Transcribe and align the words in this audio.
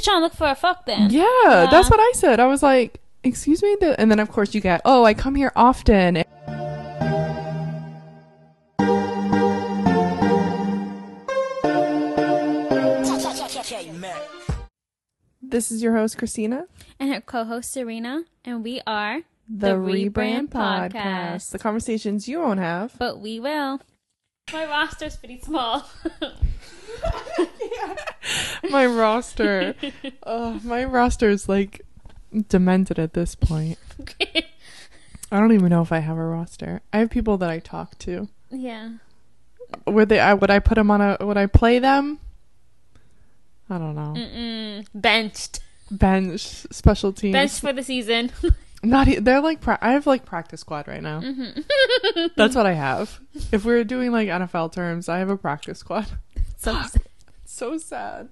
just 0.00 0.08
trying 0.08 0.20
to 0.20 0.24
look 0.24 0.34
for 0.34 0.48
a 0.48 0.54
fuck 0.54 0.86
then. 0.86 1.10
Yeah, 1.10 1.68
that's 1.70 1.90
what 1.90 2.00
I 2.00 2.12
said. 2.14 2.40
I 2.40 2.46
was 2.46 2.62
like, 2.62 3.00
"Excuse 3.22 3.62
me," 3.62 3.76
and 3.80 4.10
then 4.10 4.18
of 4.18 4.30
course 4.30 4.54
you 4.54 4.60
get, 4.60 4.80
"Oh, 4.84 5.04
I 5.04 5.12
come 5.14 5.34
here 5.34 5.52
often." 5.54 6.24
This 15.42 15.72
is 15.72 15.82
your 15.82 15.96
host 15.96 16.16
Kristina, 16.16 16.66
And 17.00 17.12
her 17.12 17.20
co-host 17.20 17.72
Serena, 17.72 18.22
and 18.44 18.62
we 18.62 18.80
are 18.86 19.22
the, 19.48 19.72
Rebrand, 19.72 20.48
Podcast. 20.48 21.50
The 21.50 21.58
conversations 21.58 22.28
you 22.28 22.38
won't 22.38 22.60
have. 22.60 22.96
But 22.98 23.20
we 23.20 23.40
will. 23.40 23.80
My 24.52 24.64
roster's 24.64 25.16
pretty 25.16 25.40
small. 25.40 25.90
my 28.70 28.86
roster, 28.86 29.74
oh, 30.24 30.60
my 30.64 30.84
roster 30.84 31.28
is 31.28 31.48
like 31.48 31.82
demented 32.48 32.98
at 32.98 33.12
this 33.14 33.34
point. 33.34 33.78
I 35.32 35.38
don't 35.38 35.52
even 35.52 35.68
know 35.70 35.82
if 35.82 35.92
I 35.92 35.98
have 36.00 36.16
a 36.16 36.24
roster. 36.24 36.80
I 36.92 36.98
have 36.98 37.10
people 37.10 37.38
that 37.38 37.50
I 37.50 37.58
talk 37.60 37.98
to. 38.00 38.28
yeah. 38.50 38.90
Would 39.86 40.08
they? 40.08 40.18
I 40.18 40.34
would 40.34 40.50
I 40.50 40.58
put 40.58 40.74
them 40.74 40.90
on 40.90 41.00
a? 41.00 41.16
Would 41.20 41.36
I 41.36 41.46
play 41.46 41.78
them? 41.78 42.18
I 43.68 43.78
don't 43.78 43.94
know. 43.94 44.14
Mm-mm. 44.16 44.86
Benched. 44.92 45.60
Bench 45.92 46.40
special 46.40 47.12
teams. 47.12 47.32
Benched 47.34 47.60
for 47.60 47.72
the 47.72 47.84
season. 47.84 48.32
Not. 48.82 49.06
e- 49.06 49.20
They're 49.20 49.40
like. 49.40 49.60
Pra- 49.60 49.78
I 49.80 49.92
have 49.92 50.08
like 50.08 50.24
practice 50.24 50.60
squad 50.62 50.88
right 50.88 51.00
now. 51.02 51.20
Mm-hmm. 51.20 52.26
That's 52.34 52.56
what 52.56 52.66
I 52.66 52.72
have. 52.72 53.20
If 53.52 53.64
we're 53.64 53.84
doing 53.84 54.10
like 54.10 54.26
NFL 54.28 54.72
terms, 54.72 55.08
I 55.08 55.18
have 55.18 55.30
a 55.30 55.36
practice 55.36 55.78
squad. 55.78 56.06
so. 56.56 56.76
So 57.60 57.76
sad. 57.76 58.30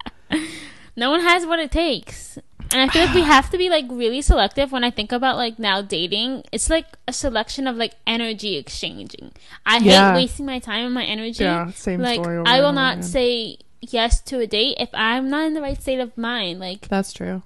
no 0.96 1.10
one 1.10 1.20
has 1.20 1.44
what 1.44 1.58
it 1.58 1.70
takes. 1.70 2.38
And 2.72 2.80
I 2.82 2.88
feel 2.92 3.04
like 3.04 3.14
we 3.14 3.20
have 3.22 3.50
to 3.50 3.58
be 3.58 3.68
like 3.70 3.84
really 3.90 4.22
selective 4.22 4.72
when 4.72 4.84
I 4.84 4.90
think 4.90 5.12
about 5.12 5.36
like 5.36 5.58
now 5.58 5.82
dating. 5.82 6.44
It's 6.50 6.70
like 6.70 6.86
a 7.06 7.12
selection 7.12 7.66
of 7.66 7.76
like 7.76 7.92
energy 8.06 8.56
exchanging. 8.56 9.32
I 9.66 9.78
Yeah. 9.78 10.12
hate 10.12 10.22
wasting 10.22 10.46
my 10.46 10.58
time 10.60 10.86
and 10.86 10.94
my 10.94 11.04
energy. 11.04 11.44
Yeah. 11.44 11.70
Same 11.72 12.00
like 12.00 12.20
story. 12.22 12.42
I 12.46 12.60
will 12.62 12.72
not 12.72 12.94
again. 12.98 13.02
say 13.02 13.58
yes 13.82 14.20
to 14.22 14.40
a 14.40 14.46
date 14.46 14.76
if 14.80 14.88
I'm 14.94 15.28
not 15.28 15.46
in 15.46 15.52
the 15.54 15.60
right 15.62 15.80
state 15.80 16.00
of 16.00 16.16
mind. 16.16 16.58
Like 16.60 16.88
That's 16.88 17.12
true. 17.12 17.42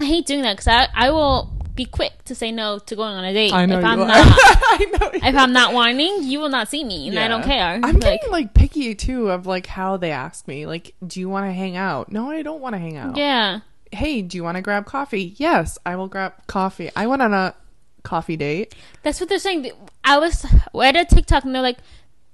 I 0.00 0.04
hate 0.06 0.26
doing 0.26 0.42
that 0.42 0.54
because 0.54 0.68
I 0.68 0.88
I 0.94 1.10
will 1.10 1.50
be 1.76 1.84
quick 1.84 2.24
to 2.24 2.34
say 2.34 2.50
no 2.50 2.78
to 2.78 2.96
going 2.96 3.14
on 3.14 3.24
a 3.24 3.32
date 3.32 3.52
I 3.52 3.66
know 3.66 3.78
if 3.78 3.84
I'm 3.84 4.00
are. 4.00 4.06
not 4.06 4.16
I 4.18 4.86
know. 4.98 5.10
you 5.12 5.20
if 5.22 5.36
I'm 5.36 5.52
not 5.52 5.72
wanting. 5.74 6.24
You 6.24 6.40
will 6.40 6.48
not 6.48 6.68
see 6.68 6.82
me, 6.82 7.08
and 7.08 7.18
I 7.18 7.28
don't 7.28 7.44
care. 7.44 7.74
I'm 7.82 7.82
like, 7.82 8.00
getting 8.00 8.30
like 8.30 8.54
picky 8.54 8.94
too 8.94 9.30
of 9.30 9.46
like 9.46 9.66
how 9.66 9.96
they 9.96 10.10
ask 10.10 10.48
me. 10.48 10.66
Like, 10.66 10.94
do 11.06 11.20
you 11.20 11.28
want 11.28 11.46
to 11.46 11.52
hang 11.52 11.76
out? 11.76 12.10
No, 12.10 12.30
I 12.30 12.42
don't 12.42 12.60
want 12.60 12.74
to 12.74 12.78
hang 12.78 12.96
out. 12.96 13.16
yeah, 13.16 13.60
Hey, 13.92 14.22
do 14.22 14.36
you 14.36 14.42
want 14.42 14.56
to 14.56 14.62
grab 14.62 14.84
coffee? 14.86 15.34
Yes, 15.36 15.78
I 15.86 15.94
will 15.96 16.08
grab 16.08 16.32
coffee. 16.48 16.90
I 16.96 17.06
went 17.06 17.22
on 17.22 17.32
a 17.32 17.54
coffee 18.02 18.36
date. 18.36 18.74
that's 19.02 19.20
what 19.20 19.28
they're 19.28 19.38
saying. 19.38 19.70
I 20.04 20.18
was 20.18 20.44
read 20.74 20.96
a 20.96 21.04
TikTok 21.04 21.44
and 21.44 21.54
they're 21.54 21.62
like, 21.62 21.78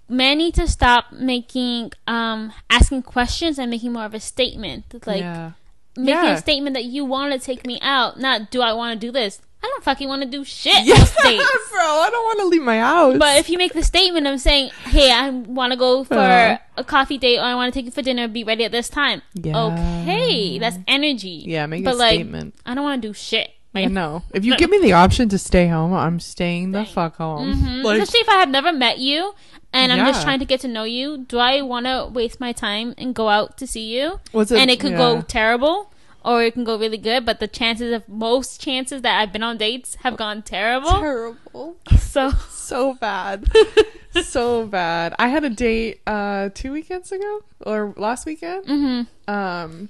men 0.09 0.39
need 0.39 0.55
to 0.55 0.69
stop 0.69 1.11
making 1.13 1.93
um 2.07 2.53
asking 2.71 3.03
questions 3.03 3.59
and 3.59 3.71
making 3.71 3.93
more 3.93 4.05
of 4.05 4.15
a 4.15 4.21
statement. 4.21 4.85
Like 5.07 5.21
yeah. 5.21 5.53
Making 5.97 6.15
Yeah. 6.25 6.35
a 6.35 6.39
statement 6.39 6.75
that 6.75 6.85
you 6.85 7.05
want 7.05 7.33
to 7.33 7.39
take 7.39 7.67
me 7.67 7.79
out, 7.83 8.19
not 8.19 8.51
do 8.51 8.61
I 8.63 8.73
want 8.73 9.01
to 9.01 9.07
do 9.07 9.13
this. 9.13 9.41
I 9.65 9.69
don't 9.69 9.85
fucking 9.85 10.09
want 10.09 10.23
to 10.23 10.29
do 10.29 10.43
shit. 10.45 10.85
Yeah, 10.85 10.99
most 10.99 11.15
dates. 11.23 11.45
bro, 11.71 11.81
I 11.81 12.09
don't 12.11 12.25
want 12.25 12.41
to 12.41 12.47
leave 12.47 12.63
my 12.63 12.81
house. 12.81 13.17
But 13.17 13.39
if 13.39 13.49
you 13.49 13.59
make 13.59 13.73
the 13.75 13.85
statement 13.85 14.27
of 14.27 14.41
saying, 14.41 14.71
"Hey, 14.87 15.13
I 15.13 15.31
want 15.31 15.73
to 15.73 15.77
go 15.79 16.03
for 16.03 16.15
Uh. 16.19 16.57
a 16.77 16.83
coffee 16.83 17.17
date, 17.17 17.39
or 17.39 17.43
I 17.45 17.55
want 17.55 17.73
to 17.73 17.79
take 17.79 17.85
you 17.85 17.93
for 17.93 18.03
dinner, 18.03 18.27
be 18.27 18.43
ready 18.43 18.65
at 18.65 18.73
this 18.73 18.89
time." 18.89 19.23
Yeah. 19.35 19.57
Okay, 20.03 20.59
that's 20.59 20.79
energy. 20.89 21.45
yeah, 21.47 21.67
make 21.67 21.85
but 21.85 21.95
a 21.95 21.97
like, 21.97 22.15
statement. 22.15 22.55
I 22.67 22.75
don't 22.75 22.83
want 22.83 23.03
to 23.03 23.09
do 23.09 23.15
shit. 23.15 23.51
I 23.75 23.87
know. 23.87 24.23
If 24.35 24.45
you 24.45 24.57
give 24.59 24.69
me 24.69 24.81
the 24.81 24.93
option 24.95 25.29
to 25.31 25.39
stay 25.39 25.69
home, 25.69 25.95
I'm 25.95 26.19
staying 26.21 26.73
the 26.73 26.85
fuck 26.85 27.17
home. 27.17 27.55
Mhm. 27.55 27.85
Like, 27.85 28.03
Especially 28.03 28.21
if 28.21 28.29
I 28.29 28.35
have 28.41 28.51
never 28.51 28.73
met 28.73 28.99
you 28.99 29.33
and 29.73 29.93
I'm 29.93 30.07
just 30.07 30.23
trying 30.23 30.39
to 30.41 30.45
get 30.45 30.61
to 30.61 30.69
know 30.69 30.85
you. 30.85 31.19
Do 31.19 31.39
I 31.39 31.63
want 31.63 31.87
to 31.87 32.09
waste 32.13 32.41
my 32.41 32.53
time 32.53 32.95
and 32.99 33.15
go 33.15 33.29
out 33.29 33.57
to 33.59 33.67
see 33.67 33.97
you? 33.99 34.21
was 34.33 34.51
and 34.53 34.71
it 34.71 34.81
could 34.81 34.93
yeah. 34.93 34.99
go 34.99 35.23
terrible 35.23 35.93
or 36.25 36.43
it 36.45 36.55
can 36.55 36.63
go 36.65 36.79
really 36.79 36.99
good, 36.99 37.25
but 37.27 37.41
the 37.41 37.49
chances 37.49 37.93
of 37.93 38.09
most 38.09 38.61
chances 38.61 39.03
that 39.03 39.19
I've 39.21 39.33
been 39.33 39.43
on 39.43 39.57
dates 39.59 39.97
have 39.97 40.17
gone 40.17 40.43
terrible. 40.43 40.91
terrible. 40.91 41.77
so 41.99 42.31
So 42.51 42.95
bad. 42.95 43.51
so 44.23 44.67
bad. 44.67 45.15
I 45.19 45.29
had 45.29 45.43
a 45.45 45.51
date 45.51 46.01
uh 46.07 46.51
two 46.55 46.73
weekends 46.73 47.11
ago 47.13 47.43
or 47.67 47.93
last 47.97 48.25
weekend. 48.27 48.67
mhm. 48.67 49.07
Um 49.29 49.89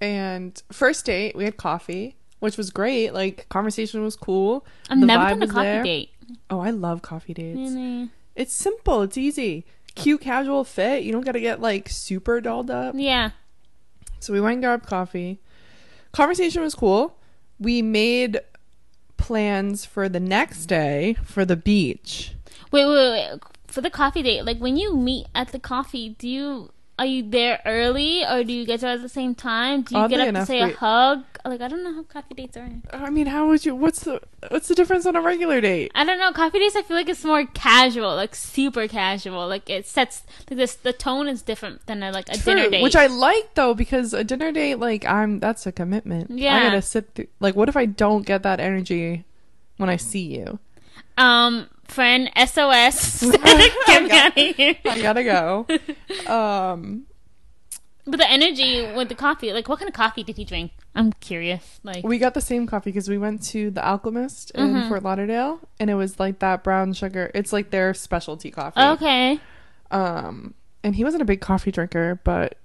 and 0.00 0.62
first 0.72 1.04
date 1.06 1.34
we 1.36 1.44
had 1.44 1.56
coffee, 1.56 2.16
which 2.40 2.56
was 2.56 2.70
great. 2.70 3.12
Like 3.14 3.48
conversation 3.48 4.02
was 4.02 4.16
cool. 4.16 4.64
I've 4.90 5.00
The 5.00 5.06
never 5.06 5.24
vibe 5.24 5.28
done 5.30 5.42
a 5.42 5.46
coffee 5.48 5.62
there. 5.62 5.82
date. 5.82 6.10
Oh, 6.50 6.60
I 6.60 6.70
love 6.70 7.02
coffee 7.02 7.34
dates. 7.34 7.56
Really? 7.72 8.10
It's 8.34 8.52
simple, 8.52 9.02
it's 9.02 9.16
easy. 9.16 9.64
Cute 9.94 10.20
casual 10.20 10.64
fit. 10.64 11.04
You 11.04 11.12
don't 11.12 11.24
got 11.24 11.32
to 11.32 11.40
get 11.40 11.60
like 11.60 11.88
super 11.88 12.40
dolled 12.40 12.70
up. 12.70 12.94
Yeah. 12.98 13.30
So 14.18 14.32
we 14.32 14.40
went 14.40 14.54
and 14.54 14.62
grabbed 14.62 14.86
coffee. 14.86 15.40
Conversation 16.12 16.62
was 16.62 16.74
cool. 16.74 17.16
We 17.60 17.82
made 17.82 18.40
plans 19.16 19.84
for 19.84 20.08
the 20.08 20.20
next 20.20 20.66
day 20.66 21.16
for 21.24 21.44
the 21.44 21.56
beach. 21.56 22.34
Wait, 22.70 22.86
wait, 22.86 23.10
wait. 23.10 23.40
For 23.68 23.80
the 23.80 23.90
coffee 23.90 24.22
date, 24.22 24.44
like 24.44 24.58
when 24.58 24.76
you 24.76 24.96
meet 24.96 25.26
at 25.34 25.48
the 25.52 25.58
coffee, 25.58 26.10
do 26.10 26.28
you 26.28 26.70
are 26.98 27.06
you 27.06 27.28
there 27.28 27.60
early 27.66 28.24
or 28.24 28.44
do 28.44 28.52
you 28.52 28.64
get 28.64 28.80
there 28.80 28.92
at 28.92 29.02
the 29.02 29.08
same 29.08 29.34
time? 29.34 29.82
Do 29.82 29.96
you 29.96 30.00
Oddly 30.00 30.16
get 30.16 30.22
up 30.22 30.28
enough, 30.28 30.42
to 30.42 30.46
say 30.46 30.60
a 30.60 30.74
hug? 30.74 31.24
Like 31.44 31.60
I 31.60 31.68
don't 31.68 31.82
know 31.82 31.92
how 31.92 32.02
coffee 32.04 32.34
dates 32.34 32.56
are. 32.56 32.68
I 32.92 33.10
mean, 33.10 33.26
how 33.26 33.48
would 33.48 33.66
you? 33.66 33.74
What's 33.74 34.04
the 34.04 34.20
what's 34.48 34.68
the 34.68 34.74
difference 34.74 35.04
on 35.04 35.16
a 35.16 35.20
regular 35.20 35.60
date? 35.60 35.90
I 35.94 36.04
don't 36.04 36.18
know. 36.18 36.32
Coffee 36.32 36.58
dates, 36.60 36.76
I 36.76 36.82
feel 36.82 36.96
like 36.96 37.08
it's 37.08 37.24
more 37.24 37.44
casual, 37.46 38.14
like 38.14 38.34
super 38.34 38.86
casual. 38.86 39.46
Like 39.48 39.68
it 39.68 39.86
sets 39.86 40.22
like 40.48 40.56
this. 40.56 40.74
The 40.74 40.92
tone 40.92 41.28
is 41.28 41.42
different 41.42 41.84
than 41.86 42.02
a, 42.02 42.12
like 42.12 42.28
a 42.28 42.38
dinner 42.38 42.70
date. 42.70 42.82
which 42.82 42.96
I 42.96 43.08
like 43.08 43.54
though 43.54 43.74
because 43.74 44.14
a 44.14 44.24
dinner 44.24 44.52
date, 44.52 44.76
like 44.76 45.04
I'm, 45.04 45.40
that's 45.40 45.66
a 45.66 45.72
commitment. 45.72 46.30
Yeah, 46.30 46.56
I 46.56 46.62
gotta 46.62 46.82
sit. 46.82 47.14
Through, 47.14 47.26
like, 47.40 47.56
what 47.56 47.68
if 47.68 47.76
I 47.76 47.86
don't 47.86 48.24
get 48.24 48.42
that 48.44 48.60
energy 48.60 49.24
when 49.76 49.90
I 49.90 49.96
see 49.96 50.22
you? 50.36 50.58
um 51.16 51.68
friend 51.88 52.30
SOS. 52.36 53.20
Get 53.30 54.02
me 54.02 54.10
out 54.10 54.36
of 54.38 54.56
here. 54.56 54.76
I 54.84 55.00
gotta 55.02 55.24
go. 55.24 55.66
um, 56.32 57.04
But 58.06 58.18
the 58.18 58.30
energy 58.30 58.86
with 58.94 59.08
the 59.08 59.14
coffee, 59.14 59.52
like 59.52 59.68
what 59.68 59.78
kind 59.78 59.88
of 59.88 59.94
coffee 59.94 60.22
did 60.22 60.36
he 60.36 60.44
drink? 60.44 60.72
I'm 60.94 61.12
curious. 61.14 61.80
Like 61.82 62.04
we 62.04 62.18
got 62.18 62.34
the 62.34 62.40
same 62.40 62.66
coffee 62.66 62.90
because 62.90 63.08
we 63.08 63.18
went 63.18 63.42
to 63.46 63.70
the 63.70 63.86
Alchemist 63.86 64.50
in 64.52 64.74
Mhm. 64.74 64.88
Fort 64.88 65.02
Lauderdale, 65.02 65.60
and 65.80 65.88
it 65.90 65.94
was 65.94 66.20
like 66.20 66.38
that 66.40 66.62
brown 66.62 66.92
sugar. 66.92 67.30
It's 67.34 67.52
like 67.52 67.70
their 67.70 67.94
specialty 67.94 68.50
coffee. 68.50 68.80
okay, 68.80 69.40
Um, 69.90 70.54
and 70.82 70.94
he 70.96 71.04
wasn't 71.04 71.22
a 71.22 71.24
big 71.24 71.40
coffee 71.40 71.70
drinker, 71.72 72.20
but 72.24 72.58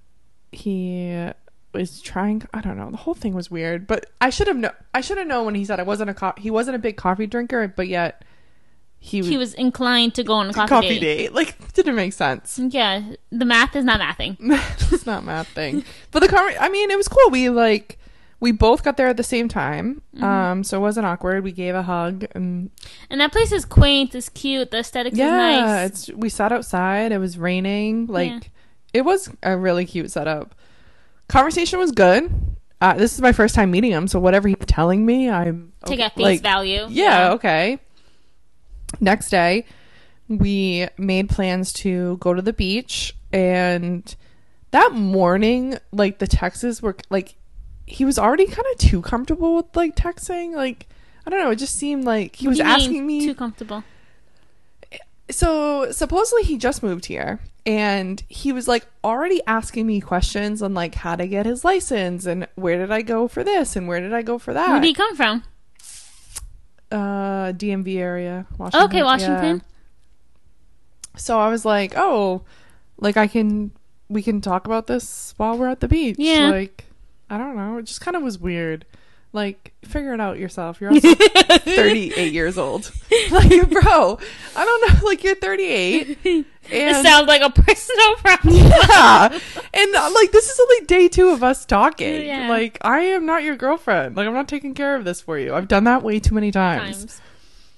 he 0.52 1.30
was 1.72 2.00
trying. 2.00 2.42
I 2.52 2.60
don't 2.60 2.76
know. 2.76 2.90
The 2.90 2.96
whole 2.98 3.14
thing 3.14 3.32
was 3.34 3.50
weird. 3.50 3.86
But 3.86 4.06
I 4.20 4.30
should 4.30 4.46
have 4.48 4.56
known. 4.56 4.72
I 4.94 5.00
should 5.00 5.18
have 5.18 5.26
known 5.26 5.46
when 5.46 5.54
he 5.54 5.64
said 5.64 5.80
I 5.80 5.84
wasn't 5.84 6.10
a 6.10 6.14
co- 6.14 6.34
he 6.36 6.50
wasn't 6.50 6.76
a 6.76 6.78
big 6.80 6.96
coffee 6.96 7.26
drinker, 7.26 7.66
but 7.68 7.88
yet 7.88 8.24
he, 9.02 9.22
he 9.22 9.36
was 9.38 9.54
inclined 9.54 10.14
to 10.14 10.22
go 10.22 10.34
on 10.34 10.50
a 10.50 10.52
coffee, 10.52 10.68
coffee 10.68 10.88
date. 11.00 11.00
date. 11.00 11.32
Like 11.32 11.72
didn't 11.72 11.94
make 11.96 12.12
sense. 12.12 12.58
Yeah, 12.58 13.14
the 13.30 13.46
math 13.46 13.74
is 13.74 13.84
not 13.84 13.98
mathing. 14.00 14.36
it's 14.92 15.06
not 15.06 15.24
mathing. 15.24 15.84
But 16.10 16.20
the 16.20 16.28
conver- 16.28 16.56
I 16.60 16.68
mean, 16.68 16.90
it 16.90 16.96
was 16.98 17.08
cool. 17.08 17.30
We 17.30 17.48
like 17.48 17.98
we 18.40 18.52
both 18.52 18.84
got 18.84 18.96
there 18.98 19.08
at 19.08 19.16
the 19.16 19.22
same 19.22 19.48
time. 19.48 20.02
Mm-hmm. 20.14 20.24
Um, 20.24 20.64
so 20.64 20.76
it 20.76 20.80
wasn't 20.80 21.06
awkward. 21.06 21.44
We 21.44 21.52
gave 21.52 21.74
a 21.74 21.82
hug 21.82 22.26
and 22.34 22.70
And 23.08 23.20
that 23.20 23.32
place 23.32 23.52
is 23.52 23.64
quaint, 23.64 24.14
it's 24.14 24.28
cute, 24.28 24.70
the 24.70 24.78
aesthetics 24.78 25.16
yeah, 25.16 25.24
is 25.26 25.62
nice. 25.62 26.08
it's 26.08 26.18
we 26.18 26.28
sat 26.28 26.52
outside. 26.52 27.10
It 27.10 27.18
was 27.18 27.38
raining. 27.38 28.06
Like 28.06 28.30
Yeah. 28.30 28.40
it 28.92 29.02
was 29.02 29.30
a 29.42 29.56
really 29.56 29.86
cute 29.86 30.10
setup. 30.10 30.54
Conversation 31.28 31.78
was 31.78 31.92
good. 31.92 32.30
Uh, 32.82 32.94
this 32.94 33.12
is 33.14 33.20
my 33.20 33.32
first 33.32 33.54
time 33.54 33.70
meeting 33.70 33.90
him, 33.92 34.08
so 34.08 34.18
whatever 34.18 34.48
he's 34.48 34.56
telling 34.66 35.04
me, 35.04 35.28
I'm 35.28 35.72
Take 35.84 35.98
okay- 35.98 36.02
at 36.06 36.14
face 36.14 36.24
like, 36.24 36.40
value. 36.40 36.86
Yeah, 36.88 37.32
okay. 37.32 37.78
Next 38.98 39.30
day, 39.30 39.66
we 40.28 40.88
made 40.98 41.28
plans 41.28 41.72
to 41.74 42.16
go 42.18 42.34
to 42.34 42.42
the 42.42 42.52
beach, 42.52 43.14
and 43.32 44.14
that 44.72 44.92
morning, 44.92 45.78
like 45.92 46.18
the 46.18 46.26
texts 46.26 46.82
were 46.82 46.96
like 47.10 47.34
he 47.86 48.04
was 48.04 48.18
already 48.18 48.46
kind 48.46 48.66
of 48.72 48.78
too 48.78 49.02
comfortable 49.02 49.56
with 49.56 49.74
like 49.76 49.96
texting. 49.96 50.54
Like 50.54 50.86
I 51.26 51.30
don't 51.30 51.40
know, 51.40 51.50
it 51.50 51.56
just 51.56 51.76
seemed 51.76 52.04
like 52.04 52.36
he 52.36 52.46
What 52.46 52.50
was 52.50 52.58
do 52.58 52.64
you 52.64 52.68
mean, 52.68 52.80
asking 52.80 53.06
me 53.06 53.26
too 53.26 53.34
comfortable. 53.34 53.84
so 55.30 55.90
supposedly 55.92 56.42
he 56.42 56.56
just 56.58 56.82
moved 56.82 57.06
here 57.06 57.40
and 57.66 58.22
he 58.28 58.52
was 58.52 58.66
like 58.66 58.86
already 59.04 59.40
asking 59.46 59.86
me 59.86 60.00
questions 60.00 60.62
on 60.62 60.74
like 60.74 60.94
how 60.96 61.14
to 61.14 61.26
get 61.26 61.46
his 61.46 61.64
license 61.64 62.26
and 62.26 62.48
where 62.56 62.78
did 62.78 62.90
I 62.90 63.02
go 63.02 63.28
for 63.28 63.44
this 63.44 63.76
and 63.76 63.86
where 63.86 64.00
did 64.00 64.12
I 64.14 64.22
go 64.22 64.38
for 64.38 64.52
that. 64.54 64.68
Where 64.70 64.80
did 64.80 64.86
he 64.86 64.94
come 64.94 65.14
from? 65.16 65.44
Uh 66.90 67.52
DMV 67.52 67.96
area, 67.96 68.46
Washington. 68.58 68.88
Okay, 68.88 69.02
Washington. 69.02 69.56
yeah. 69.56 71.18
So 71.18 71.38
I 71.38 71.48
was 71.48 71.64
like, 71.64 71.92
"Oh, 71.96 72.42
like 72.98 73.16
I 73.16 73.26
can 73.26 73.72
we 74.08 74.22
can 74.22 74.40
talk 74.40 74.66
about 74.66 74.86
this 74.86 75.34
while 75.36 75.56
we're 75.56 75.68
at 75.68 75.80
the 75.80 75.88
beach." 75.88 76.16
Yeah. 76.18 76.50
Like 76.50 76.84
I 77.28 77.38
don't 77.38 77.56
know. 77.56 77.78
It 77.78 77.84
just 77.84 78.00
kind 78.00 78.16
of 78.16 78.22
was 78.22 78.38
weird. 78.38 78.84
Like, 79.32 79.72
figure 79.84 80.12
it 80.12 80.20
out 80.20 80.38
yourself. 80.38 80.80
You're 80.80 80.90
also 80.90 81.14
38 81.14 82.32
years 82.32 82.58
old. 82.58 82.90
Like, 83.30 83.70
bro, 83.70 84.18
I 84.56 84.64
don't 84.64 84.88
know. 85.02 85.06
Like, 85.06 85.22
you're 85.22 85.36
38. 85.36 86.18
It 86.24 86.46
And 86.72 87.06
sounds 87.06 87.28
like 87.28 87.42
a 87.42 87.50
personal 87.62 88.14
problem. 88.16 88.56
yeah. 88.56 89.38
And 89.72 89.94
uh, 89.94 90.10
like 90.14 90.32
this 90.32 90.48
is 90.50 90.58
only 90.60 90.86
day 90.86 91.06
two 91.08 91.28
of 91.28 91.44
us 91.44 91.64
talking. 91.64 92.26
Yeah. 92.26 92.48
Like 92.48 92.78
I 92.82 93.00
am 93.00 93.24
not 93.26 93.44
your 93.44 93.54
girlfriend. 93.56 94.16
Like 94.16 94.26
I'm 94.26 94.34
not 94.34 94.48
taking 94.48 94.74
care 94.74 94.96
of 94.96 95.04
this 95.04 95.20
for 95.20 95.38
you. 95.38 95.54
I've 95.54 95.68
done 95.68 95.84
that 95.84 96.02
way 96.02 96.18
too 96.18 96.34
many 96.34 96.50
times. 96.50 96.98
Times. 96.98 97.20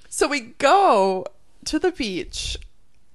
So 0.08 0.26
we 0.28 0.40
go 0.58 1.26
to 1.66 1.78
the 1.78 1.92
beach, 1.92 2.56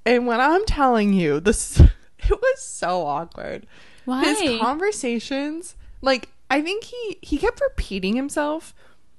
and 0.06 0.25
when 0.28 0.40
I'm 0.40 0.66
telling 0.66 1.13
you 1.13 1.40
this, 1.40 1.80
it 1.80 1.90
was 2.30 2.62
so 2.62 3.06
awkward. 3.06 3.66
Why? 4.06 4.24
His 4.25 4.60
conversations, 4.60 5.75
like 6.01 6.30
I 6.50 6.62
think 6.62 6.86
he 6.86 7.18
he 7.22 7.38
kept 7.38 7.62
repeating 7.62 8.16
himself, 8.16 8.74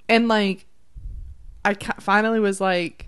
and 0.07 0.27
like 0.27 0.65
I 1.63 1.73
finally 1.99 2.39
was 2.39 2.59
like, 2.59 3.07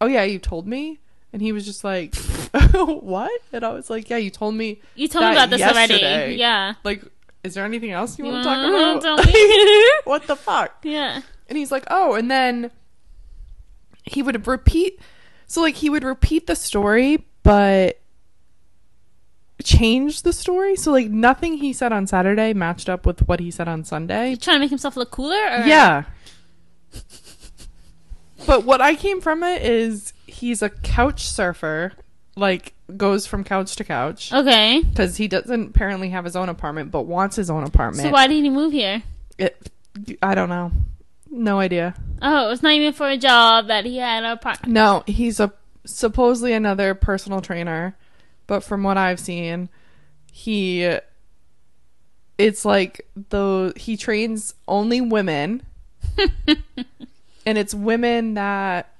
"Oh 0.00 0.06
yeah, 0.06 0.24
you 0.24 0.38
told 0.38 0.66
me," 0.66 1.00
and 1.32 1.40
he 1.40 1.52
was 1.52 1.64
just 1.64 1.84
like, 1.84 2.14
"What?" 2.74 3.40
And 3.52 3.64
I 3.64 3.72
was 3.72 3.90
like, 3.90 4.10
"Yeah, 4.10 4.16
you 4.16 4.30
told 4.30 4.54
me." 4.54 4.80
you 4.94 5.08
told 5.08 5.24
me 5.24 5.32
about 5.32 5.50
this 5.50 5.60
yesterday. 5.60 6.14
already. 6.14 6.34
Yeah. 6.34 6.74
Like, 6.82 7.04
is 7.42 7.54
there 7.54 7.64
anything 7.64 7.90
else 7.90 8.18
you 8.18 8.24
want 8.24 8.38
to 8.38 8.42
talk 8.44 9.02
about? 9.02 9.26
me? 9.26 9.90
what 10.04 10.26
the 10.26 10.36
fuck? 10.36 10.76
Yeah. 10.82 11.22
And 11.48 11.58
he's 11.58 11.72
like, 11.72 11.84
oh, 11.90 12.14
and 12.14 12.30
then 12.30 12.70
he 14.04 14.22
would 14.22 14.46
repeat. 14.46 15.00
So, 15.46 15.60
like, 15.62 15.76
he 15.76 15.90
would 15.90 16.04
repeat 16.04 16.46
the 16.46 16.54
story, 16.54 17.26
but 17.42 17.99
change 19.62 20.22
the 20.22 20.32
story. 20.32 20.76
So, 20.76 20.92
like, 20.92 21.08
nothing 21.08 21.54
he 21.54 21.72
said 21.72 21.92
on 21.92 22.06
Saturday 22.06 22.52
matched 22.52 22.88
up 22.88 23.06
with 23.06 23.26
what 23.28 23.40
he 23.40 23.50
said 23.50 23.68
on 23.68 23.84
Sunday. 23.84 24.36
Trying 24.36 24.56
to 24.56 24.60
make 24.60 24.70
himself 24.70 24.96
look 24.96 25.10
cooler? 25.10 25.34
Or? 25.34 25.64
Yeah. 25.66 26.04
but 28.46 28.64
what 28.64 28.80
I 28.80 28.94
came 28.94 29.20
from 29.20 29.42
it 29.42 29.62
is 29.62 30.12
he's 30.26 30.62
a 30.62 30.70
couch 30.70 31.24
surfer, 31.28 31.92
like, 32.36 32.74
goes 32.96 33.26
from 33.26 33.44
couch 33.44 33.76
to 33.76 33.84
couch. 33.84 34.32
Okay. 34.32 34.82
Because 34.82 35.16
he 35.16 35.28
doesn't 35.28 35.70
apparently 35.70 36.10
have 36.10 36.24
his 36.24 36.36
own 36.36 36.48
apartment, 36.48 36.90
but 36.90 37.02
wants 37.02 37.36
his 37.36 37.50
own 37.50 37.64
apartment. 37.64 38.08
So 38.08 38.10
why 38.10 38.26
did 38.26 38.42
he 38.42 38.50
move 38.50 38.72
here? 38.72 39.02
It, 39.38 39.70
I 40.22 40.34
don't 40.34 40.48
know. 40.48 40.72
No 41.30 41.60
idea. 41.60 41.94
Oh, 42.20 42.46
it 42.46 42.48
was 42.48 42.62
not 42.62 42.72
even 42.72 42.92
for 42.92 43.08
a 43.08 43.16
job 43.16 43.68
that 43.68 43.84
he 43.84 43.98
had 43.98 44.24
a 44.24 44.36
part. 44.36 44.66
No, 44.66 45.04
he's 45.06 45.38
a 45.40 45.52
supposedly 45.84 46.52
another 46.52 46.94
personal 46.94 47.40
trainer, 47.40 47.96
but 48.50 48.64
from 48.64 48.82
what 48.82 48.98
I've 48.98 49.20
seen, 49.20 49.68
he 50.32 50.96
it's 52.36 52.64
like 52.64 53.06
the 53.28 53.72
he 53.76 53.96
trains 53.96 54.54
only 54.66 55.00
women, 55.00 55.62
and 57.46 57.56
it's 57.56 57.72
women 57.72 58.34
that 58.34 58.92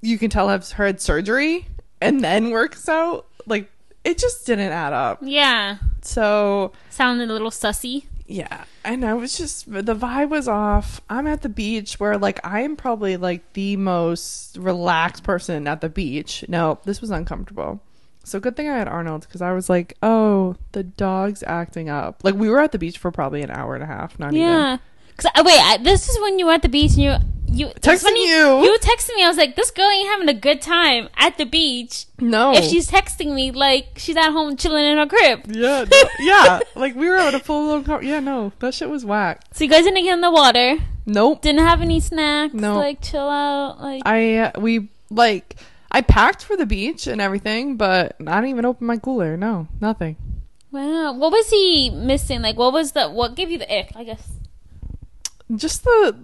you 0.00 0.18
can 0.18 0.30
tell 0.30 0.48
have 0.48 0.68
had 0.72 1.00
surgery 1.00 1.66
and 2.00 2.20
then 2.24 2.50
works 2.50 2.88
out. 2.88 3.26
Like 3.46 3.70
it 4.02 4.18
just 4.18 4.46
didn't 4.46 4.72
add 4.72 4.92
up. 4.92 5.20
Yeah. 5.22 5.76
So 6.02 6.72
Sounded 6.90 7.30
a 7.30 7.32
little 7.32 7.50
sussy. 7.52 8.06
yeah, 8.26 8.64
and 8.84 9.04
I 9.04 9.14
was 9.14 9.38
just 9.38 9.70
the 9.70 9.94
vibe 9.94 10.30
was 10.30 10.48
off. 10.48 11.00
I'm 11.08 11.28
at 11.28 11.42
the 11.42 11.48
beach 11.48 12.00
where 12.00 12.18
like 12.18 12.44
I 12.44 12.62
am 12.62 12.74
probably 12.74 13.16
like 13.16 13.52
the 13.52 13.76
most 13.76 14.56
relaxed 14.56 15.22
person 15.22 15.68
at 15.68 15.82
the 15.82 15.88
beach. 15.88 16.44
No, 16.48 16.80
this 16.84 17.00
was 17.00 17.10
uncomfortable. 17.10 17.80
So 18.28 18.40
good 18.40 18.56
thing 18.56 18.68
I 18.68 18.76
had 18.76 18.88
Arnold 18.88 19.22
because 19.22 19.42
I 19.42 19.52
was 19.52 19.68
like, 19.70 19.96
oh, 20.02 20.56
the 20.72 20.82
dog's 20.82 21.42
acting 21.46 21.88
up. 21.88 22.22
Like 22.22 22.34
we 22.34 22.48
were 22.48 22.60
at 22.60 22.72
the 22.72 22.78
beach 22.78 22.98
for 22.98 23.10
probably 23.10 23.42
an 23.42 23.50
hour 23.50 23.74
and 23.74 23.82
a 23.82 23.86
half. 23.86 24.18
Not 24.18 24.34
even. 24.34 24.46
Yeah. 24.46 24.78
Cause 25.16 25.30
I, 25.34 25.42
wait, 25.42 25.58
I, 25.58 25.78
this 25.78 26.08
is 26.08 26.20
when 26.20 26.38
you 26.38 26.46
were 26.46 26.52
at 26.52 26.62
the 26.62 26.68
beach 26.68 26.92
and 26.92 27.02
you 27.02 27.16
you 27.50 27.68
Texting 27.68 28.14
you. 28.14 28.62
You 28.62 28.78
texted 28.80 29.16
me. 29.16 29.24
I 29.24 29.28
was 29.28 29.36
like, 29.36 29.56
this 29.56 29.70
girl 29.70 29.88
ain't 29.88 30.08
having 30.08 30.28
a 30.28 30.38
good 30.38 30.60
time 30.60 31.08
at 31.16 31.38
the 31.38 31.46
beach. 31.46 32.06
No. 32.20 32.52
If 32.52 32.64
she's 32.64 32.90
texting 32.90 33.34
me 33.34 33.50
like 33.50 33.92
she's 33.96 34.16
at 34.16 34.30
home 34.30 34.56
chilling 34.56 34.84
in 34.84 34.98
her 34.98 35.06
crib. 35.06 35.46
yeah, 35.48 35.84
no, 35.90 36.02
yeah. 36.20 36.60
Like 36.76 36.94
we 36.94 37.08
were 37.08 37.16
at 37.16 37.34
a 37.34 37.38
full 37.38 37.66
blown. 37.66 37.84
Car- 37.84 38.02
yeah, 38.02 38.20
no, 38.20 38.52
that 38.58 38.74
shit 38.74 38.90
was 38.90 39.04
whack. 39.04 39.42
So 39.54 39.64
you 39.64 39.70
guys 39.70 39.84
didn't 39.84 40.04
get 40.04 40.12
in 40.12 40.20
the 40.20 40.30
water. 40.30 40.76
Nope. 41.06 41.42
Didn't 41.42 41.64
have 41.64 41.80
any 41.80 42.00
snacks. 42.00 42.54
No. 42.54 42.76
Like 42.76 43.00
chill 43.00 43.28
out. 43.28 43.80
Like 43.80 44.02
I 44.04 44.36
uh, 44.36 44.60
we 44.60 44.90
like 45.10 45.56
I 45.90 46.00
packed 46.02 46.44
for 46.44 46.56
the 46.56 46.66
beach 46.66 47.06
and 47.06 47.20
everything, 47.20 47.76
but 47.76 48.16
I 48.26 48.36
didn't 48.36 48.50
even 48.50 48.64
open 48.66 48.86
my 48.86 48.98
cooler. 48.98 49.36
No, 49.36 49.68
nothing. 49.80 50.16
wow. 50.70 51.12
What 51.12 51.32
was 51.32 51.48
he 51.50 51.90
missing? 51.90 52.42
Like 52.42 52.56
what 52.56 52.72
was 52.72 52.92
the 52.92 53.08
what 53.08 53.34
gave 53.34 53.50
you 53.50 53.58
the 53.58 53.72
ick? 53.78 53.92
I 53.96 54.04
guess. 54.04 54.28
just 55.56 55.84
the 55.84 56.16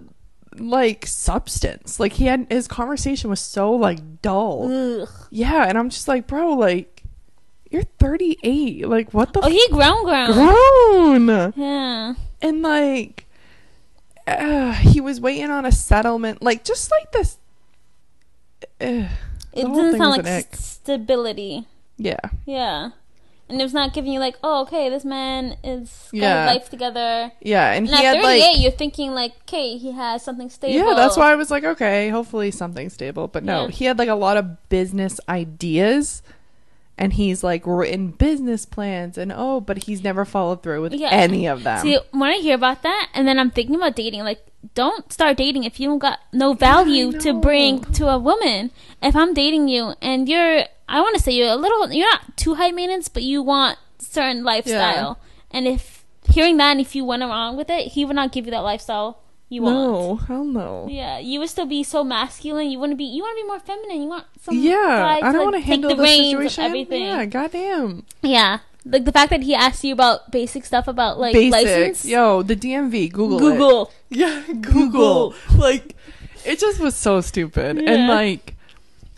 like 0.57 1.05
substance 1.05 1.99
like 1.99 2.13
he 2.13 2.27
had 2.27 2.47
his 2.49 2.65
conversation 2.65 3.29
was 3.29 3.41
so 3.41 3.73
like 3.73 4.21
dull 4.21 4.71
Ugh. 5.01 5.09
yeah 5.29 5.65
and 5.67 5.77
i'm 5.77 5.89
just 5.89 6.07
like 6.07 6.27
bro 6.27 6.53
like 6.53 7.03
you're 7.69 7.83
38 7.99 8.87
like 8.87 9.13
what 9.13 9.33
the 9.33 9.41
Oh, 9.43 9.49
he 9.49 9.67
grown 9.69 10.05
grown. 10.05 11.25
grown 11.25 11.53
Yeah. 11.57 12.13
and 12.41 12.61
like 12.61 13.25
uh, 14.25 14.71
he 14.71 15.01
was 15.01 15.19
waiting 15.19 15.49
on 15.49 15.65
a 15.65 15.73
settlement 15.73 16.41
like 16.41 16.63
just 16.63 16.89
like 16.89 17.11
this 17.11 17.37
uh, 18.79 19.09
It 19.55 19.63
doesn't 19.65 19.97
sound 19.97 20.11
like 20.11 20.19
an 20.21 20.27
ick. 20.27 20.49
s- 20.53 20.65
stability. 20.65 21.65
yeah 21.97 22.19
Yeah. 22.45 22.89
And 23.47 23.61
it's 23.61 23.73
not 23.73 23.93
giving 23.93 24.11
you 24.11 24.19
like, 24.19 24.37
oh, 24.43 24.63
okay, 24.63 24.89
this 24.89 25.05
man 25.05 25.55
is 25.63 26.09
got 26.11 26.17
Yeah. 26.17 26.47
his 26.47 26.55
life 26.57 26.69
together. 26.71 27.31
yeah 27.41 27.71
and 27.73 27.87
And 27.87 27.95
he 27.95 28.05
at 28.05 28.15
had 28.15 28.23
38, 28.23 28.39
like 28.51 28.61
you're 28.61 28.71
thinking 28.71 29.11
like, 29.13 29.33
okay, 29.43 29.77
he 29.77 29.91
has 29.91 30.23
something 30.23 30.49
stable. 30.49 30.73
yeah 30.73 30.93
that's 30.95 31.15
why 31.15 31.31
i 31.31 31.35
was 31.35 31.51
like 31.51 31.63
okay 31.63 32.09
hopefully 32.09 32.49
something 32.51 32.89
stable 32.89 33.27
but 33.27 33.43
no 33.43 33.65
Yeah. 33.65 33.69
he 33.69 33.85
had 33.85 33.99
like 33.99 34.09
a 34.09 34.15
lot 34.15 34.37
of 34.37 34.67
business 34.69 35.19
ideas 35.29 36.23
and 36.97 37.13
he's 37.13 37.43
like 37.43 37.61
written 37.65 38.07
business 38.11 38.65
plans 38.65 39.17
and 39.17 39.31
oh 39.35 39.59
but 39.61 39.83
he's 39.83 40.01
never 40.03 40.23
followed 40.25 40.63
through 40.63 40.81
with 40.81 40.93
Yeah. 40.93 41.09
any 41.11 41.45
of 41.45 41.61
them 41.63 41.81
See, 41.83 41.99
when 42.11 42.29
I 42.31 42.37
hear 42.37 42.55
about 42.55 42.81
that, 42.83 43.09
and 43.13 43.27
then 43.27 43.37
I'm 43.37 43.51
thinking 43.51 43.75
about 43.75 43.95
dating, 43.95 44.23
like, 44.23 44.39
don't 44.73 45.11
start 45.11 45.37
dating 45.37 45.63
if 45.63 45.79
you 45.79 45.87
don't 45.89 45.99
got 45.99 46.19
no 46.33 46.53
value 46.53 47.11
to 47.19 47.33
bring 47.33 47.81
to 47.93 48.07
a 48.09 48.17
woman. 48.17 48.71
If 49.01 49.15
I'm 49.15 49.33
dating 49.33 49.67
you 49.67 49.93
and 50.01 50.27
you're, 50.27 50.63
I 50.89 51.01
want 51.01 51.15
to 51.15 51.21
say 51.21 51.33
you're 51.33 51.49
a 51.49 51.55
little, 51.55 51.91
you're 51.91 52.09
not 52.09 52.35
too 52.37 52.55
high 52.55 52.71
maintenance, 52.71 53.07
but 53.09 53.23
you 53.23 53.41
want 53.43 53.77
certain 53.99 54.43
lifestyle. 54.43 55.19
Yeah. 55.19 55.57
And 55.57 55.67
if 55.67 56.03
hearing 56.29 56.57
that, 56.57 56.71
and 56.71 56.81
if 56.81 56.95
you 56.95 57.05
went 57.05 57.23
along 57.23 57.57
with 57.57 57.69
it, 57.69 57.89
he 57.93 58.05
would 58.05 58.15
not 58.15 58.31
give 58.31 58.45
you 58.45 58.51
that 58.51 58.59
lifestyle 58.59 59.21
you 59.47 59.61
want. 59.61 59.75
no 59.75 60.15
hell 60.15 60.43
no 60.43 60.87
Yeah, 60.89 61.19
you 61.19 61.39
would 61.39 61.49
still 61.49 61.67
be 61.67 61.83
so 61.83 62.03
masculine. 62.03 62.69
You 62.71 62.79
want 62.79 62.91
to 62.91 62.95
be. 62.95 63.03
You 63.05 63.21
want 63.21 63.37
to 63.37 63.43
be 63.43 63.47
more 63.47 63.59
feminine. 63.59 64.01
You 64.01 64.07
want 64.09 64.25
some. 64.41 64.57
yeah 64.57 65.19
i 65.21 65.31
don't 65.31 65.33
like, 65.33 65.43
want 65.43 65.55
to 65.55 65.61
handle 65.61 65.89
the 65.95 66.01
the 66.01 66.07
situation 66.07 66.63
Everything. 66.63 67.03
yeah 67.03 67.25
goddamn 67.25 68.03
Yeah, 68.23 68.59
like 68.85 69.03
the 69.05 69.11
fact 69.11 69.31
that 69.31 69.41
he 69.41 69.55
asked 69.55 69.83
you 69.83 69.93
about 69.93 70.31
basic 70.31 70.63
stuff 70.65 70.87
about 70.87 71.19
like 71.19 71.33
basics 71.33 71.51
license. 71.63 72.05
yo 72.05 72.41
the 72.43 72.55
dmv 72.55 73.11
google 73.11 73.37
it. 73.37 73.41
Google. 73.41 73.91
yeah 74.09 74.43
google 74.61 75.33
like 75.57 75.95
it 76.45 76.59
just 76.59 76.79
was 76.79 76.95
so 76.95 77.21
stupid 77.21 77.77
and 77.77 77.87
Yeah. 77.87 78.07
like 78.09 78.55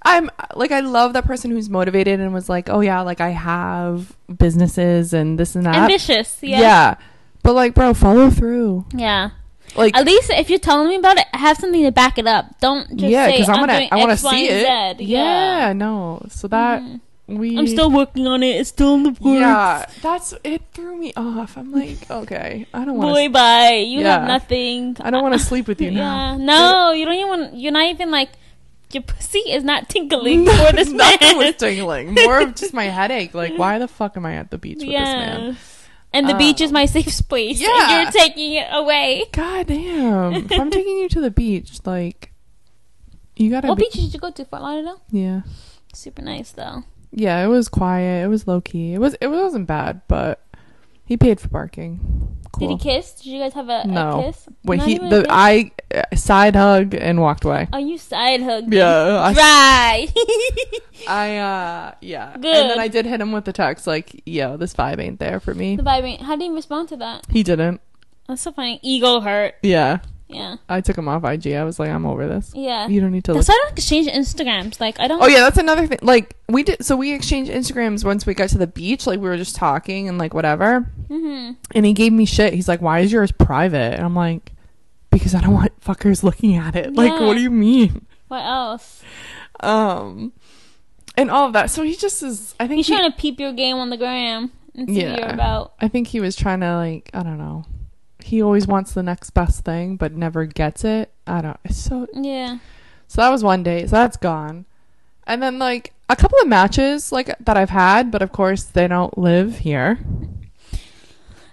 i'm 0.03 0.29
like 0.55 0.71
i 0.71 0.79
love 0.79 1.13
that 1.13 1.25
person 1.25 1.51
who's 1.51 1.69
motivated 1.69 2.19
and 2.21 2.33
was 2.33 2.47
like 2.47 2.69
oh 2.69 2.79
yeah 2.79 3.01
like 3.01 3.19
i 3.19 3.29
have 3.31 4.15
businesses 4.37 5.11
and 5.13 5.37
this 5.37 5.55
and 5.55 5.65
that 5.65 5.75
Ambitious. 5.75 6.37
Yeah. 6.41 6.59
yeah 6.61 6.95
but 7.43 7.53
like 7.53 7.73
bro 7.73 7.93
follow 7.93 8.29
through 8.29 8.85
Yeah. 8.93 9.31
like 9.75 9.95
At 9.97 10.05
least 10.05 10.29
if 10.29 10.49
you're 10.49 10.59
telling 10.59 10.87
me 10.87 10.95
about 10.95 11.17
it, 11.17 11.25
have 11.33 11.57
something 11.57 11.83
to 11.83 11.91
back 11.91 12.17
it 12.17 12.25
up. 12.27 12.57
Don't 12.61 12.87
just 12.95 13.11
yeah 13.11 13.25
say 13.27 13.31
because 13.33 13.49
i'm 13.49 13.55
I'm 13.55 13.61
gonna 13.67 13.77
doing 13.79 13.89
i 13.91 13.95
want 13.97 14.09
to 14.09 14.13
X, 14.13 14.23
Y, 14.23 14.31
see 14.31 14.49
and 14.49 14.67
it 14.67 14.97
Z." 14.99 15.03
yeah. 15.11 15.73
no 15.73 16.23
so 16.29 16.47
that 16.47 16.81
Mhm. 16.81 17.01
We 17.27 17.57
I'm 17.57 17.67
still 17.67 17.91
working 17.91 18.25
on 18.25 18.41
it. 18.41 18.55
It's 18.55 18.69
still 18.69 18.95
in 18.95 19.03
the 19.03 19.09
works. 19.09 19.21
yeah 19.39 19.85
that's 20.01 20.33
it 20.43 20.61
threw 20.73 20.95
me 20.97 21.11
off 21.17 21.57
i'm 21.57 21.71
like 21.73 22.09
okay 22.09 22.65
i 22.73 22.85
don't 22.85 22.95
want 22.97 23.13
Boy, 23.13 23.25
to 23.25 23.29
bye. 23.33 23.83
You 23.85 24.05
have 24.05 24.25
nothing. 24.27 24.95
i 25.01 25.09
don't 25.11 25.21
want 25.23 25.33
to 25.33 25.39
sleep 25.39 25.67
with 25.67 25.81
you 25.81 25.91
now 25.91 26.37
Yeah. 26.37 26.37
No, 26.37 26.91
you 26.91 27.03
don't 27.05 27.15
even. 27.15 27.27
Want, 27.27 27.55
you're 27.57 27.71
not 27.73 27.87
even 27.89 28.11
like. 28.11 28.29
Your 28.93 29.03
pussy 29.03 29.39
is 29.39 29.65
not 29.65 29.89
tinkling 29.89 30.45
for 30.45 30.71
this 30.71 30.87
man. 30.87 30.97
Nothing 31.19 31.37
was 31.37 31.55
tingling. 31.57 32.13
More 32.13 32.39
of 32.39 32.55
just 32.55 32.73
my 32.73 32.85
headache. 32.99 33.33
Like, 33.33 33.57
why 33.57 33.79
the 33.79 33.87
fuck 33.89 34.15
am 34.15 34.25
I 34.25 34.35
at 34.35 34.49
the 34.49 34.57
beach 34.57 34.77
with 34.77 34.87
this 34.87 34.93
man? 34.97 35.57
And 36.13 36.29
the 36.29 36.33
Uh, 36.35 36.37
beach 36.37 36.61
is 36.61 36.71
my 36.71 36.85
safe 36.85 37.11
space. 37.11 37.59
yeah. 37.59 37.67
And 37.67 38.03
you're 38.03 38.11
taking 38.13 38.53
it 38.53 38.67
away. 38.71 39.25
God 39.33 39.67
damn. 39.67 40.33
if 40.35 40.51
I'm 40.53 40.71
taking 40.71 40.97
you 40.99 41.09
to 41.09 41.19
the 41.19 41.29
beach, 41.29 41.81
like, 41.85 42.31
you 43.35 43.49
gotta 43.49 43.67
What 43.67 43.77
be. 43.77 43.83
beach 43.91 43.93
did 43.95 44.13
you 44.13 44.19
go 44.21 44.31
to? 44.31 44.45
Fort 44.45 44.61
Lauderdale? 44.61 45.01
Yeah. 45.11 45.41
Super 45.93 46.21
nice 46.21 46.51
though. 46.53 46.83
Yeah, 47.11 47.43
it 47.43 47.47
was 47.47 47.69
quiet. 47.69 48.23
It 48.23 48.27
was 48.27 48.47
low 48.47 48.61
key. 48.61 48.93
It 48.93 48.99
was. 48.99 49.15
It 49.21 49.27
wasn't 49.27 49.67
bad, 49.67 50.01
but 50.07 50.43
he 51.05 51.17
paid 51.17 51.39
for 51.39 51.47
parking. 51.47 52.37
Cool. 52.51 52.67
Did 52.69 52.73
he 52.81 52.89
kiss? 52.91 53.11
Did 53.13 53.25
you 53.27 53.39
guys 53.39 53.53
have 53.53 53.69
a, 53.69 53.85
No. 53.87 54.19
a 54.19 54.23
kiss? 54.25 54.47
When 54.63 54.79
Not 54.79 54.87
he 54.87 54.97
the? 54.97 55.25
I 55.29 55.71
uh, 55.93 56.15
side 56.15 56.55
hug 56.55 56.93
and 56.95 57.21
walked 57.21 57.43
away. 57.45 57.67
Oh, 57.71 57.77
you 57.77 57.97
side 57.97 58.41
hugged. 58.41 58.73
Yeah, 58.73 59.19
I- 59.21 59.33
Dry. 59.33 60.07
I 61.07 61.37
uh 61.37 61.91
yeah. 62.01 62.33
Good. 62.33 62.45
And 62.55 62.69
then 62.71 62.79
I 62.79 62.87
did 62.87 63.05
hit 63.05 63.21
him 63.21 63.31
with 63.31 63.45
the 63.45 63.53
text 63.53 63.87
like, 63.87 64.21
"Yo, 64.25 64.57
this 64.57 64.73
vibe 64.73 64.99
ain't 64.99 65.19
there 65.19 65.39
for 65.39 65.53
me." 65.53 65.75
the 65.75 65.83
vibe. 65.83 66.03
ain't. 66.03 66.21
How 66.21 66.35
did 66.35 66.43
he 66.45 66.49
respond 66.49 66.89
to 66.89 66.97
that? 66.97 67.25
He 67.29 67.43
didn't. 67.43 67.79
That's 68.27 68.41
so 68.41 68.51
funny. 68.51 68.79
Ego 68.83 69.19
hurt. 69.21 69.55
Yeah. 69.61 69.99
Yeah. 70.29 70.57
I 70.67 70.81
took 70.81 70.97
him 70.97 71.07
off 71.07 71.23
IG. 71.23 71.53
I 71.53 71.63
was 71.63 71.79
like, 71.79 71.89
"I'm 71.89 72.05
over 72.05 72.27
this. 72.27 72.51
Yeah. 72.53 72.87
You 72.87 72.99
don't 72.99 73.11
need 73.11 73.23
to 73.25 73.33
That's 73.33 73.47
look." 73.47 73.55
why 73.55 73.61
I 73.61 73.65
don't 73.65 73.77
exchange 73.77 74.07
Instagrams. 74.07 74.79
Like 74.79 74.99
I 74.99 75.07
don't. 75.07 75.21
Oh 75.23 75.27
yeah, 75.27 75.39
that's 75.39 75.57
another 75.57 75.87
thing. 75.87 75.99
Like 76.01 76.35
we 76.49 76.63
did 76.63 76.83
so 76.83 76.97
we 76.97 77.13
exchanged 77.13 77.49
Instagrams 77.49 78.03
once 78.03 78.25
we 78.25 78.33
got 78.33 78.49
to 78.49 78.57
the 78.57 78.67
beach, 78.67 79.07
like 79.07 79.19
we 79.21 79.29
were 79.29 79.37
just 79.37 79.55
talking 79.55 80.09
and 80.09 80.17
like 80.17 80.33
whatever. 80.33 80.81
hmm 81.07 81.51
And 81.73 81.85
he 81.85 81.93
gave 81.93 82.11
me 82.11 82.25
shit. 82.25 82.53
He's 82.53 82.67
like, 82.67 82.81
"Why 82.81 82.99
is 82.99 83.11
yours 83.11 83.31
private?" 83.31 83.93
And 83.93 84.03
I'm 84.03 84.15
like, 84.15 84.51
"Because 85.11 85.33
I 85.33 85.39
don't 85.39 85.53
want 85.53 85.79
fuckers 85.79 86.23
looking 86.23 86.55
at 86.57 86.75
it." 86.75 86.93
Like, 86.93 87.11
Yeah. 87.13 87.25
what 87.25 87.35
do 87.35 87.41
you 87.41 87.51
mean? 87.51 88.05
What 88.27 88.43
else? 88.43 89.01
Um 89.61 90.33
and 91.15 91.31
all 91.31 91.47
of 91.47 91.53
that. 91.53 91.71
So 91.71 91.83
he 91.83 91.95
just 91.95 92.21
is 92.21 92.53
I 92.59 92.67
think 92.67 92.77
He's 92.77 92.87
he, 92.87 92.93
trying 92.97 93.09
to 93.09 93.17
peep 93.17 93.39
your 93.39 93.53
game 93.53 93.77
on 93.77 93.89
the 93.89 93.97
gram 93.97 94.51
and 94.75 94.89
see 94.89 94.95
what 94.95 95.01
Yeah. 95.03 95.19
you're 95.19 95.29
about. 95.33 95.73
I 95.79 95.87
think 95.87 96.07
he 96.07 96.19
was 96.19 96.35
trying 96.35 96.59
to 96.59 96.75
like 96.75 97.09
I 97.13 97.23
don't 97.23 97.37
know. 97.37 97.63
He 98.23 98.41
always 98.41 98.67
wants 98.67 98.93
the 98.93 99.03
next 99.03 99.29
best 99.31 99.63
thing, 99.63 99.95
but 99.95 100.11
never 100.13 100.45
gets 100.45 100.83
it. 100.83 101.11
I 101.25 101.41
don't. 101.41 101.59
It's 101.63 101.77
so. 101.77 102.07
Yeah. 102.13 102.57
So 103.07 103.21
that 103.21 103.29
was 103.29 103.43
one 103.43 103.63
day. 103.63 103.85
So 103.85 103.91
that's 103.91 104.17
gone. 104.17 104.65
And 105.25 105.41
then 105.43 105.59
like 105.59 105.93
a 106.09 106.15
couple 106.15 106.37
of 106.39 106.47
matches 106.47 107.11
like 107.11 107.35
that 107.39 107.57
I've 107.57 107.69
had, 107.69 108.11
but 108.11 108.21
of 108.21 108.31
course 108.31 108.63
they 108.63 108.87
don't 108.87 109.17
live 109.17 109.59
here. 109.59 109.99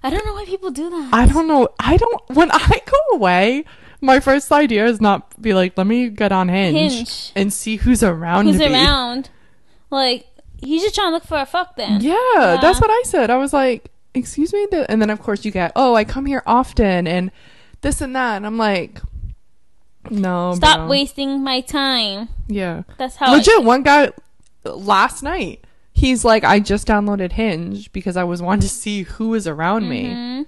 I 0.03 0.11
don't 0.11 0.25
know 0.27 0.35
why 0.35 0.45
people 0.45 0.71
do 0.71 0.91
that. 0.91 1.11
I 1.13 1.27
don't 1.27 1.49
know. 1.49 1.69
I 1.79 1.97
don't. 1.97 2.23
When 2.31 2.51
I 2.53 2.81
go 2.87 3.17
away, 3.17 3.65
my 4.01 4.21
first 4.21 4.51
idea 4.53 4.87
is 4.87 5.01
not 5.01 5.41
be 5.41 5.55
like, 5.55 5.77
let 5.79 5.87
me 5.87 6.09
get 6.11 6.31
on 6.33 6.49
Hinge, 6.49 6.93
Hinge. 6.93 7.33
and 7.35 7.53
see 7.53 7.77
who's 7.77 8.03
around. 8.03 8.47
Who's 8.47 8.61
around? 8.61 9.31
Like 9.91 10.27
he's 10.63 10.83
just 10.83 10.95
trying 10.95 11.09
to 11.09 11.13
look 11.15 11.25
for 11.25 11.39
a 11.39 11.47
fuck 11.47 11.77
then. 11.77 12.01
Yeah, 12.01 12.17
Yeah. 12.37 12.59
that's 12.61 12.81
what 12.81 12.91
I 12.91 13.03
said. 13.07 13.31
I 13.31 13.37
was 13.39 13.53
like, 13.53 13.91
excuse 14.15 14.53
me, 14.53 14.67
The- 14.71 14.91
and 14.91 15.01
then 15.03 15.11
of 15.11 15.21
course 15.21 15.45
you 15.45 15.51
get, 15.51 15.73
oh, 15.77 15.95
I 15.95 16.05
come 16.05 16.27
here 16.27 16.43
often, 16.47 17.07
and 17.07 17.31
this 17.83 18.01
and 18.01 18.15
that, 18.17 18.37
and 18.37 18.47
I'm 18.47 18.57
like, 18.59 19.01
no, 20.11 20.55
Stop 20.55 20.81
bro. 20.81 20.87
wasting 20.89 21.43
my 21.43 21.61
time. 21.61 22.29
Yeah, 22.47 22.83
That's 22.99 23.17
how. 23.17 23.33
legit. 23.35 23.65
One 23.65 23.83
guy 23.83 24.11
last 24.65 25.23
night, 25.23 25.65
he's 25.93 26.25
like, 26.25 26.45
I 26.45 26.61
just 26.61 26.87
downloaded 26.87 27.33
Hinge 27.33 27.91
because 27.93 28.17
I 28.17 28.25
was 28.25 28.41
wanting 28.43 28.63
to 28.63 28.69
see 28.69 29.03
who 29.05 29.31
was 29.31 29.47
around 29.47 29.89
me. 29.89 30.13
hmm 30.13 30.43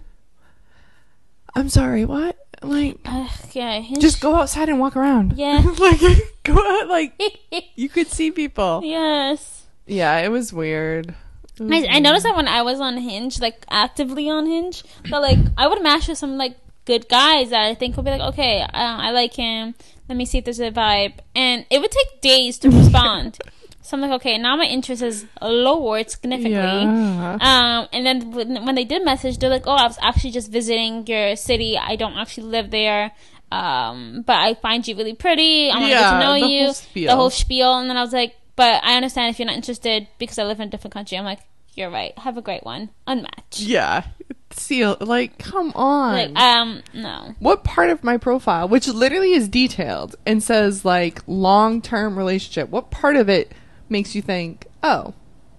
I'm 1.55 1.69
sorry, 1.71 2.05
what? 2.05 2.37
Like, 2.63 2.99
Ugh, 3.07 3.31
yeah. 3.53 3.81
Hinge. 3.81 4.01
just 4.01 4.21
go 4.21 4.35
outside 4.35 4.69
and 4.69 4.79
walk 4.79 4.95
around. 4.97 5.35
Yeah. 5.39 5.63
like, 5.79 6.01
go 6.43 6.53
out, 6.83 6.89
like 6.89 7.19
you 7.77 7.89
could 7.89 8.09
see 8.09 8.31
people. 8.31 8.83
yes. 8.85 9.65
Yeah, 9.87 10.19
it 10.19 10.29
was 10.31 10.53
weird. 10.53 11.15
Was 11.59 11.71
I, 11.85 11.87
I 11.97 11.99
noticed 12.01 12.25
that 12.25 12.37
when 12.37 12.49
I 12.49 12.63
was 12.63 12.81
on 12.81 12.97
Hinge, 12.99 13.41
like 13.41 13.65
actively 13.71 14.29
on 14.29 14.47
Hinge, 14.47 14.83
that 15.11 15.19
like 15.23 15.39
I 15.57 15.67
would 15.69 15.83
match 15.83 16.09
with 16.09 16.19
some 16.19 16.37
like 16.37 16.57
good 16.85 17.09
guys 17.09 17.51
that 17.51 17.63
I 17.63 17.75
think 17.75 17.97
would 17.97 18.05
be 18.05 18.11
like, 18.13 18.21
okay, 18.33 18.61
uh, 18.61 18.69
I 18.73 19.11
like 19.11 19.35
him. 19.35 19.75
Let 20.09 20.17
me 20.17 20.25
see 20.25 20.39
if 20.39 20.45
there's 20.45 20.61
a 20.61 20.71
vibe, 20.71 21.15
and 21.35 21.67
it 21.71 21.81
would 21.81 21.91
take 21.91 22.21
days 22.21 22.59
to 22.61 22.71
respond. 22.71 23.39
so 23.83 23.97
I'm 23.97 24.01
like, 24.03 24.13
okay, 24.21 24.39
now 24.39 24.55
my 24.55 24.65
interest 24.67 25.03
is 25.03 25.27
lowered 25.43 26.09
significantly. 26.11 26.53
Yeah. 26.55 27.39
Um, 27.41 27.89
and 27.93 28.07
then 28.07 28.31
when, 28.31 28.65
when 28.67 28.75
they 28.77 28.85
did 28.85 29.05
message, 29.05 29.39
they're 29.39 29.51
like, 29.51 29.67
"Oh, 29.67 29.73
I 29.75 29.85
was 29.87 29.99
actually 30.03 30.31
just 30.31 30.51
visiting 30.53 31.05
your 31.09 31.35
city. 31.37 31.77
I 31.77 31.97
don't 31.97 32.15
actually 32.15 32.49
live 32.49 32.71
there, 32.71 33.11
um, 33.51 34.23
but 34.27 34.37
I 34.37 34.55
find 34.55 34.87
you 34.87 34.95
really 34.97 35.15
pretty. 35.15 35.71
I 35.71 35.75
want 35.75 35.85
to 35.85 35.89
get 35.89 36.01
Yeah, 36.01 36.11
to 36.13 36.19
know 36.21 36.33
the 36.41 36.47
you." 36.55 36.65
whole 36.67 36.75
spiel. 36.75 37.07
The 37.11 37.17
whole 37.17 37.31
spiel. 37.31 37.79
And 37.79 37.91
then 37.91 37.97
I 37.97 38.03
was 38.03 38.13
like, 38.13 38.37
"But 38.57 38.83
I 38.83 38.97
understand 38.97 39.31
if 39.31 39.39
you're 39.39 39.47
not 39.47 39.57
interested 39.57 40.09
because 40.19 40.39
I 40.39 40.45
live 40.45 40.61
in 40.61 40.69
a 40.69 40.71
different 40.71 40.95
country." 40.95 41.17
I'm 41.17 41.25
like, 41.25 41.41
"You're 41.75 41.91
right. 41.91 42.17
Have 42.19 42.37
a 42.37 42.43
great 42.43 42.65
one. 42.65 42.91
Unmatch." 43.07 43.55
Yeah. 43.59 44.05
See, 44.53 44.87
like, 44.87 45.39
come 45.39 45.73
on. 45.75 46.13
Like, 46.15 46.37
um, 46.39 46.83
no. 46.95 47.35
what 47.41 47.63
part 47.65 47.91
of 47.91 48.03
my 48.03 48.17
profile, 48.17 48.69
which 48.69 48.89
literally 48.89 49.33
is 49.33 49.49
detailed 49.49 50.17
and 50.25 50.43
says 50.43 50.85
like 50.85 51.21
long 51.27 51.83
term 51.83 52.17
relationship, 52.17 52.71
what 52.71 52.91
part 52.91 53.17
of 53.17 53.29
it 53.29 53.53
makes 53.89 54.15
you 54.15 54.23
think, 54.23 54.67
oh, 54.83 55.13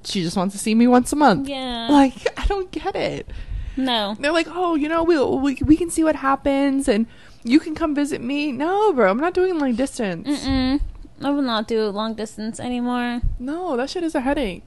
she 0.03 0.23
just 0.23 0.35
wants 0.37 0.53
to 0.55 0.59
see 0.59 0.73
me 0.73 0.87
once 0.87 1.11
a 1.13 1.15
month? 1.15 1.47
Yeah. 1.47 1.87
Like, 1.89 2.13
I 2.39 2.45
don't 2.45 2.71
get 2.71 2.95
it. 2.95 3.27
no. 3.75 4.15
They're 4.19 4.31
like, 4.31 4.47
oh, 4.49 4.75
you 4.75 4.87
know, 4.89 5.03
we'll, 5.03 5.37
we 5.39 5.59
we 5.63 5.77
can 5.77 5.89
see 5.91 6.03
what 6.03 6.15
happens 6.15 6.87
and 6.87 7.05
you 7.43 7.59
can 7.59 7.75
come 7.75 7.93
visit 7.93 8.21
me. 8.21 8.51
No, 8.51 8.93
bro, 8.93 9.11
I'm 9.11 9.19
not 9.19 9.33
doing 9.35 9.59
long 9.59 9.75
distance. 9.75 10.27
Mm-mm. 10.27 10.81
I 11.21 11.31
will 11.31 11.41
not 11.41 11.67
do 11.67 11.87
long 11.89 12.13
distance 12.13 12.59
anymore. 12.59 13.21
No, 13.39 13.75
that 13.75 13.89
shit 13.89 14.03
is 14.03 14.13
a 14.13 14.21
headache. 14.21 14.63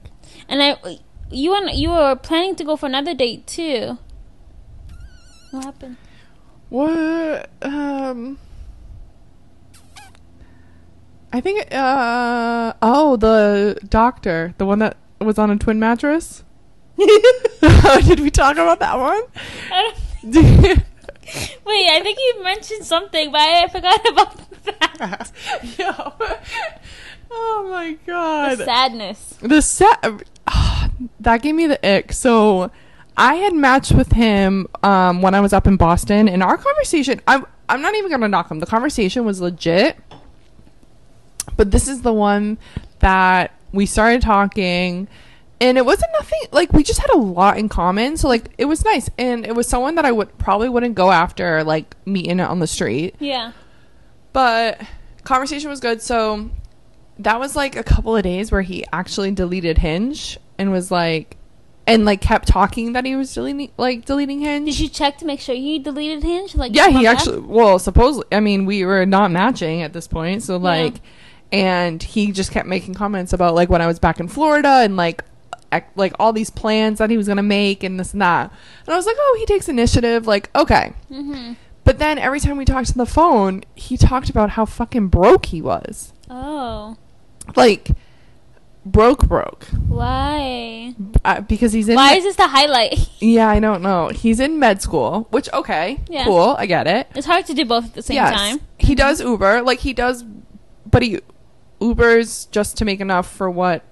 And 0.49 0.61
I, 0.61 0.77
you 1.29 1.55
and 1.55 1.71
you 1.71 1.91
were 1.91 2.15
planning 2.15 2.55
to 2.55 2.63
go 2.63 2.75
for 2.75 2.87
another 2.87 3.13
date 3.13 3.47
too. 3.47 3.97
What 5.51 5.65
happened? 5.65 5.97
What? 6.69 7.49
Um. 7.61 8.39
I 11.33 11.41
think. 11.41 11.73
Uh. 11.73 12.73
Oh, 12.81 13.15
the 13.17 13.79
doctor, 13.87 14.53
the 14.57 14.65
one 14.65 14.79
that 14.79 14.97
was 15.19 15.37
on 15.37 15.51
a 15.51 15.57
twin 15.57 15.79
mattress. 15.79 16.43
Did 16.97 18.19
we 18.19 18.29
talk 18.29 18.57
about 18.57 18.79
that 18.79 18.97
one? 18.97 20.81
Wait, 21.65 21.87
I 21.89 22.01
think 22.01 22.17
you 22.19 22.43
mentioned 22.43 22.85
something, 22.85 23.31
but 23.31 23.41
I 23.41 23.67
forgot 23.67 24.09
about 24.09 24.63
that. 24.99 25.31
Yo. 25.77 26.13
Oh 27.31 27.67
my 27.69 27.93
god. 28.05 28.57
The 28.57 28.65
sadness. 28.65 29.37
The 29.41 29.61
set 29.61 30.03
that 31.19 31.41
gave 31.41 31.55
me 31.55 31.67
the 31.67 31.85
ick. 31.87 32.11
So 32.11 32.71
I 33.15 33.35
had 33.35 33.53
matched 33.53 33.93
with 33.93 34.11
him 34.11 34.67
um, 34.83 35.21
when 35.21 35.33
I 35.35 35.41
was 35.41 35.53
up 35.53 35.67
in 35.67 35.77
Boston, 35.77 36.27
and 36.27 36.43
our 36.43 36.57
conversation. 36.57 37.21
I'm 37.27 37.45
I'm 37.69 37.81
not 37.81 37.95
even 37.95 38.11
gonna 38.11 38.27
knock 38.27 38.51
him. 38.51 38.59
The 38.59 38.65
conversation 38.65 39.23
was 39.23 39.39
legit, 39.39 39.97
but 41.55 41.71
this 41.71 41.87
is 41.87 42.01
the 42.01 42.13
one 42.13 42.57
that 42.99 43.55
we 43.71 43.85
started 43.85 44.21
talking. 44.21 45.07
And 45.61 45.77
it 45.77 45.85
wasn't 45.85 46.11
nothing 46.19 46.39
like 46.51 46.73
we 46.73 46.83
just 46.83 46.99
had 46.99 47.11
a 47.11 47.17
lot 47.17 47.57
in 47.57 47.69
common, 47.69 48.17
so 48.17 48.27
like 48.27 48.49
it 48.57 48.65
was 48.65 48.83
nice. 48.83 49.09
And 49.17 49.45
it 49.45 49.55
was 49.55 49.67
someone 49.67 49.95
that 49.95 50.05
I 50.05 50.11
would 50.11 50.37
probably 50.39 50.67
wouldn't 50.67 50.95
go 50.95 51.11
after 51.11 51.63
like 51.63 51.95
meeting 52.05 52.41
on 52.41 52.59
the 52.59 52.67
street 52.67 53.15
Yeah. 53.19 53.51
but 54.33 54.81
conversation 55.23 55.69
was 55.69 55.79
good 55.79 56.01
so 56.01 56.49
that 57.19 57.39
was 57.39 57.55
like 57.55 57.75
a 57.75 57.83
couple 57.83 58.15
of 58.15 58.23
days 58.23 58.51
where 58.51 58.63
he 58.63 58.83
actually 58.91 59.29
deleted 59.31 59.77
hinge 59.77 60.39
and 60.57 60.71
was 60.71 60.89
like 60.89 61.37
and 61.85 62.05
like 62.05 62.21
kept 62.21 62.47
talking 62.47 62.93
that 62.93 63.05
he 63.05 63.15
was 63.15 63.31
deleting 63.31 63.71
like 63.77 64.03
deleting 64.05 64.39
hinge 64.39 64.65
Did 64.65 64.79
you 64.79 64.89
check 64.89 65.19
to 65.19 65.25
make 65.25 65.39
sure 65.39 65.53
he 65.53 65.77
deleted 65.77 66.23
Hinge? 66.23 66.55
Like, 66.55 66.75
yeah 66.75 66.87
he 66.89 67.05
actually 67.05 67.39
well 67.41 67.77
supposedly 67.77 68.25
i 68.31 68.39
mean 68.39 68.65
we 68.65 68.83
were 68.83 69.05
not 69.05 69.29
matching 69.29 69.83
at 69.83 69.93
this 69.93 70.07
point 70.07 70.41
so 70.41 70.57
like 70.57 71.01
and 71.51 72.01
he 72.01 72.31
just 72.31 72.51
kept 72.51 72.67
making 72.67 72.95
comments 72.95 73.31
about 73.33 73.53
like 73.53 73.69
when 73.69 73.81
i 73.81 73.85
was 73.87 73.99
back 73.99 74.19
in 74.19 74.27
florida 74.27 74.67
and 74.83 74.97
like 74.97 75.23
like 75.95 76.13
all 76.19 76.33
these 76.33 76.49
plans 76.49 76.99
that 76.99 77.09
he 77.09 77.17
was 77.17 77.27
gonna 77.27 77.43
make 77.43 77.83
and 77.83 77.99
this 77.99 78.13
and 78.13 78.21
that 78.21 78.51
and 78.85 78.93
i 78.93 78.95
was 78.97 79.05
like 79.05 79.15
oh 79.19 79.35
he 79.39 79.45
takes 79.45 79.69
initiative 79.69 80.27
like 80.27 80.49
okay 80.55 80.93
Mhm. 81.09 81.55
but 81.83 81.97
then 81.99 82.17
every 82.17 82.39
time 82.39 82.57
we 82.57 82.65
talked 82.65 82.89
on 82.91 82.97
the 82.97 83.05
phone 83.05 83.63
he 83.75 83.95
talked 83.97 84.29
about 84.29 84.51
how 84.51 84.65
fucking 84.65 85.07
broke 85.07 85.47
he 85.47 85.61
was 85.61 86.13
Oh, 86.29 86.97
like 87.55 87.91
broke 88.85 89.27
broke 89.27 89.65
why? 89.87 90.95
uh, 91.23 91.41
because 91.41 91.71
he's 91.71 91.87
in 91.87 91.95
Why 91.95 92.09
med- 92.09 92.17
is 92.17 92.23
this 92.23 92.35
the 92.35 92.47
highlight? 92.47 92.97
yeah 93.19 93.47
i 93.47 93.59
don't 93.59 93.81
know 93.83 94.09
he's 94.09 94.39
in 94.39 94.57
med 94.59 94.81
school 94.81 95.27
which 95.29 95.47
okay 95.53 95.99
Yeah. 96.09 96.25
cool 96.25 96.55
i 96.57 96.65
get 96.65 96.87
it 96.87 97.07
It's 97.15 97.27
hard 97.27 97.45
to 97.45 97.53
do 97.53 97.63
both 97.65 97.85
at 97.85 97.93
the 97.93 98.01
same 98.01 98.15
yes 98.15 98.33
time. 98.35 98.57
Mm-hmm. 98.57 98.65
he 98.87 98.95
does 98.95 99.21
uber 99.21 99.61
like 99.61 99.79
he 99.79 99.93
does 99.93 100.23
but 100.89 101.03
he 101.03 101.19
ubers 101.79 102.49
just 102.51 102.77
to 102.77 102.85
make 102.85 102.99
enough 102.99 103.29
for 103.31 103.49
what 103.49 103.83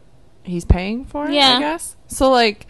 he's 0.49 0.65
paying 0.65 1.05
for 1.05 1.27
it, 1.27 1.33
Yeah. 1.33 1.55
i 1.57 1.59
guess 1.59 1.95
so 2.07 2.29
like 2.29 2.67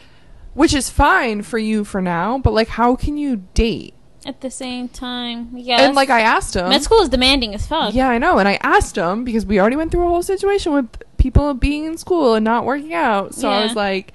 which 0.53 0.73
is 0.73 0.89
fine 0.89 1.41
for 1.41 1.57
you 1.57 1.83
for 1.83 2.01
now 2.01 2.37
but 2.37 2.53
like 2.53 2.67
how 2.69 2.95
can 2.95 3.17
you 3.17 3.43
date 3.53 3.93
At 4.25 4.41
the 4.41 4.51
same 4.51 4.89
time, 4.89 5.49
Yeah. 5.53 5.81
and 5.81 5.95
like 5.95 6.09
i 6.09 6.21
asked 6.21 6.55
him 6.55 6.69
med 6.69 6.81
school 6.83 7.01
is 7.01 7.09
demanding 7.09 7.53
as 7.55 7.65
fuck. 7.65 7.93
Yeah, 7.93 8.09
I 8.09 8.17
know. 8.17 8.37
And 8.37 8.47
I 8.47 8.57
asked 8.61 8.95
him 8.97 9.23
because 9.23 9.45
we 9.45 9.59
already 9.59 9.77
went 9.77 9.91
through 9.91 10.05
a 10.05 10.09
whole 10.09 10.21
situation 10.23 10.73
with 10.73 10.87
people 11.17 11.53
being 11.53 11.85
in 11.85 11.97
school 11.97 12.33
and 12.35 12.43
not 12.43 12.65
working 12.65 12.93
out. 12.93 13.33
So 13.33 13.49
I 13.49 13.63
was 13.63 13.75
like, 13.75 14.11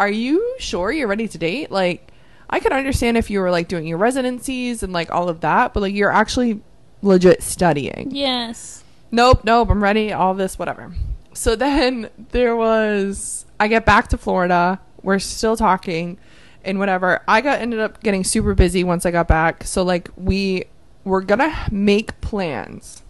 "Are 0.00 0.08
you 0.10 0.56
sure 0.58 0.90
you're 0.90 1.06
ready 1.08 1.28
to 1.28 1.38
date?" 1.38 1.70
Like, 1.70 2.10
I 2.48 2.60
could 2.60 2.72
understand 2.72 3.16
if 3.18 3.28
you 3.30 3.40
were 3.40 3.50
like 3.50 3.68
doing 3.68 3.86
your 3.86 3.98
residencies 3.98 4.82
and 4.82 4.92
like 4.92 5.10
all 5.12 5.28
of 5.28 5.40
that, 5.40 5.74
but 5.74 5.80
like 5.84 5.94
you're 5.94 6.12
actually 6.22 6.60
legit 7.02 7.42
studying. 7.42 8.08
Yes. 8.12 8.84
Nope, 9.12 9.44
nope, 9.44 9.68
I'm 9.70 9.82
ready. 9.82 10.12
All 10.12 10.32
this, 10.34 10.58
whatever. 10.58 10.94
So 11.36 11.54
then 11.56 12.10
there 12.30 12.56
was. 12.56 13.44
I 13.60 13.68
get 13.68 13.84
back 13.86 14.08
to 14.08 14.18
Florida. 14.18 14.80
We're 15.02 15.18
still 15.18 15.56
talking, 15.56 16.18
and 16.64 16.78
whatever. 16.78 17.22
I 17.28 17.40
got 17.40 17.60
ended 17.60 17.80
up 17.80 18.02
getting 18.02 18.24
super 18.24 18.54
busy 18.54 18.82
once 18.84 19.06
I 19.06 19.10
got 19.10 19.28
back. 19.28 19.64
So 19.64 19.82
like 19.82 20.10
we 20.16 20.64
we're 21.04 21.20
gonna 21.20 21.54
make 21.70 22.20
plans 22.20 23.02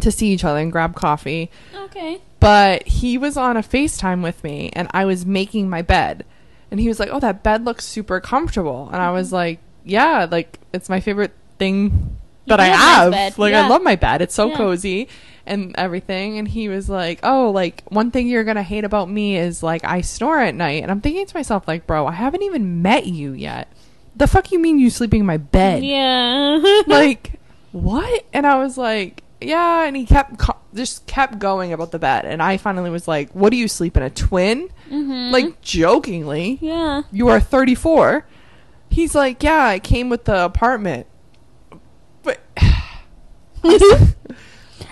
to 0.00 0.10
see 0.10 0.28
each 0.28 0.44
other 0.44 0.58
and 0.58 0.72
grab 0.72 0.94
coffee. 0.94 1.50
Okay. 1.74 2.20
But 2.40 2.86
he 2.86 3.16
was 3.16 3.36
on 3.36 3.56
a 3.56 3.62
FaceTime 3.62 4.22
with 4.22 4.42
me 4.44 4.70
and 4.74 4.88
I 4.92 5.04
was 5.04 5.24
making 5.24 5.70
my 5.70 5.80
bed. 5.82 6.24
And 6.70 6.80
he 6.80 6.88
was 6.88 6.98
like, 7.00 7.08
Oh, 7.10 7.20
that 7.20 7.42
bed 7.42 7.64
looks 7.64 7.84
super 7.86 8.20
comfortable. 8.20 8.88
And 8.92 9.00
I 9.00 9.10
was 9.10 9.32
like, 9.32 9.60
Yeah, 9.84 10.26
like 10.30 10.58
it's 10.72 10.88
my 10.90 11.00
favorite 11.00 11.32
thing 11.58 12.16
that 12.46 12.60
I 12.60 12.66
have. 12.66 13.38
Like 13.38 13.52
Yeah. 13.52 13.64
I 13.64 13.68
love 13.68 13.82
my 13.82 13.96
bed. 13.96 14.20
It's 14.20 14.34
so 14.34 14.50
Yeah. 14.50 14.56
cozy 14.56 15.08
and 15.46 15.74
everything. 15.78 16.38
And 16.38 16.46
he 16.48 16.68
was 16.68 16.88
like, 16.88 17.20
Oh, 17.22 17.50
like 17.50 17.82
one 17.88 18.10
thing 18.10 18.28
you're 18.28 18.44
gonna 18.44 18.62
hate 18.62 18.84
about 18.84 19.08
me 19.10 19.36
is 19.36 19.62
like 19.62 19.84
I 19.84 20.00
snore 20.00 20.40
at 20.40 20.54
night. 20.54 20.82
And 20.82 20.90
I'm 20.90 21.00
thinking 21.00 21.26
to 21.26 21.36
myself, 21.36 21.66
like, 21.68 21.86
bro, 21.86 22.06
I 22.06 22.12
haven't 22.12 22.42
even 22.42 22.82
met 22.82 23.06
you 23.06 23.32
yet. 23.32 23.68
The 24.16 24.26
fuck 24.26 24.50
you 24.52 24.58
mean 24.58 24.78
you 24.78 24.90
sleeping 24.90 25.20
in 25.20 25.26
my 25.26 25.36
bed? 25.36 25.84
Yeah. 25.84 26.60
like 26.86 27.32
what 27.72 28.24
and 28.32 28.46
i 28.46 28.56
was 28.56 28.78
like 28.78 29.22
yeah 29.38 29.84
and 29.84 29.94
he 29.94 30.06
kept 30.06 30.40
just 30.74 31.06
kept 31.06 31.38
going 31.38 31.74
about 31.74 31.90
the 31.90 31.98
bed 31.98 32.24
and 32.24 32.42
i 32.42 32.56
finally 32.56 32.88
was 32.88 33.06
like 33.06 33.28
what 33.32 33.50
do 33.50 33.56
you 33.58 33.68
sleep 33.68 33.98
in 33.98 34.02
a 34.02 34.08
twin 34.08 34.70
Mhm. 34.90 35.30
like 35.30 35.60
jokingly 35.60 36.56
Yeah. 36.62 37.02
you 37.12 37.28
are 37.28 37.38
34 37.38 38.24
he's 38.88 39.14
like 39.14 39.42
yeah 39.42 39.66
i 39.66 39.78
came 39.78 40.08
with 40.08 40.24
the 40.24 40.42
apartment 40.42 41.06
but 42.22 42.40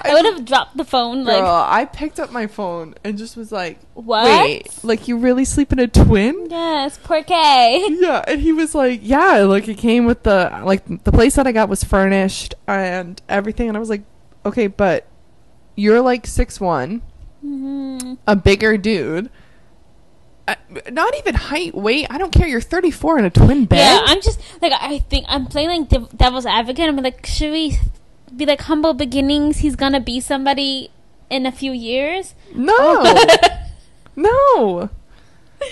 I 0.03 0.13
would 0.15 0.25
have 0.25 0.45
dropped 0.45 0.77
the 0.77 0.85
phone. 0.85 1.25
girl 1.25 1.35
Like, 1.43 1.45
i 1.73 1.85
picked 1.85 2.19
up 2.21 2.31
my 2.33 2.47
phone 2.47 2.95
and 3.05 3.17
just 3.19 3.37
was 3.37 3.51
like 3.53 3.79
what? 3.95 4.25
wait 4.25 4.69
like 4.83 5.09
you 5.09 5.17
really 5.19 5.45
sleep 5.45 5.73
in 5.73 5.79
a 5.79 5.87
twin 5.89 6.47
Yes, 6.51 6.99
poor 7.03 7.23
K. 7.23 7.87
yeah 8.01 8.25
and 8.27 8.41
he 8.41 8.53
was 8.53 8.75
like 8.75 9.01
yeah 9.03 9.39
like 9.45 9.69
it 9.69 9.77
came 9.79 10.05
with 10.07 10.23
the 10.25 10.61
like 10.65 10.85
the 11.05 11.13
place 11.13 11.37
that 11.37 11.47
i 11.47 11.53
got 11.53 11.69
was 11.69 11.85
furnished 11.85 12.55
and 12.67 13.21
everything 13.29 13.69
and 13.69 13.77
i 13.77 13.81
was 13.81 13.89
like 13.91 14.03
okay 14.45 14.67
but 14.67 15.07
you're 15.77 16.01
like 16.01 16.27
six 16.27 16.61
one 16.61 17.03
hmm 17.41 18.15
a 18.27 18.35
bigger 18.37 18.77
dude 18.77 19.31
uh, 20.47 20.55
not 20.93 21.15
even 21.17 21.35
height 21.35 21.75
weight 21.75 22.07
i 22.11 22.19
don't 22.19 22.33
care 22.33 22.47
you're 22.47 22.61
34 22.61 23.19
in 23.21 23.25
a 23.25 23.31
twin 23.31 23.65
bed 23.65 23.79
Yeah, 23.79 24.01
I'm 24.05 24.21
just 24.21 24.41
like 24.61 24.73
I 24.79 24.99
think 24.99 25.25
I'm 25.29 25.47
playing 25.47 25.69
like 25.71 25.89
dev- 25.89 26.17
devil's 26.17 26.45
advocate. 26.47 26.89
I'm 26.89 26.97
like, 26.97 27.25
should 27.27 27.51
we 27.51 27.79
be 28.37 28.47
like 28.47 28.63
humble 28.63 28.95
beginnings? 28.95 29.59
He's 29.59 29.77
gonna 29.77 30.01
be 30.01 30.21
somebody 30.21 30.91
in 31.31 31.47
a 31.47 31.53
few 31.53 31.73
years. 31.73 32.35
no 32.55 33.03
no 34.17 34.91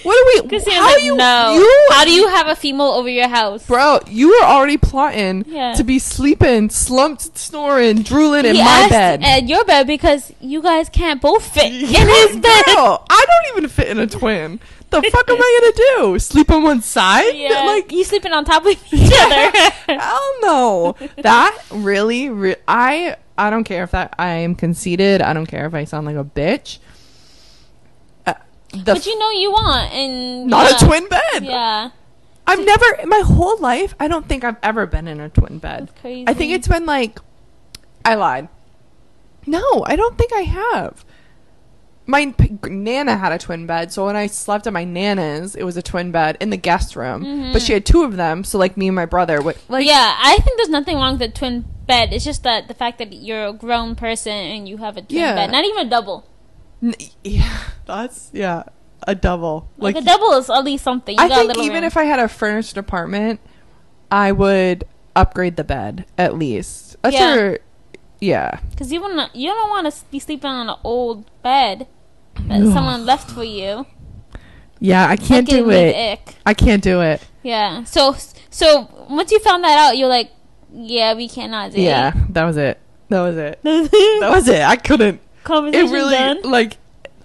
what 0.05 0.17
are 0.17 0.43
we 0.49 0.59
how 0.71 0.95
like, 0.95 1.03
you, 1.03 1.17
no. 1.17 1.55
you 1.55 1.87
How 1.91 2.05
do 2.05 2.11
you 2.13 2.27
have 2.29 2.47
a 2.49 2.57
female 2.57 2.87
over 2.89 3.09
your 3.11 3.29
house? 3.29 3.67
bro 3.67 4.01
you 4.09 4.29
were 4.29 4.45
already 4.47 4.79
plotting 4.79 5.45
Yeah. 5.47 5.75
to 5.75 5.85
be 5.85 5.99
sleeping 5.99 6.71
slumped 6.71 7.37
snoring 7.37 8.03
drooling 8.03 8.47
in 8.47 8.55
he 8.57 8.63
my 8.63 8.87
bed 8.89 9.23
at 9.23 9.47
your 9.49 9.65
bed 9.67 9.87
because 9.87 10.33
you 10.41 10.63
guys 10.63 10.89
can't 10.89 11.21
both 11.21 11.45
fit 11.47 11.67
in 11.73 12.09
his 12.09 12.37
bed. 12.37 12.65
Girl, 12.67 13.05
I 13.11 13.27
don't 13.29 13.57
even 13.59 13.69
fit 13.69 13.89
in 13.89 13.99
a 13.99 14.07
twin. 14.07 14.61
The 14.93 15.11
fuck 15.11 15.29
am 15.29 15.37
I 15.41 15.61
gonna 15.61 16.07
do? 16.13 16.19
Sleep 16.19 16.51
on 16.51 16.63
one 16.63 16.83
side? 16.83 17.35
Yeah, 17.35 17.65
Like, 17.65 17.91
you 17.91 18.05
sleeping 18.05 18.33
on 18.33 18.45
top 18.45 18.65
of 18.65 18.73
each 18.93 19.13
other. 19.21 19.51
hell 19.99 20.35
no. 20.43 20.97
That 21.19 21.59
really, 21.71 22.29
re- 22.31 22.57
I, 22.69 23.17
I 23.39 23.51
don't 23.51 23.65
care 23.65 23.85
if 23.85 23.91
that 23.93 24.15
I 24.19 24.29
am 24.29 24.55
conceited. 24.55 25.23
I 25.23 25.33
don't 25.33 25.47
care 25.47 25.67
if 25.67 25.75
I 25.75 25.85
sound 25.85 26.07
like 26.07 26.17
a 26.17 26.25
bitch. 26.25 26.79
Uh, 28.27 28.35
but 28.85 29.05
you 29.07 29.19
know 29.19 29.31
you 29.31 29.51
want 29.51 29.93
and 29.93 30.47
not 30.47 30.71
yeah. 30.71 30.77
a 30.77 30.89
twin 30.89 31.09
bed. 31.09 31.45
Yeah, 31.45 31.91
I've 32.47 32.65
never 32.65 32.87
in 33.03 33.09
my 33.09 33.23
whole 33.25 33.59
life. 33.59 33.95
I 33.99 34.09
don't 34.09 34.29
think 34.29 34.45
I've 34.45 34.57
ever 34.63 34.87
been 34.87 35.09
in 35.09 35.21
a 35.21 35.29
twin 35.29 35.59
bed. 35.59 35.91
I 36.05 36.35
think 36.35 36.53
it's 36.53 36.69
been 36.69 36.87
like 36.87 37.19
I 38.05 38.15
lied. 38.15 38.49
No, 39.47 39.85
I 39.87 39.97
don't 39.97 40.17
think 40.17 40.33
I 40.33 40.43
have. 40.43 41.05
My 42.05 42.33
p- 42.37 42.59
nana 42.69 43.17
had 43.17 43.31
a 43.33 43.39
twin 43.39 43.67
bed, 43.67 43.93
so 43.93 44.07
when 44.07 44.17
I 44.17 44.27
slept 44.27 44.67
at 44.67 44.73
my 44.73 44.83
nana's, 44.85 45.55
it 45.55 45.63
was 45.63 45.77
a 45.77 45.83
twin 45.83 46.11
bed 46.11 46.37
in 46.41 46.51
the 46.51 46.57
guest 46.57 46.97
room. 46.97 47.25
Mhm. 47.25 47.53
But 47.53 47.63
she 47.63 47.73
had 47.73 47.87
two 47.87 48.03
of 48.03 48.17
them, 48.17 48.43
so 48.43 48.59
like 48.59 48.77
me 48.77 48.89
and 48.89 48.97
my 48.97 49.07
brother 49.07 49.41
would 49.41 49.57
like 49.69 49.87
yeah, 49.87 50.15
I 50.19 50.37
think 50.39 50.57
there's 50.57 50.69
nothing 50.69 50.97
wrong 50.97 51.13
with 51.19 51.23
a 51.23 51.29
twin 51.29 51.65
bed. 51.87 52.13
It's 52.13 52.25
just 52.25 52.43
that 52.43 52.67
the 52.69 52.75
fact 52.75 52.99
that 52.99 53.13
you're 53.13 53.47
a 53.47 53.53
grown 53.53 53.95
person 53.95 54.33
and 54.33 54.69
you 54.69 54.79
have 54.79 54.97
a 54.97 55.03
twin 55.03 55.21
Yeah. 55.21 55.35
bed, 55.37 55.53
not 55.53 55.65
even 55.65 55.87
a 55.87 55.91
double. 55.91 56.27
N- 56.83 56.95
yeah, 57.23 57.59
that's 57.87 58.31
yeah, 58.33 58.65
a 59.07 59.15
double. 59.15 59.69
Like, 59.79 59.95
a 59.97 60.01
double 60.03 60.33
is 60.33 60.51
at 60.51 60.65
least 60.65 60.83
something. 60.83 61.17
You 61.17 61.23
I 61.25 61.29
got 61.29 61.45
a 61.45 61.49
think 61.55 61.59
even 61.59 61.75
room. 61.83 61.85
if 61.85 61.97
I 61.97 62.05
had 62.05 62.19
a 62.19 62.27
furnished 62.29 62.77
apartment, 62.77 63.39
I 64.11 64.33
would 64.33 64.85
upgrade 65.15 65.55
the 65.57 65.65
bed 65.65 66.07
at 66.19 66.37
least. 66.37 66.97
That's 67.03 67.15
Yeah. 67.15 67.57
Yeah. 68.23 68.61
Because 68.71 68.93
you 68.93 69.01
wanna, 69.03 69.31
you 69.35 69.49
don't 69.49 69.69
want 69.69 69.93
to 69.93 70.05
be 70.11 70.19
sleeping 70.19 70.49
on 70.49 70.69
an 70.69 70.77
old 70.85 71.29
bed 71.43 71.89
that 72.47 72.63
Ugh. 72.63 72.73
someone 72.73 73.05
left 73.05 73.31
for 73.31 73.43
you. 73.45 73.85
Yeah, 74.79 75.09
I 75.09 75.17
can't 75.17 75.49
do 75.49 75.71
it. 75.71 75.95
ick. 75.95 76.37
I 76.47 76.55
can't 76.55 76.83
do 76.83 77.01
it. 77.03 77.25
Yeah. 77.43 77.85
So, 77.85 78.17
so 78.51 78.89
once 79.11 79.31
you 79.33 79.39
found 79.41 79.65
that 79.65 79.77
out, 79.77 79.99
you're 79.99 80.09
like, 80.09 80.31
yeah, 80.73 81.15
we 81.15 81.29
cannot 81.29 81.73
date. 81.73 81.83
Yeah, 81.83 82.13
that 82.31 82.45
was 82.45 82.57
it. 82.57 82.79
That 83.09 83.21
was 83.23 83.37
it. 83.37 83.61
That 83.65 84.31
was 84.31 84.49
it. 84.49 84.63
I 84.63 84.77
couldn't. 84.77 85.21
Conversation 85.45 85.89
It 85.89 85.93
really 85.93 86.15
done. 86.15 86.43
like 86.43 86.77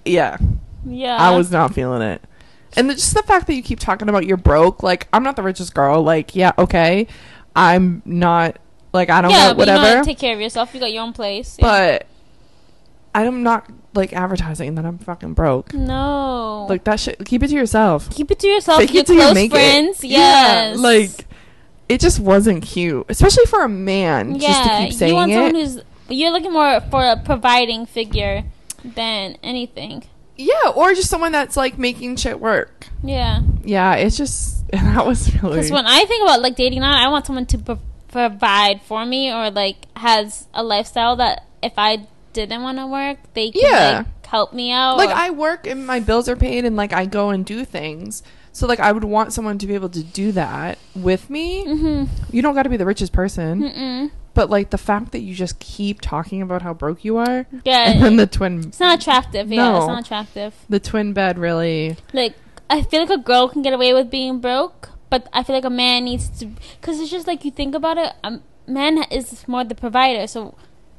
yeah. 0.03 0.37
Yeah. 0.85 1.15
I 1.17 1.37
was 1.37 1.51
not 1.51 1.73
feeling 1.73 2.01
it. 2.01 2.21
And 2.75 2.89
the, 2.89 2.95
just 2.95 3.13
the 3.13 3.23
fact 3.23 3.47
that 3.47 3.53
you 3.53 3.61
keep 3.61 3.79
talking 3.79 4.09
about 4.09 4.25
you're 4.25 4.37
broke, 4.37 4.81
like 4.83 5.07
I'm 5.13 5.23
not 5.23 5.35
the 5.35 5.43
richest 5.43 5.73
girl. 5.73 6.01
Like 6.01 6.35
yeah, 6.35 6.51
okay, 6.57 7.07
I'm 7.55 8.01
not. 8.05 8.57
Like 8.93 9.09
I 9.09 9.21
don't 9.21 9.31
yeah, 9.31 9.47
know, 9.49 9.53
but 9.55 9.67
you 9.67 9.73
know 9.73 9.79
whatever. 9.81 9.99
to 10.01 10.05
take 10.05 10.17
care 10.19 10.33
of 10.33 10.41
yourself. 10.41 10.73
You 10.73 10.79
got 10.79 10.91
your 10.93 11.03
own 11.03 11.13
place. 11.13 11.57
Yeah. 11.59 11.65
but 11.67 12.07
I'm 13.15 13.43
not 13.43 13.69
like 13.93 14.13
advertising 14.13 14.75
that 14.75 14.85
I'm 14.85 14.97
fucking 14.99 15.33
broke. 15.33 15.73
no, 15.73 16.67
Like 16.69 16.83
that 16.83 16.99
shit. 16.99 17.23
Keep 17.25 17.43
it 17.43 17.47
to 17.47 17.55
yourself. 17.55 18.09
keep 18.11 18.29
it 18.31 18.39
to 18.39 18.47
yourself. 18.47 18.79
Fake 18.79 18.93
your 18.93 19.01
it 19.01 19.09
you 19.09 19.15
close 19.19 19.33
make 19.33 19.51
friends. 19.51 20.03
it. 20.03 20.07
Yes. 20.07 20.77
Yeah, 20.77 20.81
like 20.81 21.25
it 21.89 21.99
just 21.99 22.19
wasn't 22.19 22.63
cute, 22.63 23.05
especially 23.09 23.45
for 23.45 23.63
a 23.63 23.69
man. 23.69 24.39
just 24.39 24.63
to 24.63 24.77
keep 24.77 24.93
saying 24.93 25.09
you 25.11 25.15
want 25.15 25.31
it. 25.31 25.35
someone 25.35 25.55
who's 25.55 25.81
you're 26.09 26.31
looking 26.31 26.53
more 26.53 26.79
for 26.91 27.03
a 27.05 27.17
providing 27.17 27.85
figure 27.85 28.43
than 28.85 29.37
anything. 29.43 30.03
yeah, 30.37 30.69
or 30.75 30.93
just 30.93 31.09
someone 31.09 31.31
that's 31.31 31.57
like 31.57 31.77
making 31.77 32.15
shit 32.17 32.39
work. 32.39 32.87
Yeah, 33.03 33.41
Yeah, 33.63 33.95
it's 33.95 34.15
just 34.17 34.63
and 34.71 34.87
that 34.95 35.05
was 35.05 35.33
really. 35.41 35.55
because 35.55 35.71
when 35.71 35.85
I 35.87 36.05
think 36.05 36.23
about 36.23 36.41
like 36.41 36.55
dating 36.55 36.81
now, 36.81 36.91
I 36.95 37.09
want 37.09 37.25
someone 37.25 37.45
to 37.47 37.57
pro- 37.57 37.79
provide 38.17 38.81
for 38.81 39.05
me 39.05 39.31
or 39.31 39.51
like 39.51 39.77
has 39.97 40.47
a 40.53 40.63
lifestyle 40.63 41.15
that 41.17 41.45
if 41.61 41.73
I 41.77 42.07
didn't 42.33 42.61
want 42.63 42.77
to 42.79 42.87
work, 42.87 43.17
they 43.33 43.51
can 43.51 43.61
Yeah. 43.63 43.97
like 43.99 44.25
help 44.27 44.53
me 44.53 44.71
out. 44.71 44.97
like 44.97 45.09
or- 45.09 45.13
I 45.15 45.29
work 45.29 45.65
and 45.67 45.85
my 45.87 45.99
bills 45.99 46.27
are 46.27 46.35
paid 46.35 46.65
and 46.65 46.75
like 46.75 46.93
I 46.93 47.05
go 47.05 47.29
and 47.29 47.45
do 47.45 47.63
things. 47.65 48.23
So 48.51 48.65
like 48.67 48.79
I 48.79 48.91
would 48.91 49.03
want 49.03 49.33
someone 49.33 49.57
to 49.59 49.67
be 49.67 49.75
able 49.75 49.89
to 49.89 50.03
do 50.03 50.31
that 50.33 50.77
with 50.95 51.29
me. 51.29 51.63
Mhm. 51.65 52.07
You 52.31 52.41
don't 52.41 52.55
got 52.55 52.63
to 52.63 52.69
be 52.69 52.77
the 52.77 52.85
richest 52.87 53.13
person, 53.13 53.61
Mm-mm. 53.61 54.11
but 54.33 54.49
like 54.49 54.71
the 54.71 54.77
fact 54.79 55.11
that 55.11 55.19
you 55.21 55.35
just 55.35 55.59
keep 55.59 56.01
talking 56.01 56.41
about 56.41 56.63
how 56.63 56.73
broke 56.73 57.05
you 57.05 57.17
are, 57.17 57.45
Yeah, 57.63 57.91
and 57.91 58.01
then 58.03 58.15
the 58.17 58.25
twin, 58.27 58.59
it's 58.67 58.79
not 58.79 58.99
attractive. 58.99 59.51
Yeah, 59.51 59.77
it's 59.77 59.87
not 59.87 60.01
attractive. 60.01 60.55
the 60.67 60.79
twin 60.79 61.13
bed 61.13 61.37
really. 61.37 61.97
like 62.13 62.33
I 62.69 62.81
feel 62.81 63.01
like 63.01 63.11
a 63.11 63.17
girl 63.21 63.47
can 63.47 63.61
get 63.61 63.73
away 63.73 63.93
with 63.93 64.09
being 64.09 64.39
broke, 64.39 64.89
but 65.09 65.27
I 65.33 65.43
feel 65.43 65.55
like 65.55 65.65
a 65.65 65.69
man 65.69 66.05
needs 66.05 66.27
to 66.39 66.47
because 66.79 66.99
it's 66.99 67.11
just 67.11 67.27
like 67.27 67.45
you 67.45 67.51
think 67.51 67.75
about 67.75 67.97
it. 67.97 68.13
A 68.23 68.39
man 68.67 69.03
is 69.11 69.47
more 69.47 69.63
the 69.63 69.75
provider, 69.75 70.27
so 70.27 70.55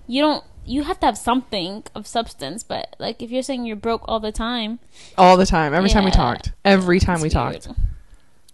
you 0.07 0.23
don't. 0.23 0.45
You 0.65 0.83
have 0.83 1.01
to 1.01 1.07
have 1.07 1.17
something 1.17 1.85
of 1.95 2.07
substance, 2.07 2.63
but 2.63 2.95
like 2.99 3.23
if 3.23 3.31
you're 3.31 3.43
saying 3.43 3.65
you're 3.65 3.77
broke 3.77 4.03
all 4.07 4.21
the 4.21 4.33
time, 4.33 4.81
all 5.17 5.37
the 5.37 5.47
time. 5.47 5.73
Every 5.73 5.89
time 5.89 6.05
we 6.05 6.11
talked. 6.11 6.53
Every 6.65 7.01
time 7.01 7.17
we 7.17 7.23
weird. 7.23 7.33
talked. 7.33 7.69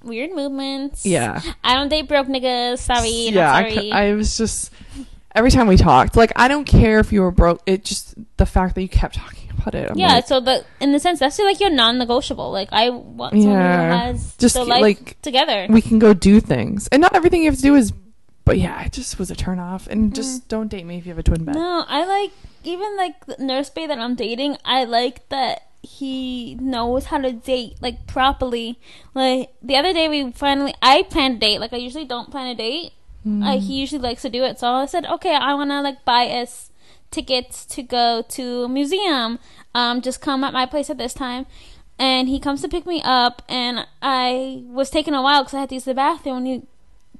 Weird 0.04 0.32
movements. 0.32 1.04
Yeah. 1.04 1.40
I 1.64 1.74
don't 1.74 1.88
date 1.88 2.06
broke 2.08 2.28
niggas. 2.28 2.78
Sorry, 2.78 3.30
yeah. 3.30 3.30
not 3.30 3.64
I, 3.64 3.90
I 3.90 4.14
was 4.14 4.36
just 4.36 4.70
every 5.34 5.50
time 5.50 5.66
we 5.66 5.76
talked. 5.76 6.16
Like 6.16 6.32
I 6.36 6.46
don't 6.46 6.66
care 6.66 7.00
if 7.00 7.12
you 7.12 7.22
were 7.22 7.32
broke. 7.32 7.62
It 7.66 7.84
just 7.84 8.14
the 8.36 8.46
fact 8.46 8.74
that 8.76 8.82
you 8.82 8.88
kept 8.88 9.16
talking 9.16 9.43
about 9.66 9.74
it. 9.80 9.90
I'm 9.90 9.98
yeah, 9.98 10.14
like, 10.14 10.26
so 10.26 10.40
the 10.40 10.64
in 10.80 10.92
the 10.92 10.98
sense 10.98 11.20
that's 11.20 11.38
like 11.38 11.60
your 11.60 11.70
non-negotiable. 11.70 12.50
Like 12.50 12.68
I 12.72 12.90
want 12.90 13.32
someone 13.34 13.50
Yeah. 13.58 13.86
who 14.06 14.12
has 14.12 14.36
Just 14.36 14.56
life 14.56 14.68
like, 14.82 15.20
together. 15.22 15.66
we 15.70 15.80
can 15.82 15.98
go 15.98 16.12
do 16.14 16.40
things, 16.40 16.88
and 16.88 17.00
not 17.00 17.14
everything 17.14 17.42
you 17.42 17.50
have 17.50 17.56
to 17.56 17.62
do 17.62 17.74
is. 17.74 17.92
But 18.44 18.58
yeah, 18.58 18.84
it 18.84 18.92
just 18.92 19.18
was 19.18 19.30
a 19.30 19.34
turn 19.34 19.58
off, 19.58 19.86
and 19.86 20.10
Mhm. 20.12 20.14
just 20.16 20.48
don't 20.48 20.68
date 20.68 20.84
me 20.84 20.98
if 20.98 21.06
you 21.06 21.12
have 21.12 21.18
a 21.18 21.22
twin 21.22 21.44
bed. 21.44 21.54
No, 21.54 21.84
I 21.88 22.04
like 22.04 22.32
even 22.62 22.96
like 22.96 23.24
the 23.26 23.36
nurse 23.38 23.70
bay 23.70 23.86
that 23.86 23.98
I'm 23.98 24.14
dating. 24.14 24.58
I 24.66 24.84
like 24.84 25.26
that 25.30 25.62
he 25.82 26.54
knows 26.60 27.06
how 27.06 27.18
to 27.18 27.32
date 27.32 27.76
like 27.80 28.06
properly. 28.06 28.78
Like 29.14 29.50
the 29.62 29.76
other 29.76 29.92
day, 29.94 30.08
we 30.08 30.30
finally 30.32 30.74
I 30.82 31.02
planned 31.04 31.36
a 31.36 31.40
date. 31.40 31.58
Like 31.60 31.72
I 31.72 31.76
usually 31.78 32.04
don't 32.04 32.30
plan 32.30 32.48
a 32.48 32.54
date. 32.54 32.92
Mm. 33.26 33.42
Like 33.42 33.60
he 33.62 33.80
usually 33.80 34.02
likes 34.02 34.20
to 34.22 34.28
do 34.30 34.44
it. 34.44 34.58
So 34.58 34.68
I 34.70 34.84
said, 34.86 35.06
okay, 35.06 35.34
I 35.34 35.54
wanna 35.54 35.80
like 35.80 36.04
buy 36.04 36.26
us 36.28 36.70
tickets 37.10 37.64
to 37.66 37.82
go 37.82 38.22
to 38.28 38.64
a 38.64 38.68
museum. 38.68 39.38
Um, 39.74 40.00
just 40.00 40.20
come 40.20 40.44
at 40.44 40.52
my 40.52 40.66
place 40.66 40.90
at 40.90 40.98
this 40.98 41.14
time. 41.14 41.46
And 41.98 42.28
he 42.28 42.40
comes 42.40 42.60
to 42.62 42.68
pick 42.68 42.86
me 42.86 43.00
up, 43.04 43.42
and 43.48 43.86
I 44.02 44.64
was 44.66 44.90
taking 44.90 45.14
a 45.14 45.22
while 45.22 45.42
because 45.42 45.54
I 45.54 45.60
had 45.60 45.68
to 45.68 45.76
use 45.76 45.84
the 45.84 45.94
bathroom. 45.94 46.38
And 46.38 46.46
he 46.46 46.62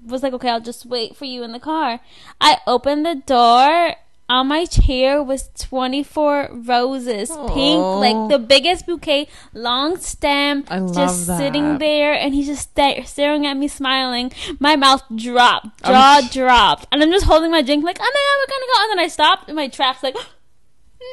was 0.05 0.23
like, 0.23 0.33
okay, 0.33 0.51
I'll 0.51 0.61
just 0.61 0.85
wait 0.85 1.17
for 1.17 1.27
you 1.27 1.45
in 1.45 1.53
the 1.53 1.61
car. 1.61 2.01
I 2.41 2.59
opened 2.67 3.07
the 3.07 3.15
door. 3.15 3.95
On 4.35 4.49
my 4.49 4.65
chair 4.65 5.23
was 5.23 5.49
24 5.59 6.49
roses, 6.67 7.29
pink, 7.55 7.81
like 8.05 8.21
the 8.35 8.41
biggest 8.41 8.85
bouquet, 8.85 9.29
long 9.53 9.97
stem, 9.99 10.65
just 10.93 11.29
that. 11.29 11.39
sitting 11.39 11.79
there, 11.79 12.13
and 12.15 12.35
he's 12.35 12.47
just 12.47 12.71
sta- 12.71 13.05
staring 13.05 13.47
at 13.47 13.57
me, 13.57 13.69
smiling. 13.69 14.33
My 14.59 14.75
mouth 14.75 15.03
dropped, 15.15 15.85
jaw 15.85 16.21
sh- 16.21 16.33
dropped, 16.35 16.87
and 16.91 17.01
I'm 17.03 17.13
just 17.13 17.27
holding 17.27 17.53
my 17.53 17.63
drink, 17.63 17.85
like, 17.85 17.99
oh 18.01 18.11
my 18.17 18.23
god, 18.29 18.37
we're 18.41 18.53
gonna 18.55 18.71
go. 18.73 18.83
And 18.83 18.91
then 18.93 19.05
I 19.07 19.09
stopped, 19.09 19.49
and 19.49 19.57
my 19.57 19.69
tracks 19.69 20.03
like, 20.03 20.17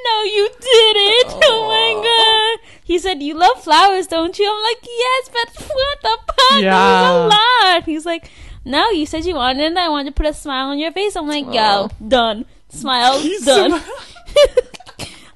no, 0.07 0.23
you 0.23 0.49
didn't. 0.59 1.41
Oh 1.43 1.61
my 1.67 1.89
god. 2.09 2.69
He 2.83 2.97
said, 2.97 3.21
you 3.21 3.33
love 3.35 3.63
flowers, 3.63 4.07
don't 4.07 4.37
you? 4.39 4.47
I'm 4.49 4.63
like, 4.63 4.83
yes, 5.05 5.29
but 5.31 5.67
what 5.67 5.97
the 6.01 6.17
fuck? 6.33 6.61
Yeah. 6.61 6.71
That 6.71 7.11
was 7.11 7.33
a 7.33 7.75
lot. 7.75 7.83
He's 7.85 8.05
like, 8.05 8.31
no, 8.65 8.89
you 8.91 9.05
said 9.05 9.25
you 9.25 9.35
wanted 9.35 9.61
it. 9.63 9.65
and 9.67 9.79
I 9.79 9.89
wanted 9.89 10.05
to 10.05 10.11
put 10.11 10.25
a 10.25 10.33
smile 10.33 10.67
on 10.69 10.79
your 10.79 10.91
face. 10.91 11.15
I'm 11.15 11.27
like, 11.27 11.45
yo, 11.53 11.89
done. 12.05 12.45
Smile, 12.71 13.19
He's 13.19 13.45
done. 13.45 13.71
so- 13.71 13.77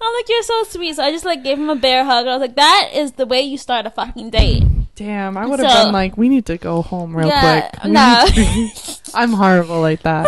I'm 0.01 0.13
like, 0.13 0.29
you're 0.29 0.43
so 0.43 0.63
sweet. 0.65 0.95
So 0.95 1.03
I 1.03 1.11
just 1.11 1.25
like 1.25 1.43
gave 1.43 1.57
him 1.57 1.69
a 1.69 1.75
bear 1.75 2.03
hug. 2.05 2.27
I 2.27 2.31
was 2.33 2.41
like, 2.41 2.55
that 2.55 2.91
is 2.93 3.13
the 3.13 3.25
way 3.25 3.41
you 3.41 3.57
start 3.57 3.85
a 3.85 3.89
fucking 3.89 4.29
date. 4.29 4.63
Damn, 4.95 5.35
I 5.35 5.45
would 5.45 5.59
have 5.59 5.71
So- 5.71 5.83
been 5.85 5.93
like, 5.93 6.15
we 6.17 6.29
need 6.29 6.45
to 6.45 6.57
go 6.57 6.81
home 6.81 7.15
real 7.15 7.27
Yeah, 7.27 7.67
quick. 7.69 7.83
We 7.85 7.91
no. 7.91 8.25
to- 8.27 9.01
I'm 9.15 9.33
horrible 9.33 9.81
like 9.81 10.03
that. 10.03 10.27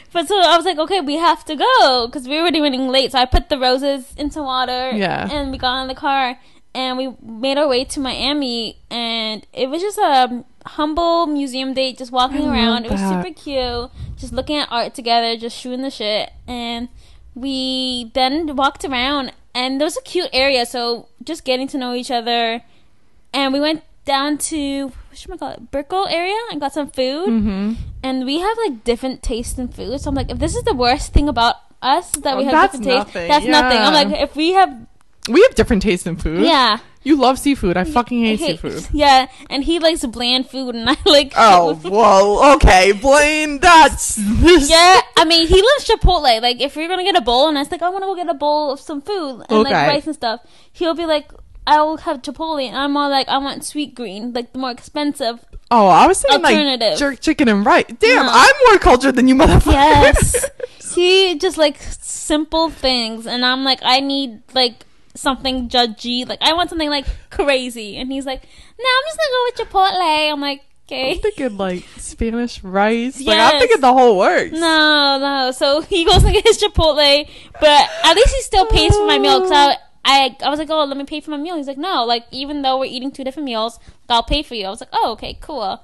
but 0.12 0.28
so 0.28 0.38
I 0.40 0.56
was 0.56 0.64
like, 0.64 0.78
okay, 0.78 1.00
we 1.00 1.14
have 1.16 1.44
to 1.46 1.56
go 1.56 2.06
because 2.06 2.26
we 2.28 2.36
were 2.36 2.42
already 2.42 2.60
running 2.60 2.88
late. 2.88 3.12
So 3.12 3.18
I 3.18 3.24
put 3.26 3.48
the 3.48 3.58
roses 3.58 4.14
into 4.16 4.42
water. 4.42 4.92
Yeah. 4.92 5.28
And 5.30 5.50
we 5.50 5.58
got 5.58 5.82
in 5.82 5.88
the 5.88 5.94
car 5.94 6.38
and 6.74 6.96
we 6.96 7.14
made 7.22 7.58
our 7.58 7.66
way 7.68 7.84
to 7.86 8.00
Miami. 8.00 8.78
And 8.90 9.44
it 9.52 9.68
was 9.68 9.82
just 9.82 9.98
a 9.98 10.44
humble 10.68 11.26
museum 11.26 11.74
date, 11.74 11.98
just 11.98 12.12
walking 12.12 12.44
I 12.48 12.52
around. 12.52 12.84
It 12.86 12.90
was 12.92 13.00
super 13.00 13.32
cute. 13.32 13.90
Just 14.16 14.32
looking 14.32 14.56
at 14.56 14.68
art 14.70 14.94
together, 14.94 15.36
just 15.36 15.56
shooting 15.58 15.82
the 15.82 15.90
shit. 15.90 16.30
And 16.46 16.88
we 17.34 18.10
then 18.14 18.56
walked 18.56 18.84
around 18.84 19.32
and 19.54 19.80
there 19.80 19.86
was 19.86 19.96
a 19.96 20.02
cute 20.02 20.30
area. 20.32 20.66
So 20.66 21.08
just 21.22 21.44
getting 21.44 21.68
to 21.68 21.78
know 21.78 21.94
each 21.94 22.10
other. 22.10 22.62
And 23.32 23.52
we 23.52 23.60
went 23.60 23.82
down 24.04 24.38
to, 24.38 24.86
what 24.88 25.18
should 25.18 25.30
I 25.32 25.36
call 25.36 25.50
it, 25.52 25.70
Brickell 25.70 26.06
area 26.08 26.36
and 26.50 26.60
got 26.60 26.72
some 26.72 26.88
food 26.90 27.26
hmm 27.28 27.72
and 28.02 28.24
we 28.24 28.38
have 28.38 28.56
like 28.64 28.84
different 28.84 29.22
tastes 29.24 29.58
in 29.58 29.68
food. 29.68 30.00
So 30.00 30.08
I'm 30.08 30.14
like, 30.14 30.30
if 30.30 30.38
this 30.38 30.54
is 30.54 30.62
the 30.62 30.72
worst 30.74 31.12
thing 31.12 31.28
about 31.28 31.56
us 31.82 32.12
that 32.12 32.36
we 32.36 32.44
Oh, 32.44 32.46
have 32.50 32.70
different 32.72 32.84
tastes, 33.06 33.12
that's 33.28 33.44
nothing. 33.44 33.78
I'm 33.78 33.92
like, 33.92 34.10
if 34.22 34.34
we 34.36 34.52
have, 34.52 34.72
We 35.28 35.42
have 35.42 35.54
different 35.56 35.82
tastes 35.82 36.06
in 36.06 36.16
food. 36.16 36.44
yeah, 36.46 36.78
You 37.02 37.16
love 37.16 37.38
seafood. 37.38 37.76
I 37.76 37.84
fucking 37.84 38.20
hate 38.24 38.40
Hey, 38.40 38.56
seafood. 38.56 38.88
yeah, 38.92 39.28
and 39.48 39.62
he 39.64 39.78
likes 39.78 40.04
bland 40.04 40.50
food, 40.50 40.74
and 40.74 40.90
I 40.90 40.96
like. 41.06 41.32
Oh, 41.36 41.74
whoa. 41.76 42.54
Okay, 42.56 42.92
Blaine, 42.92 43.60
that's. 43.60 44.18
Yeah, 44.68 45.00
I 45.16 45.24
mean, 45.24 45.46
he 45.46 45.54
loves 45.62 45.86
Chipotle. 45.88 46.42
Like, 46.42 46.60
if 46.60 46.74
we're 46.76 46.88
gonna 46.88 47.04
get 47.04 47.16
a 47.16 47.20
bowl, 47.20 47.48
and 47.48 47.56
I 47.56 47.62
was 47.62 47.70
like, 47.70 47.82
I 47.82 47.88
want 47.88 48.02
to 48.02 48.06
go 48.06 48.14
get 48.16 48.28
a 48.28 48.34
bowl 48.34 48.72
of 48.72 48.80
some 48.80 49.00
food 49.00 49.44
and 49.48 49.62
like 49.62 49.72
rice 49.72 50.06
and 50.06 50.14
stuff, 50.14 50.40
he'll 50.72 50.94
be 50.94 51.06
like, 51.06 51.30
I 51.66 51.80
will 51.82 51.98
have 51.98 52.22
Chipotle, 52.22 52.66
and 52.66 52.76
I'm 52.76 52.96
all 52.96 53.08
like, 53.10 53.28
I 53.28 53.38
want 53.38 53.62
Sweetgreen, 53.62 54.34
like 54.34 54.52
the 54.52 54.58
more 54.58 54.70
expensive. 54.70 55.44
Oh, 55.70 55.86
I 55.86 56.06
was 56.06 56.18
saying 56.18 56.42
like 56.42 56.54
Alternative. 56.56 56.98
jerk 56.98 57.20
chicken 57.20 57.46
and 57.48 57.64
rice. 57.64 57.84
Damn, 58.00 58.24
No. 58.26 58.32
I'm 58.32 58.54
more 58.68 58.78
cultured 58.78 59.16
than 59.16 59.28
you 59.28 59.34
motherfuckers. 59.34 59.72
Yes, 59.72 60.94
he 60.94 61.38
just 61.38 61.58
like 61.58 61.76
simple 62.00 62.70
things, 62.70 63.26
and 63.26 63.44
I'm 63.44 63.64
like, 63.64 63.80
I 63.82 64.00
need 64.00 64.42
like 64.54 64.84
something 65.18 65.68
judgy. 65.68 66.26
Like, 66.26 66.40
I 66.42 66.52
want 66.52 66.70
something 66.70 66.88
like 66.88 67.06
crazy, 67.30 67.96
and 67.96 68.10
he's 68.10 68.26
like, 68.26 68.42
No, 68.78 68.84
I'm 68.84 69.04
just 69.06 69.18
gonna 69.18 69.34
go 69.34 69.44
with 69.44 69.94
Chipotle. 69.96 70.32
I'm 70.32 70.40
like, 70.40 70.62
"Okay." 70.86 71.12
I'm 71.12 71.18
thinking 71.18 71.56
like 71.56 71.84
Spanish 71.96 72.62
rice. 72.62 73.20
Like 73.20 73.38
I'm 73.38 73.58
thinking 73.58 73.80
the 73.80 73.92
whole 73.92 74.18
works. 74.18 74.52
No, 74.52 75.18
no. 75.20 75.50
So 75.52 75.80
he 75.82 76.04
goes 76.04 76.24
and 76.24 76.32
gets 76.34 76.62
Chipotle, 76.62 77.28
but 77.60 77.90
at 78.04 78.14
least 78.14 78.34
he 78.34 78.42
still 78.42 78.66
pays 78.66 78.96
for 78.96 79.06
my 79.06 79.18
meal. 79.18 79.40
Cause 79.40 79.52
I, 79.52 79.76
I, 80.04 80.36
I 80.42 80.48
was 80.48 80.58
like, 80.58 80.70
oh, 80.70 80.84
let 80.84 80.96
me 80.96 81.04
pay 81.04 81.20
for 81.20 81.30
my 81.32 81.36
meal. 81.36 81.56
He's 81.56 81.66
like, 81.66 81.78
no, 81.78 82.04
like 82.04 82.24
even 82.30 82.62
though 82.62 82.78
we're 82.78 82.86
eating 82.86 83.10
two 83.10 83.24
different 83.24 83.44
meals, 83.44 83.78
I'll 84.08 84.22
pay 84.22 84.42
for 84.42 84.54
you. 84.54 84.66
I 84.66 84.70
was 84.70 84.80
like, 84.80 84.90
oh, 84.92 85.12
okay, 85.12 85.36
cool. 85.40 85.82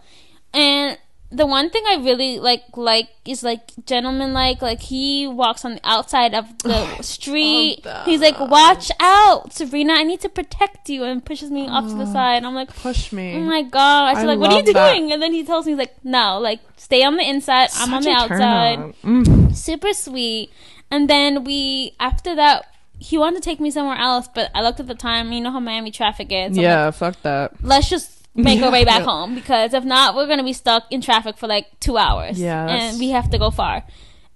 And 0.55 0.97
the 1.35 1.47
one 1.47 1.71
thing 1.71 1.83
I 1.89 1.97
really 1.97 2.39
like, 2.39 2.63
like 2.77 3.09
is 3.25 3.43
like 3.43 3.63
gentleman 3.87 4.33
like, 4.33 4.63
like 4.63 4.81
he 4.81 5.27
walks 5.27 5.65
on 5.65 5.75
the 5.75 5.81
outside 5.85 6.35
of 6.35 6.47
the 6.59 7.03
street. 7.03 7.83
that. 7.85 8.07
He's 8.07 8.21
like, 8.21 8.39
watch 8.39 8.91
out, 9.01 9.53
Sabrina, 9.53 9.95
I 9.95 10.03
need 10.03 10.21
to 10.21 10.29
protect 10.29 10.89
you, 10.89 11.05
and 11.05 11.25
pushes 11.25 11.51
me 11.51 11.67
off 11.69 11.89
to 11.89 11.95
the 11.95 12.07
side. 12.07 12.37
And 12.37 12.47
I'm 12.47 12.55
like, 12.55 12.75
Push 12.75 13.13
me. 13.13 13.35
Oh 13.37 13.41
my 13.41 13.63
god! 13.63 14.11
I 14.11 14.15
said 14.15 14.25
I 14.25 14.35
like, 14.35 14.39
"What 14.39 14.53
are 14.53 14.59
you 14.67 14.73
that. 14.73 14.93
doing?" 14.93 15.13
And 15.13 15.21
then 15.23 15.33
he 15.33 15.45
tells 15.45 15.67
me, 15.67 15.73
"He's 15.73 15.79
like, 15.79 15.95
no, 16.05 16.39
like, 16.39 16.61
stay 16.77 17.03
on 17.03 17.17
the 17.17 17.29
inside. 17.29 17.71
I'm 17.77 17.93
on 17.95 18.03
the 18.03 18.13
Such 18.13 18.31
outside." 18.31 18.79
on. 18.79 18.93
Mm. 19.03 19.57
Super 19.57 19.93
sweet. 19.93 20.51
And 20.91 21.09
then 21.09 21.45
we, 21.45 21.95
after 21.99 22.35
that, 22.37 22.67
he 22.99 23.19
wanted 23.19 23.37
to 23.37 23.43
take 23.43 23.59
me 23.61 23.71
somewhere 23.71 23.97
else, 23.97 24.29
but 24.33 24.51
I 24.55 24.63
looked 24.63 24.81
at 24.81 24.87
the 24.87 24.95
time. 24.95 25.33
You 25.33 25.41
know 25.41 25.51
how 25.51 25.61
Miami 25.61 25.91
traffic 25.91 26.29
is. 26.31 26.57
I'm 26.57 26.63
Yeah, 26.63 26.91
fuck 26.91 27.21
that. 27.23 27.53
let's 27.63 27.89
just 27.89 28.14
make 28.35 28.63
our 28.63 28.71
way 28.71 28.85
back 28.85 29.03
home 29.03 29.35
because 29.35 29.75
if 29.75 29.85
not, 29.85 30.15
we're 30.17 30.27
gonna 30.27 30.45
be 30.45 30.53
stuck 30.53 30.85
in 30.91 31.01
traffic 31.01 31.37
for 31.37 31.47
like 31.47 31.67
two 31.81 31.97
hours. 31.97 32.41
Yeah, 32.41 32.67
and 32.69 32.99
we 32.99 33.11
have 33.11 33.31
to 33.31 33.39
go 33.39 33.51
far. 33.51 33.85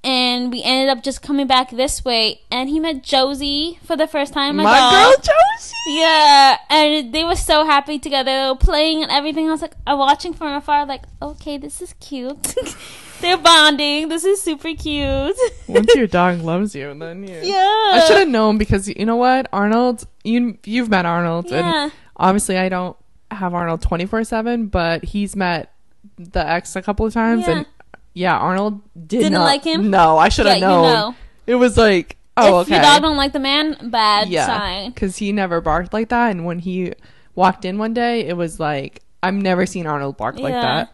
And 0.05 0.53
we 0.53 0.63
ended 0.63 0.97
up 0.97 1.03
just 1.03 1.23
coming 1.23 1.49
back 1.49 1.71
this 1.73 2.05
way, 2.05 2.43
and 2.53 2.69
he 2.69 2.79
met 2.79 3.03
Josie 3.03 3.81
for 3.83 3.97
the 3.97 4.07
first 4.07 4.33
time. 4.33 4.57
My, 4.57 4.63
My 4.63 4.91
girl 4.93 5.17
Josie. 5.17 5.75
Yeah, 5.89 6.57
and 6.71 7.13
they 7.13 7.25
were 7.25 7.35
so 7.35 7.65
happy 7.67 7.99
together, 7.99 8.55
playing 8.55 9.03
and 9.03 9.11
everything. 9.11 9.49
I 9.49 9.51
was 9.51 9.61
like, 9.61 9.75
I'm 9.89 9.99
watching 9.99 10.35
from 10.35 10.53
afar, 10.53 10.87
like, 10.87 11.03
okay, 11.21 11.59
this 11.59 11.83
is 11.83 11.95
cute. 11.99 12.55
They're 13.21 13.37
bonding. 13.37 14.09
This 14.09 14.25
is 14.25 14.41
super 14.41 14.73
cute. 14.75 15.35
Once 15.67 15.93
your 15.97 16.07
dog 16.21 16.43
loves 16.43 16.77
you, 16.77 16.95
then 16.97 17.25
you. 17.27 17.35
yeah, 17.43 17.57
I 17.95 18.05
should 18.07 18.19
have 18.19 18.29
known 18.29 18.57
because 18.57 18.89
you 18.89 19.05
know 19.05 19.17
what, 19.17 19.49
Arnold. 19.53 20.07
You 20.23 20.57
you've 20.65 20.89
met 20.89 21.07
Arnold, 21.07 21.51
Yeah. 21.51 21.85
and 21.85 21.93
obviously 22.17 22.57
I 22.57 22.69
don't 22.69 22.97
have 23.31 23.55
Arnold 23.55 23.83
twenty 23.83 24.07
four 24.07 24.25
seven, 24.25 24.67
but 24.67 25.05
he's 25.05 25.37
met 25.37 25.73
the 26.17 26.47
ex 26.47 26.77
a 26.77 26.83
couple 26.83 27.07
of 27.07 27.13
times, 27.13 27.47
Yeah. 27.47 27.59
and 27.59 27.67
yeah, 28.15 28.37
Arnold 28.39 28.81
did 28.95 29.19
Didn't 29.19 29.33
not 29.35 29.45
like 29.45 29.65
him? 29.65 29.91
No, 29.91 30.19
I 30.19 30.29
should 30.29 30.47
have 30.47 30.59
Yeah, 30.59 30.69
you 30.69 30.75
known. 30.83 30.93
know. 30.93 31.15
It 31.47 31.55
was 31.57 31.77
like, 31.77 32.17
oh, 32.37 32.61
if 32.61 32.67
okay, 32.67 32.75
your 32.77 32.83
dog 32.83 33.03
don't 33.03 33.17
like 33.17 33.33
the 33.33 33.39
man, 33.41 33.91
bad 33.91 34.29
yeah, 34.29 34.47
sign. 34.47 34.91
because 34.91 35.17
he 35.19 35.33
never 35.33 35.61
barked 35.61 35.93
like 35.93 36.09
that, 36.09 36.31
and 36.31 36.45
when 36.45 36.59
he 36.59 36.93
walked 37.35 37.65
in 37.65 37.79
one 37.79 37.95
day, 37.95 38.27
it 38.27 38.37
was 38.37 38.59
like 38.59 39.03
I've 39.23 39.35
never 39.35 39.67
seen 39.67 39.87
Arnold 39.87 40.17
bark 40.17 40.39
like 40.39 40.53
that. 40.55 40.93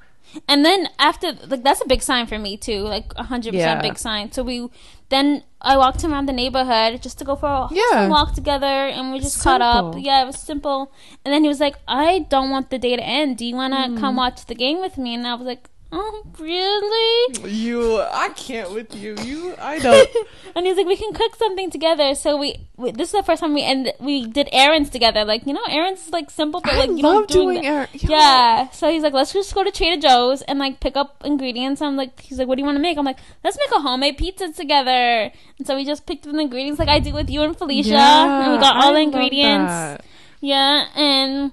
And 0.48 0.64
then 0.64 0.88
after, 0.98 1.32
like, 1.46 1.62
that's 1.62 1.80
a 1.80 1.86
big 1.86 2.02
sign 2.02 2.26
for 2.26 2.38
me 2.38 2.56
too. 2.56 2.80
Like, 2.80 3.12
a 3.16 3.22
hundred 3.22 3.54
Yeah. 3.54 3.66
percent 3.76 3.82
big 3.82 3.98
sign. 3.98 4.32
So 4.32 4.42
we, 4.42 4.68
then 5.08 5.44
I 5.72 5.76
walked 5.78 6.04
around 6.04 6.26
the 6.26 6.32
neighborhood 6.32 7.00
just 7.02 7.18
to 7.20 7.24
go 7.24 7.34
for 7.36 7.46
a 7.48 7.68
Yeah. 7.80 8.08
walk 8.08 8.34
together, 8.34 8.66
and 8.66 9.12
we 9.12 9.18
just 9.20 9.42
caught 9.42 9.62
up. 9.62 9.94
Yeah, 9.98 10.22
it 10.22 10.26
was 10.26 10.38
simple. 10.38 10.92
And 11.24 11.32
then 11.34 11.42
he 11.42 11.48
was 11.48 11.60
like, 11.66 11.76
"I 11.88 12.10
don't 12.34 12.50
want 12.50 12.70
the 12.70 12.78
day 12.78 12.94
to 12.96 13.02
end. 13.20 13.38
Do 13.38 13.46
you 13.50 13.56
want 13.56 13.72
to 13.74 13.80
Mm. 13.90 13.98
come 14.02 14.16
watch 14.24 14.44
the 14.46 14.54
game 14.64 14.80
with 14.86 14.98
me?" 14.98 15.14
And 15.14 15.26
I 15.26 15.34
was 15.34 15.46
like, 15.46 15.70
"Oh, 15.94 16.24
really?" 16.38 17.50
You, 17.50 18.00
I 18.00 18.28
can't 18.30 18.72
with 18.72 18.94
you. 18.94 19.16
You, 19.22 19.54
I 19.58 19.78
don't. 19.78 20.08
and 20.56 20.66
he's 20.66 20.76
like, 20.76 20.86
"We 20.86 20.96
can 20.96 21.12
cook 21.12 21.36
something 21.36 21.70
together." 21.70 22.14
So 22.14 22.36
we, 22.36 22.56
we 22.76 22.90
this 22.90 23.08
is 23.08 23.12
the 23.12 23.22
first 23.22 23.40
time 23.40 23.54
we 23.54 23.62
end. 23.62 23.92
We 24.00 24.26
did 24.26 24.48
errands 24.52 24.90
together. 24.90 25.24
Like 25.24 25.46
you 25.46 25.52
know, 25.52 25.62
errands 25.68 26.06
is 26.06 26.12
like 26.12 26.30
simple, 26.30 26.60
but 26.60 26.72
I 26.72 26.78
like 26.78 26.90
you 26.90 27.02
love 27.02 27.14
know, 27.14 27.26
doing 27.26 27.48
doing 27.54 27.66
errands. 27.66 28.02
Yeah. 28.02 28.70
So 28.70 28.90
he's 28.90 29.02
like, 29.02 29.12
let's 29.12 29.32
just 29.32 29.54
go 29.54 29.62
to 29.64 29.70
Trader 29.70 30.00
Joe's 30.00 30.42
and 30.42 30.58
like 30.58 30.80
pick 30.80 30.96
up 30.96 31.22
ingredients. 31.24 31.80
I'm 31.80 31.96
like, 31.96 32.20
he's 32.20 32.38
like, 32.38 32.48
what 32.48 32.56
do 32.56 32.62
you 32.62 32.66
want 32.66 32.76
to 32.76 32.82
make? 32.82 32.98
I'm 32.98 33.04
like, 33.04 33.18
let's 33.42 33.56
make 33.56 33.70
a 33.76 33.80
homemade 33.80 34.18
pizza 34.18 34.52
together. 34.52 35.30
And 35.58 35.66
so 35.66 35.76
we 35.76 35.84
just 35.84 36.06
picked 36.06 36.26
up 36.26 36.32
the 36.32 36.38
ingredients 36.38 36.78
like 36.78 36.88
I 36.88 36.98
do 36.98 37.12
with 37.12 37.30
you 37.30 37.42
and 37.42 37.56
Felicia. 37.56 37.94
and 37.94 38.52
we 38.52 38.58
got 38.58 38.76
all 38.76 38.90
I 38.90 38.94
the 38.94 39.00
ingredients. 39.00 40.04
Yeah. 40.40 40.86
And 40.94 41.52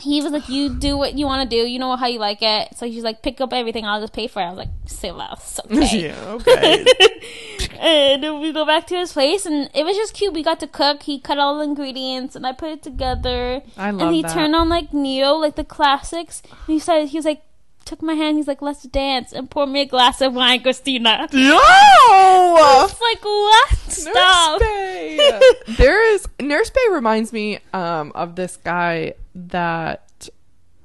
he 0.00 0.22
was 0.22 0.32
like, 0.32 0.48
you 0.48 0.70
do 0.70 0.96
what 0.96 1.14
you 1.14 1.26
want 1.26 1.48
to 1.48 1.56
do. 1.56 1.68
You 1.68 1.78
know 1.78 1.96
how 1.96 2.06
you 2.06 2.18
like 2.18 2.38
it. 2.40 2.76
So 2.76 2.86
he's 2.86 3.02
like, 3.02 3.22
pick 3.22 3.40
up 3.40 3.52
everything. 3.52 3.84
I'll 3.84 4.00
just 4.00 4.12
pay 4.12 4.28
for 4.28 4.40
it. 4.40 4.44
I 4.44 4.50
was 4.50 4.58
like, 4.58 4.68
say 4.86 5.10
less. 5.10 5.60
Okay. 5.68 6.06
Yeah, 6.08 6.32
okay. 6.32 6.86
and 7.78 8.22
then 8.22 8.40
we 8.40 8.52
go 8.52 8.64
back 8.64 8.86
to 8.88 8.96
his 8.96 9.12
place, 9.12 9.44
and 9.44 9.68
it 9.74 9.84
was 9.84 9.96
just 9.96 10.14
cute. 10.14 10.32
We 10.32 10.42
got 10.42 10.60
to 10.60 10.66
cook. 10.66 11.02
He 11.02 11.20
cut 11.20 11.38
all 11.38 11.58
the 11.58 11.64
ingredients, 11.64 12.36
and 12.36 12.46
I 12.46 12.52
put 12.52 12.70
it 12.70 12.82
together. 12.82 13.62
I 13.76 13.90
love 13.90 14.06
and 14.06 14.14
he 14.14 14.22
that. 14.22 14.32
turned 14.32 14.54
on 14.56 14.68
like 14.68 14.92
Ne-Yo, 14.94 15.34
like 15.36 15.56
the 15.56 15.64
classics. 15.64 16.42
And 16.50 16.74
he 16.74 16.78
said 16.78 17.08
he 17.08 17.18
was 17.18 17.24
like, 17.24 17.42
took 17.84 18.02
my 18.02 18.14
hand. 18.14 18.36
He's 18.36 18.46
like, 18.46 18.62
let's 18.62 18.82
dance, 18.82 19.32
and 19.32 19.50
pour 19.50 19.66
me 19.66 19.82
a 19.82 19.86
glass 19.86 20.20
of 20.20 20.34
wine, 20.34 20.62
Kristina. 20.62 21.28
Yo! 21.32 21.58
It's 22.84 23.00
like 23.00 23.24
what? 23.24 23.70
Stop. 23.88 24.60
Nurse 24.60 24.68
Bay. 24.68 25.40
there 25.76 26.14
is 26.14 26.26
Nurse 26.40 26.70
Bay 26.70 26.86
reminds 26.90 27.32
me 27.32 27.58
um 27.72 28.12
of 28.14 28.36
this 28.36 28.56
guy 28.56 29.14
that 29.48 30.28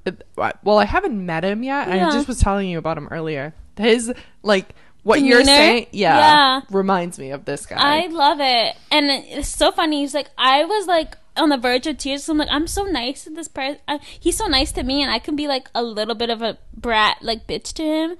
uh, 0.06 0.52
well 0.62 0.78
I 0.78 0.84
haven't 0.84 1.24
met 1.24 1.44
him 1.44 1.62
yet. 1.62 1.88
Yeah. 1.88 2.08
I 2.08 2.12
just 2.12 2.28
was 2.28 2.38
telling 2.40 2.68
you 2.68 2.78
about 2.78 2.96
him 2.98 3.08
earlier. 3.10 3.54
His 3.76 4.12
like 4.42 4.74
what 5.02 5.20
you're 5.20 5.44
saying, 5.44 5.88
yeah, 5.92 6.16
Yeah. 6.18 6.60
reminds 6.70 7.18
me 7.18 7.30
of 7.30 7.44
this 7.44 7.66
guy. 7.66 7.76
I 7.78 8.06
love 8.06 8.38
it, 8.40 8.74
and 8.90 9.10
it's 9.10 9.48
so 9.48 9.70
funny. 9.70 10.00
He's 10.00 10.14
like, 10.14 10.30
I 10.38 10.64
was 10.64 10.86
like 10.86 11.16
on 11.36 11.48
the 11.50 11.58
verge 11.58 11.86
of 11.86 11.98
tears. 11.98 12.24
So 12.24 12.32
I'm 12.32 12.38
like, 12.38 12.48
I'm 12.50 12.66
so 12.66 12.84
nice 12.84 13.24
to 13.24 13.30
this 13.30 13.48
person. 13.48 13.80
He's 14.00 14.36
so 14.36 14.46
nice 14.46 14.72
to 14.72 14.82
me, 14.82 15.02
and 15.02 15.10
I 15.10 15.18
can 15.18 15.36
be 15.36 15.46
like 15.48 15.68
a 15.74 15.82
little 15.82 16.14
bit 16.14 16.30
of 16.30 16.40
a 16.40 16.56
brat, 16.74 17.18
like 17.20 17.46
bitch 17.46 17.72
to 17.74 17.82
him. 17.82 18.16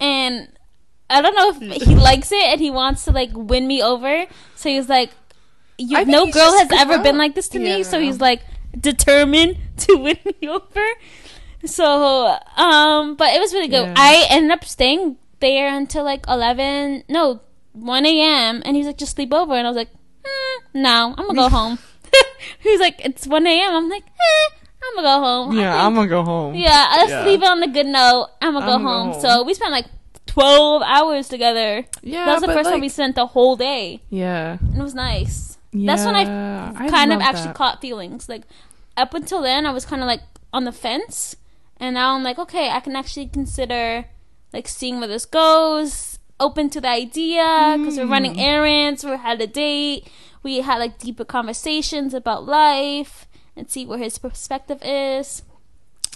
and 0.00 0.48
I 1.08 1.20
don't 1.22 1.34
know 1.34 1.66
if 1.66 1.82
he 1.82 1.94
likes 1.96 2.30
it 2.30 2.44
and 2.44 2.60
he 2.60 2.70
wants 2.70 3.04
to 3.06 3.10
like 3.10 3.30
win 3.34 3.66
me 3.66 3.82
over. 3.82 4.26
So 4.54 4.68
he's 4.68 4.88
like, 4.88 5.10
you, 5.78 6.04
no 6.04 6.30
girl 6.30 6.52
has 6.58 6.70
ever 6.70 7.02
been 7.02 7.18
like 7.18 7.34
this 7.34 7.48
to 7.48 7.58
me. 7.58 7.82
So 7.82 7.98
he's 7.98 8.20
like 8.20 8.42
determined 8.78 9.56
to 9.78 9.96
win 9.96 10.18
me 10.40 10.48
over. 10.48 10.84
So, 11.64 12.36
um, 12.56 13.16
but 13.16 13.34
it 13.34 13.40
was 13.40 13.52
really 13.52 13.68
good. 13.68 13.86
Yeah. 13.88 13.94
I 13.96 14.26
ended 14.30 14.50
up 14.52 14.64
staying 14.64 15.16
there 15.40 15.74
until 15.74 16.04
like 16.04 16.24
eleven, 16.28 17.04
no, 17.08 17.40
one 17.72 18.06
a.m. 18.06 18.62
And 18.64 18.76
he's 18.76 18.86
like, 18.86 18.96
just 18.98 19.14
sleep 19.16 19.32
over, 19.34 19.54
and 19.54 19.66
I 19.66 19.70
was 19.70 19.76
like, 19.76 19.90
mm, 19.92 20.58
no, 20.74 21.14
I'm 21.16 21.26
gonna 21.26 21.34
go 21.34 21.48
home. 21.56 21.78
he's 22.60 22.80
like, 22.80 23.04
it's 23.04 23.26
one 23.26 23.46
a.m. 23.46 23.74
I'm 23.74 23.88
like, 23.90 24.04
eh, 24.04 24.54
I'm 24.82 24.94
gonna 24.96 25.06
go 25.08 25.20
home. 25.24 25.56
Yeah, 25.56 25.72
think- 25.72 25.84
I'm 25.84 25.94
gonna 25.94 26.08
go 26.08 26.22
home. 26.24 26.54
yeah, 26.54 26.86
let's 26.96 27.10
Yeah. 27.10 27.24
leave 27.26 27.42
it 27.42 27.48
on 27.48 27.60
the 27.60 27.66
good 27.68 27.86
note. 27.86 28.28
I'm 28.40 28.54
gonna 28.54 28.64
go 28.66 28.72
I'm 28.74 28.82
gonna 28.82 29.12
home. 29.12 29.12
go 29.12 29.20
So 29.20 29.42
we 29.44 29.52
spent 29.54 29.72
like 29.72 29.86
12 30.26 30.82
hours 30.82 31.28
together. 31.28 31.84
Yeah, 32.02 32.24
that 32.24 32.32
was 32.32 32.40
the 32.40 32.46
but, 32.46 32.54
first 32.56 32.70
time 32.70 32.80
we 32.80 32.88
spent 32.88 33.16
the 33.16 33.26
whole 33.26 33.56
day. 33.56 34.00
Yeah. 34.08 34.56
And 34.60 34.78
it 34.78 34.82
was 34.82 34.94
nice. 34.94 35.49
That's 35.72 36.04
when 36.04 36.16
I 36.16 36.22
Yeah, 36.22 36.72
I 36.76 36.88
kind 36.90 37.12
of 37.12 37.20
actually 37.20 37.48
that. 37.48 37.54
caught 37.56 37.80
feelings. 37.80 38.28
Like 38.28 38.42
up 38.96 39.14
until 39.14 39.40
then, 39.42 39.66
I 39.66 39.70
was 39.72 39.84
kind 39.84 40.02
of 40.02 40.06
like 40.06 40.22
on 40.52 40.64
the 40.64 40.72
fence, 40.72 41.36
and 41.78 41.94
now 41.94 42.14
I'm 42.16 42.22
like, 42.24 42.38
okay, 42.38 42.70
I 42.70 42.80
can 42.80 42.96
actually 42.96 43.26
consider 43.28 44.06
like 44.52 44.66
seeing 44.68 44.98
where 44.98 45.08
this 45.08 45.26
goes. 45.26 46.18
Open 46.40 46.70
to 46.70 46.80
the 46.80 46.88
idea 46.88 47.76
because 47.78 47.98
we're 47.98 48.06
running 48.06 48.34
Mm. 48.34 48.42
errands. 48.42 49.04
We 49.04 49.10
had 49.16 49.40
a 49.42 49.46
date. 49.46 50.08
We 50.42 50.60
had 50.62 50.78
like 50.78 50.98
deeper 50.98 51.24
conversations 51.24 52.14
about 52.14 52.46
life 52.46 53.26
and 53.54 53.70
see 53.70 53.84
where 53.84 53.98
his 53.98 54.16
perspective 54.18 54.78
is. 54.82 55.42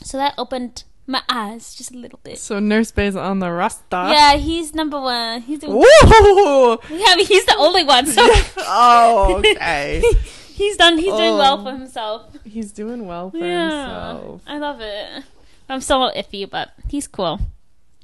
So 0.03 0.17
that 0.17 0.33
opened 0.39 0.85
my 1.07 1.23
eyes 1.29 1.75
just 1.75 1.93
a 1.93 1.97
little 1.99 2.19
bit. 2.23 2.39
So 2.39 2.59
Nurse 2.61 2.91
Bay's 2.91 3.17
on 3.17 3.39
the 3.41 3.51
Rasta. 3.53 3.85
Yeah, 4.13 4.35
he's 4.37 4.75
number 4.75 5.01
one. 5.01 5.43
He's 5.43 5.59
doing. 5.59 5.75
Woo! 5.75 5.83
Yeah, 5.85 7.07
I 7.09 7.15
mean, 7.17 7.27
he's 7.27 7.45
the 7.45 7.57
only 7.59 7.85
one. 7.85 8.07
So 8.07 8.23
oh, 8.59 9.37
okay. 9.45 10.03
he's 10.49 10.77
done. 10.77 10.97
He's 10.99 11.13
doing 11.13 11.37
well 11.37 11.59
Oh. 11.61 11.63
for 11.65 11.71
um, 11.71 11.81
himself. 11.81 12.37
He's 12.45 12.73
doing 12.73 13.07
well 13.07 13.31
for 13.31 13.39
Yeah, 13.39 14.13
himself. 14.13 14.43
I 14.47 14.59
love 14.59 14.81
it. 14.81 15.25
I'm 15.69 15.81
still 15.81 16.11
iffy, 16.15 16.49
but 16.49 16.73
he's 16.89 17.07
cool. 17.09 17.41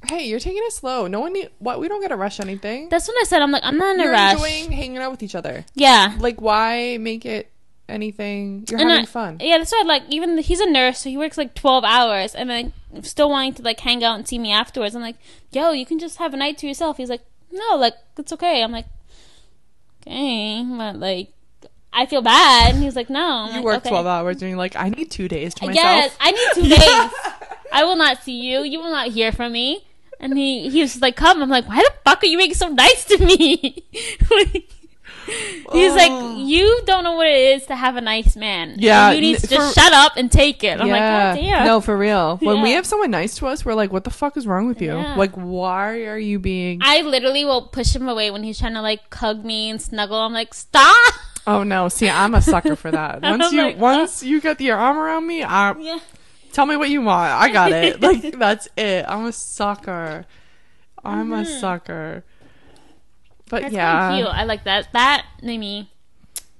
Hey, 0.07 0.25
you're 0.27 0.39
taking 0.39 0.63
it 0.65 0.73
slow. 0.73 1.05
No 1.05 1.19
one 1.19 1.33
need 1.33 1.49
what 1.59 1.79
we 1.79 1.87
don't 1.87 2.01
gotta 2.01 2.15
rush 2.15 2.39
anything. 2.39 2.89
That's 2.89 3.07
what 3.07 3.15
I 3.21 3.23
said 3.25 3.41
I'm 3.43 3.51
like 3.51 3.61
I'm 3.63 3.77
not 3.77 3.93
in 3.95 3.99
a 4.01 4.03
you're 4.05 4.11
rush. 4.11 4.33
enjoying 4.33 4.71
hanging 4.71 4.97
out 4.97 5.11
with 5.11 5.21
each 5.21 5.35
other. 5.35 5.63
yeah, 5.75 6.15
Like 6.19 6.41
why 6.41 6.97
make 6.99 7.23
it 7.23 7.50
anything 7.91 8.65
you're 8.69 8.79
And 8.79 8.89
having 8.89 9.03
I- 9.03 9.07
fun. 9.07 9.37
yeah. 9.39 9.57
That's 9.57 9.71
why 9.71 9.83
like 9.85 10.03
even 10.09 10.37
he's 10.39 10.59
a 10.59 10.69
nurse, 10.69 10.99
so 10.99 11.09
he 11.09 11.17
works 11.17 11.37
like 11.37 11.53
12 11.53 11.83
hours, 11.83 12.33
and 12.35 12.49
then 12.49 12.73
still 13.03 13.29
wanting 13.29 13.53
to 13.55 13.61
like 13.63 13.79
hang 13.81 14.03
out 14.03 14.15
and 14.17 14.27
see 14.27 14.39
me 14.39 14.51
afterwards. 14.51 14.95
I'm 14.95 15.01
like, 15.01 15.17
yo, 15.51 15.71
you 15.71 15.85
can 15.85 15.99
just 15.99 16.17
have 16.17 16.33
a 16.33 16.37
night 16.37 16.57
to 16.59 16.67
yourself. 16.67 16.97
He's 16.97 17.09
like, 17.09 17.21
no, 17.51 17.75
like 17.75 17.93
it's 18.17 18.31
okay. 18.33 18.63
I'm 18.63 18.71
like, 18.71 18.85
okay, 20.07 20.63
but 20.77 20.95
like 20.97 21.29
I 21.93 22.05
feel 22.05 22.21
bad. 22.21 22.73
And 22.75 22.83
he's 22.83 22.95
like, 22.95 23.09
no. 23.09 23.19
I'm 23.21 23.49
you 23.49 23.55
like, 23.57 23.63
work 23.65 23.77
okay. 23.77 23.89
twelve 23.89 24.05
hours 24.07 24.41
and 24.41 24.49
you're 24.49 24.57
like, 24.57 24.75
I 24.75 24.89
need 24.89 25.11
two 25.11 25.27
days 25.27 25.53
to 25.55 25.67
myself. 25.67 25.83
Yes, 25.83 26.15
I 26.19 26.31
need 26.31 26.49
two 26.55 26.69
days. 26.69 27.11
I 27.73 27.83
will 27.83 27.95
not 27.95 28.23
see 28.23 28.39
you. 28.39 28.63
You 28.63 28.79
will 28.79 28.91
not 28.91 29.09
hear 29.09 29.31
from 29.31 29.51
me. 29.53 29.85
And 30.19 30.37
he 30.37 30.69
he 30.69 30.81
was 30.81 31.01
like, 31.01 31.15
"Come." 31.15 31.41
I'm 31.41 31.49
like, 31.49 31.67
"Why 31.67 31.77
the 31.77 31.91
fuck 32.05 32.21
are 32.21 32.27
you 32.27 32.37
being 32.37 32.53
so 32.53 32.67
nice 32.67 33.05
to 33.05 33.17
me?" 33.25 33.85
He's 35.25 35.91
Oh. 35.91 35.95
like, 35.95 36.47
"You 36.47 36.81
don't 36.85 37.03
know 37.03 37.13
what 37.13 37.27
it 37.27 37.55
is 37.55 37.65
to 37.67 37.75
have 37.75 37.95
a 37.95 38.01
nice 38.01 38.35
man. 38.35 38.75
Yeah, 38.77 39.11
you 39.11 39.21
need 39.21 39.39
to 39.39 39.47
just 39.47 39.75
for- 39.75 39.79
shut 39.79 39.93
up 39.93 40.13
and 40.17 40.31
take 40.31 40.63
it." 40.63 40.79
I'm 40.81 40.87
yeah. 40.87 40.93
like, 40.93 41.01
"God 41.01 41.41
damn." 41.41 41.65
No, 41.65 41.81
for 41.81 41.97
real. 41.97 42.37
When 42.37 42.61
we 42.61 42.71
have 42.71 42.85
someone 42.85 43.11
nice 43.11 43.35
to 43.35 43.47
us, 43.47 43.63
we're 43.63 43.73
like, 43.73 43.91
what 43.93 44.03
the 44.03 44.09
fuck 44.09 44.37
is 44.37 44.47
wrong 44.47 44.67
with 44.67 44.81
you? 44.81 44.95
Yeah. 44.95 45.15
Like, 45.15 45.33
why 45.33 46.05
are 46.05 46.17
you 46.17 46.39
being 46.39 46.79
I 46.81 47.01
literally 47.01 47.45
will 47.45 47.63
push 47.67 47.95
him 47.95 48.07
away 48.09 48.31
when 48.31 48.43
he's 48.43 48.59
trying 48.59 48.73
to 48.73 48.81
like 48.81 49.13
hug 49.13 49.45
me 49.45 49.69
and 49.69 49.81
snuggle. 49.81 50.17
I'm 50.17 50.33
like, 50.33 50.53
"Stop!" 50.53 51.13
Oh 51.47 51.63
no, 51.63 51.89
see, 51.89 52.09
I'm 52.09 52.35
a 52.35 52.41
sucker 52.41 52.75
for 52.75 52.91
that. 52.91 53.21
Once 53.23 53.51
you 53.51 53.61
like, 53.61 53.75
uh. 53.75 53.79
once 53.79 54.23
you 54.23 54.41
get 54.41 54.61
your 54.61 54.77
arm 54.77 54.97
around 54.97 55.25
me, 55.25 55.43
I 55.43 55.73
Yeah. 55.79 55.99
tell 56.53 56.65
me 56.65 56.75
what 56.75 56.89
you 56.89 57.01
want. 57.01 57.31
I 57.31 57.49
got 57.49 57.71
it. 57.71 58.01
like 58.07 58.37
that's 58.37 58.67
it. 58.77 59.05
I'm 59.07 59.25
a 59.25 59.31
sucker. 59.31 60.25
I'm 61.03 61.31
a 61.31 61.37
mm-hmm. 61.37 61.59
sucker. 61.59 62.23
But. 63.51 63.63
That's 63.63 63.73
yeah, 63.73 64.15
cute. 64.15 64.27
I 64.27 64.45
like 64.45 64.63
that. 64.63 64.87
That 64.93 65.25
made 65.43 65.59
me 65.59 65.91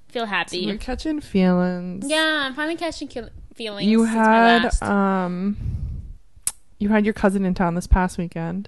feel 0.09 0.25
happy. 0.25 0.59
you're 0.59 0.77
catching 0.77 1.21
feelings. 1.21 2.05
yeah, 2.07 2.43
I'm 2.45 2.53
finally 2.53 2.75
catching 2.75 3.07
ki- 3.07 3.29
feelings. 3.55 3.89
You 3.89 4.03
had 4.03 4.69
um, 4.83 5.55
you 6.79 6.89
had 6.89 7.05
your 7.05 7.13
cousin 7.13 7.45
in 7.45 7.53
town 7.53 7.75
this 7.75 7.87
past 7.87 8.17
weekend. 8.17 8.67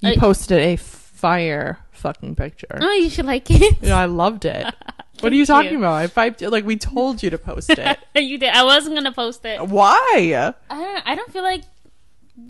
You 0.00 0.12
I- 0.12 0.16
posted 0.16 0.58
a 0.58 0.76
fire 0.76 1.80
fucking 1.90 2.36
picture. 2.36 2.78
Oh, 2.80 2.92
you 2.92 3.10
should 3.10 3.26
like 3.26 3.50
it. 3.50 3.78
Yeah, 3.82 3.98
I 3.98 4.06
loved 4.06 4.44
it. 4.44 4.72
What 5.20 5.32
are 5.32 5.36
you 5.36 5.46
talking 5.46 5.76
about? 5.76 5.94
I 5.94 6.08
piped 6.08 6.42
it. 6.42 6.50
like 6.50 6.66
we 6.66 6.76
told 6.76 7.22
you 7.22 7.30
to 7.30 7.38
post 7.38 7.70
it. 7.70 7.98
you 8.14 8.36
did. 8.36 8.50
I 8.50 8.64
wasn't 8.64 8.96
gonna 8.96 9.12
post 9.12 9.46
it. 9.46 9.66
Why? 9.66 10.54
I 10.68 10.76
don't. 10.76 11.08
I 11.08 11.14
don't 11.14 11.32
feel 11.32 11.42
like 11.42 11.62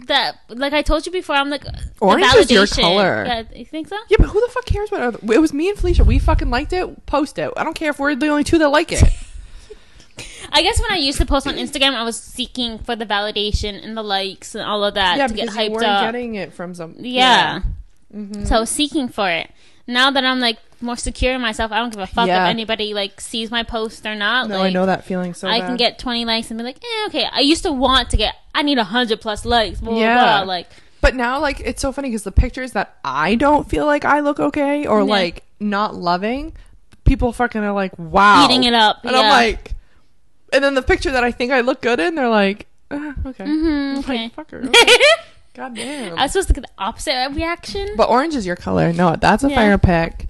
that. 0.06 0.38
Like 0.48 0.72
I 0.72 0.82
told 0.82 1.06
you 1.06 1.12
before, 1.12 1.36
I'm 1.36 1.50
like 1.50 1.62
the 1.64 1.90
Orange 2.00 2.24
is 2.36 2.50
your 2.50 2.64
validation. 2.64 2.80
color. 2.80 3.24
Yeah, 3.26 3.42
you 3.54 3.64
think 3.64 3.88
so? 3.88 3.96
Yeah, 4.08 4.16
but 4.18 4.28
who 4.28 4.40
the 4.40 4.52
fuck 4.52 4.64
cares 4.66 4.90
what 4.90 5.00
other? 5.00 5.18
It 5.32 5.40
was 5.40 5.52
me 5.52 5.68
and 5.68 5.78
Felicia. 5.78 6.04
We 6.04 6.18
fucking 6.18 6.50
liked 6.50 6.72
it. 6.72 7.06
Post 7.06 7.38
it. 7.38 7.52
I 7.56 7.64
don't 7.64 7.74
care 7.74 7.90
if 7.90 7.98
we're 7.98 8.14
the 8.14 8.28
only 8.28 8.44
two 8.44 8.58
that 8.58 8.68
like 8.68 8.92
it. 8.92 9.02
I 10.52 10.62
guess 10.62 10.80
when 10.80 10.92
I 10.92 10.96
used 10.96 11.18
to 11.18 11.26
post 11.26 11.46
on 11.46 11.54
Instagram, 11.54 11.94
I 11.94 12.04
was 12.04 12.18
seeking 12.18 12.78
for 12.78 12.96
the 12.96 13.04
validation 13.04 13.82
and 13.82 13.96
the 13.96 14.02
likes 14.02 14.54
and 14.54 14.64
all 14.64 14.84
of 14.84 14.94
that 14.94 15.18
yeah, 15.18 15.26
to 15.26 15.34
get 15.34 15.42
because 15.46 15.56
you 15.56 15.62
hyped 15.62 15.72
weren't 15.72 15.86
up. 15.86 16.04
getting 16.12 16.34
it 16.36 16.52
from 16.52 16.74
some. 16.74 16.94
yeah. 16.98 17.60
Mm-hmm. 18.14 18.44
So 18.44 18.56
I 18.56 18.60
was 18.60 18.70
seeking 18.70 19.08
for 19.08 19.28
it. 19.28 19.50
Now 19.86 20.10
that 20.10 20.24
I'm 20.24 20.40
like 20.40 20.58
more 20.80 20.96
secure 20.96 21.34
in 21.34 21.40
myself, 21.40 21.72
I 21.72 21.78
don't 21.78 21.90
give 21.90 22.00
a 22.00 22.06
fuck 22.06 22.26
Yeah. 22.26 22.44
if 22.44 22.50
anybody 22.50 22.92
like 22.94 23.20
sees 23.20 23.50
my 23.50 23.62
post 23.62 24.04
or 24.06 24.14
not. 24.14 24.48
No, 24.48 24.58
like, 24.58 24.66
I 24.66 24.72
know 24.72 24.86
that 24.86 25.04
feeling 25.04 25.32
so 25.34 25.48
I 25.48 25.60
bad. 25.60 25.66
can 25.68 25.76
get 25.76 25.98
20 25.98 26.24
likes 26.24 26.50
and 26.50 26.58
be 26.58 26.64
like, 26.64 26.78
eh, 26.82 27.06
okay. 27.08 27.26
I 27.32 27.40
used 27.40 27.62
to 27.64 27.72
want 27.72 28.10
to 28.10 28.16
get, 28.16 28.34
I 28.54 28.62
need 28.62 28.78
100 28.78 29.20
plus 29.20 29.44
likes. 29.44 29.80
Blah, 29.80 29.92
blah, 29.92 30.00
Yeah. 30.00 30.38
blah. 30.38 30.42
Like, 30.42 30.68
But 31.00 31.14
now, 31.14 31.40
like, 31.40 31.60
it's 31.60 31.80
so 31.80 31.92
funny 31.92 32.08
because 32.08 32.24
the 32.24 32.32
pictures 32.32 32.72
that 32.72 32.96
I 33.04 33.36
don't 33.36 33.68
feel 33.68 33.86
like 33.86 34.04
I 34.04 34.20
look 34.20 34.38
okay 34.40 34.86
or 34.86 34.98
Yeah. 35.00 35.04
like 35.04 35.44
not 35.60 35.94
loving, 35.94 36.52
people 37.04 37.32
fucking 37.32 37.62
are 37.62 37.72
like, 37.72 37.98
wow, 37.98 38.44
eating 38.46 38.64
it 38.64 38.74
up. 38.74 39.04
and 39.04 39.12
yeah. 39.12 39.20
I'm 39.20 39.28
like, 39.28 39.72
and 40.52 40.62
then 40.64 40.74
the 40.74 40.82
picture 40.82 41.10
that 41.12 41.24
I 41.24 41.30
think 41.32 41.52
I 41.52 41.60
look 41.60 41.80
good 41.80 42.00
in, 42.00 42.14
they're 42.16 42.28
like, 42.28 42.66
ah, 42.90 43.14
okay, 43.26 43.44
Mhm, 43.44 43.92
I'm 43.92 43.98
okay. 43.98 44.22
like, 44.24 44.36
fucker, 44.36 44.66
okay. 44.68 44.96
god 45.54 45.74
damn. 45.74 46.18
I 46.18 46.22
was 46.24 46.32
supposed 46.32 46.48
to 46.48 46.54
get 46.54 46.62
the 46.64 46.70
opposite 46.82 47.30
reaction. 47.32 47.88
but 47.96 48.08
orange 48.10 48.34
is 48.34 48.44
your 48.46 48.56
color. 48.56 48.92
No, 48.92 49.16
that's 49.16 49.42
a 49.44 49.48
Yeah. 49.48 49.54
fire 49.56 49.78
pick. 49.78 50.26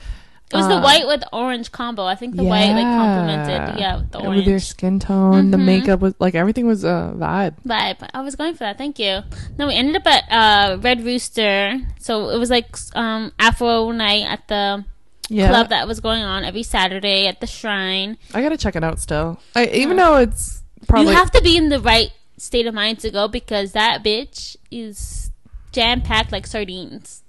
It 0.52 0.56
was 0.56 0.68
the 0.68 0.76
Uh, 0.76 0.80
white 0.82 1.06
with 1.08 1.24
orange 1.32 1.72
combo. 1.72 2.04
I 2.04 2.14
think 2.14 2.36
the 2.36 2.44
white 2.44 2.70
like 2.72 2.84
complemented, 2.84 3.80
yeah, 3.80 3.96
with 3.96 4.12
the 4.12 4.20
orange. 4.20 4.36
With 4.36 4.46
your 4.46 4.60
skin 4.60 5.00
tone, 5.00 5.50
the 5.50 5.56
Mhm. 5.56 5.64
makeup 5.64 6.00
was 6.00 6.14
like 6.20 6.36
everything 6.36 6.66
was 6.68 6.84
a 6.84 7.12
vibe. 7.16 7.54
vibe. 7.66 8.08
I 8.14 8.20
was 8.20 8.36
going 8.36 8.52
for 8.54 8.60
that. 8.60 8.78
Thank 8.78 9.00
you. 9.00 9.22
No, 9.58 9.66
we 9.66 9.74
ended 9.74 9.96
up 9.96 10.06
at 10.06 10.24
uh, 10.30 10.76
Red 10.78 11.04
Rooster. 11.04 11.80
So 11.98 12.28
it 12.30 12.38
was 12.38 12.48
like 12.48 12.76
um, 12.94 13.32
Afro 13.40 13.90
night 13.90 14.22
at 14.24 14.46
the 14.46 14.84
Yeah, 15.28 15.48
club 15.48 15.70
that 15.70 15.88
was 15.88 15.98
going 15.98 16.22
on 16.22 16.44
every 16.44 16.62
Saturday 16.62 17.26
at 17.26 17.40
the 17.40 17.48
shrine. 17.48 18.16
I 18.32 18.40
gotta 18.40 18.56
check 18.56 18.76
it 18.76 18.84
out 18.84 19.00
still. 19.00 19.40
I, 19.56 19.66
even 19.66 19.96
Yeah. 19.98 20.04
though 20.04 20.16
it's 20.18 20.62
probably 20.86 21.10
you 21.10 21.16
have 21.18 21.32
to 21.32 21.42
be 21.42 21.56
in 21.56 21.70
the 21.70 21.80
right 21.80 22.12
state 22.38 22.66
of 22.68 22.74
mind 22.74 23.00
to 23.00 23.10
go 23.10 23.26
because 23.26 23.72
that 23.72 24.04
bitch 24.04 24.54
is 24.70 25.32
jam 25.72 26.02
packed 26.02 26.30
like 26.30 26.46
sardines. 26.46 27.24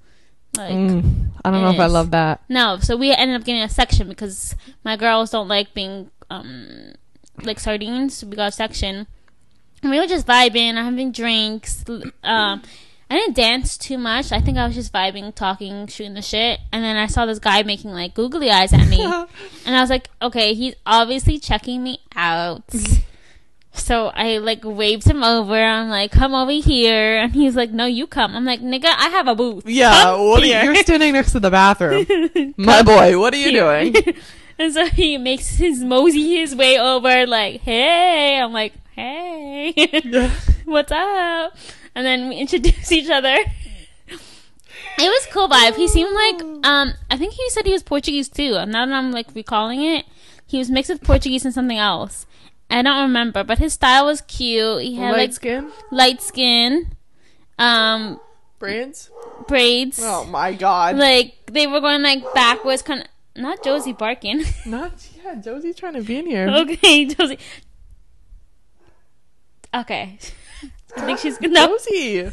Like 0.57 0.73
Mm, 0.73 1.29
I 1.45 1.51
don't 1.51 1.61
know 1.61 1.69
if 1.71 1.79
I 1.79 1.85
love 1.87 2.11
that. 2.11 2.41
no, 2.49 2.77
so 2.79 2.97
we 2.97 3.11
ended 3.13 3.39
up 3.39 3.45
getting 3.45 3.61
a 3.61 3.69
section 3.69 4.07
because 4.09 4.55
my 4.83 4.97
girls 4.97 5.29
don't 5.31 5.47
like 5.47 5.73
being 5.73 6.09
um 6.29 6.93
like 7.43 7.59
sardines. 7.59 8.15
So 8.15 8.27
we 8.27 8.35
got 8.35 8.49
a 8.49 8.51
section, 8.51 9.07
and 9.83 9.91
we 9.91 9.99
were 9.99 10.07
just 10.07 10.25
vibing, 10.27 10.73
having 10.75 11.11
drinks. 11.11 11.83
Um, 12.23 12.61
I 13.09 13.15
didn't 13.15 13.35
dance 13.37 13.77
too 13.77 13.97
much. 13.97 14.33
I 14.33 14.41
think 14.41 14.57
I 14.57 14.65
was 14.65 14.75
just 14.75 14.91
vibing, 14.91 15.33
talking, 15.33 15.87
shooting 15.87 16.13
the 16.15 16.21
shit. 16.21 16.59
And 16.73 16.83
then 16.83 16.97
I 16.97 17.05
saw 17.07 17.25
this 17.25 17.39
guy 17.39 17.63
making 17.63 17.91
like 17.91 18.13
googly 18.13 18.51
eyes 18.51 18.73
at 18.73 18.87
me, 18.89 19.01
and 19.65 19.75
I 19.75 19.79
was 19.81 19.89
like, 19.89 20.09
okay, 20.21 20.53
he's 20.53 20.75
obviously 20.85 21.39
checking 21.39 21.83
me 21.83 21.99
out. 22.15 22.63
So 23.77 24.07
I 24.07 24.37
like 24.37 24.61
waved 24.63 25.05
him 25.05 25.23
over. 25.23 25.55
I'm 25.55 25.89
like, 25.89 26.11
come 26.11 26.33
over 26.33 26.51
here. 26.51 27.17
And 27.17 27.33
he's 27.33 27.55
like, 27.55 27.71
no, 27.71 27.85
you 27.85 28.07
come. 28.07 28.35
I'm 28.35 28.45
like, 28.45 28.61
nigga, 28.61 28.85
I 28.85 29.09
have 29.09 29.27
a 29.27 29.35
booth. 29.35 29.63
Yeah, 29.65 30.03
Come 30.03 30.27
what 30.27 30.43
are 30.43 30.45
you, 30.45 30.57
you're 30.57 30.75
standing 30.75 31.13
next 31.13 31.31
to 31.33 31.39
the 31.39 31.51
bathroom. 31.51 32.05
My 32.57 32.83
boy, 32.83 33.19
what 33.19 33.33
are 33.33 33.37
you 33.37 33.51
doing? 33.51 33.95
and 34.59 34.73
so 34.73 34.85
he 34.87 35.17
makes 35.17 35.55
his 35.55 35.83
mosey 35.83 36.39
his 36.39 36.55
way 36.55 36.77
over, 36.79 37.25
like, 37.25 37.61
hey. 37.61 38.39
I'm 38.39 38.51
like, 38.51 38.73
hey, 38.95 39.73
what's 40.65 40.91
up? 40.91 41.55
And 41.95 42.05
then 42.05 42.29
we 42.29 42.37
introduce 42.37 42.91
each 42.91 43.09
other. 43.09 43.37
It 44.99 45.09
was 45.09 45.27
cool 45.31 45.47
vibe. 45.47 45.75
He 45.75 45.87
seemed 45.87 46.13
like 46.13 46.65
um 46.65 46.93
I 47.11 47.17
think 47.17 47.33
he 47.33 47.49
said 47.51 47.65
he 47.65 47.71
was 47.73 47.83
Portuguese 47.83 48.29
too. 48.29 48.53
Now 48.65 48.85
that 48.85 48.93
I'm 48.93 49.11
like 49.11 49.27
recalling 49.35 49.83
it, 49.83 50.05
he 50.47 50.57
was 50.57 50.71
mixed 50.71 50.89
with 50.89 51.03
Portuguese 51.03 51.45
and 51.45 51.53
something 51.53 51.77
else. 51.77 52.25
I 52.69 52.81
don't 52.81 53.01
remember, 53.03 53.43
but 53.43 53.59
his 53.59 53.73
style 53.73 54.05
was 54.07 54.21
cute. 54.21 54.81
He 54.83 54.95
had 54.95 55.11
Light 55.11 55.17
like 55.17 55.33
skin, 55.33 55.71
light 55.91 56.21
skin, 56.21 56.95
um, 57.57 58.19
braids. 58.59 59.09
braids. 59.47 59.99
Oh 60.03 60.25
my 60.25 60.53
god. 60.53 60.97
Like 60.97 61.45
they 61.45 61.65
were 61.67 61.79
going 61.79 62.01
like 62.01 62.23
backwards, 62.33 62.81
kind 62.81 63.01
of. 63.01 63.07
Not 63.41 63.63
Josie 63.63 63.93
barking. 63.93 64.43
Not 64.65 64.93
yeah, 65.23 65.35
Josie's 65.35 65.75
trying 65.75 65.93
to 65.93 66.01
be 66.01 66.17
in 66.17 66.25
here. 66.25 66.49
okay, 66.49 67.05
Josie. 67.13 67.37
Okay. 69.73 70.17
I 70.95 71.01
think 71.01 71.19
she's 71.19 71.39
no. 71.39 71.67
Josie. 71.77 72.31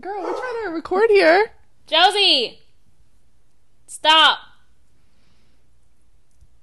Girl, 0.00 0.22
we're 0.22 0.32
trying 0.38 0.64
to 0.64 0.70
record 0.70 1.08
here. 1.10 1.52
Josie, 1.86 2.60
stop. 3.86 4.38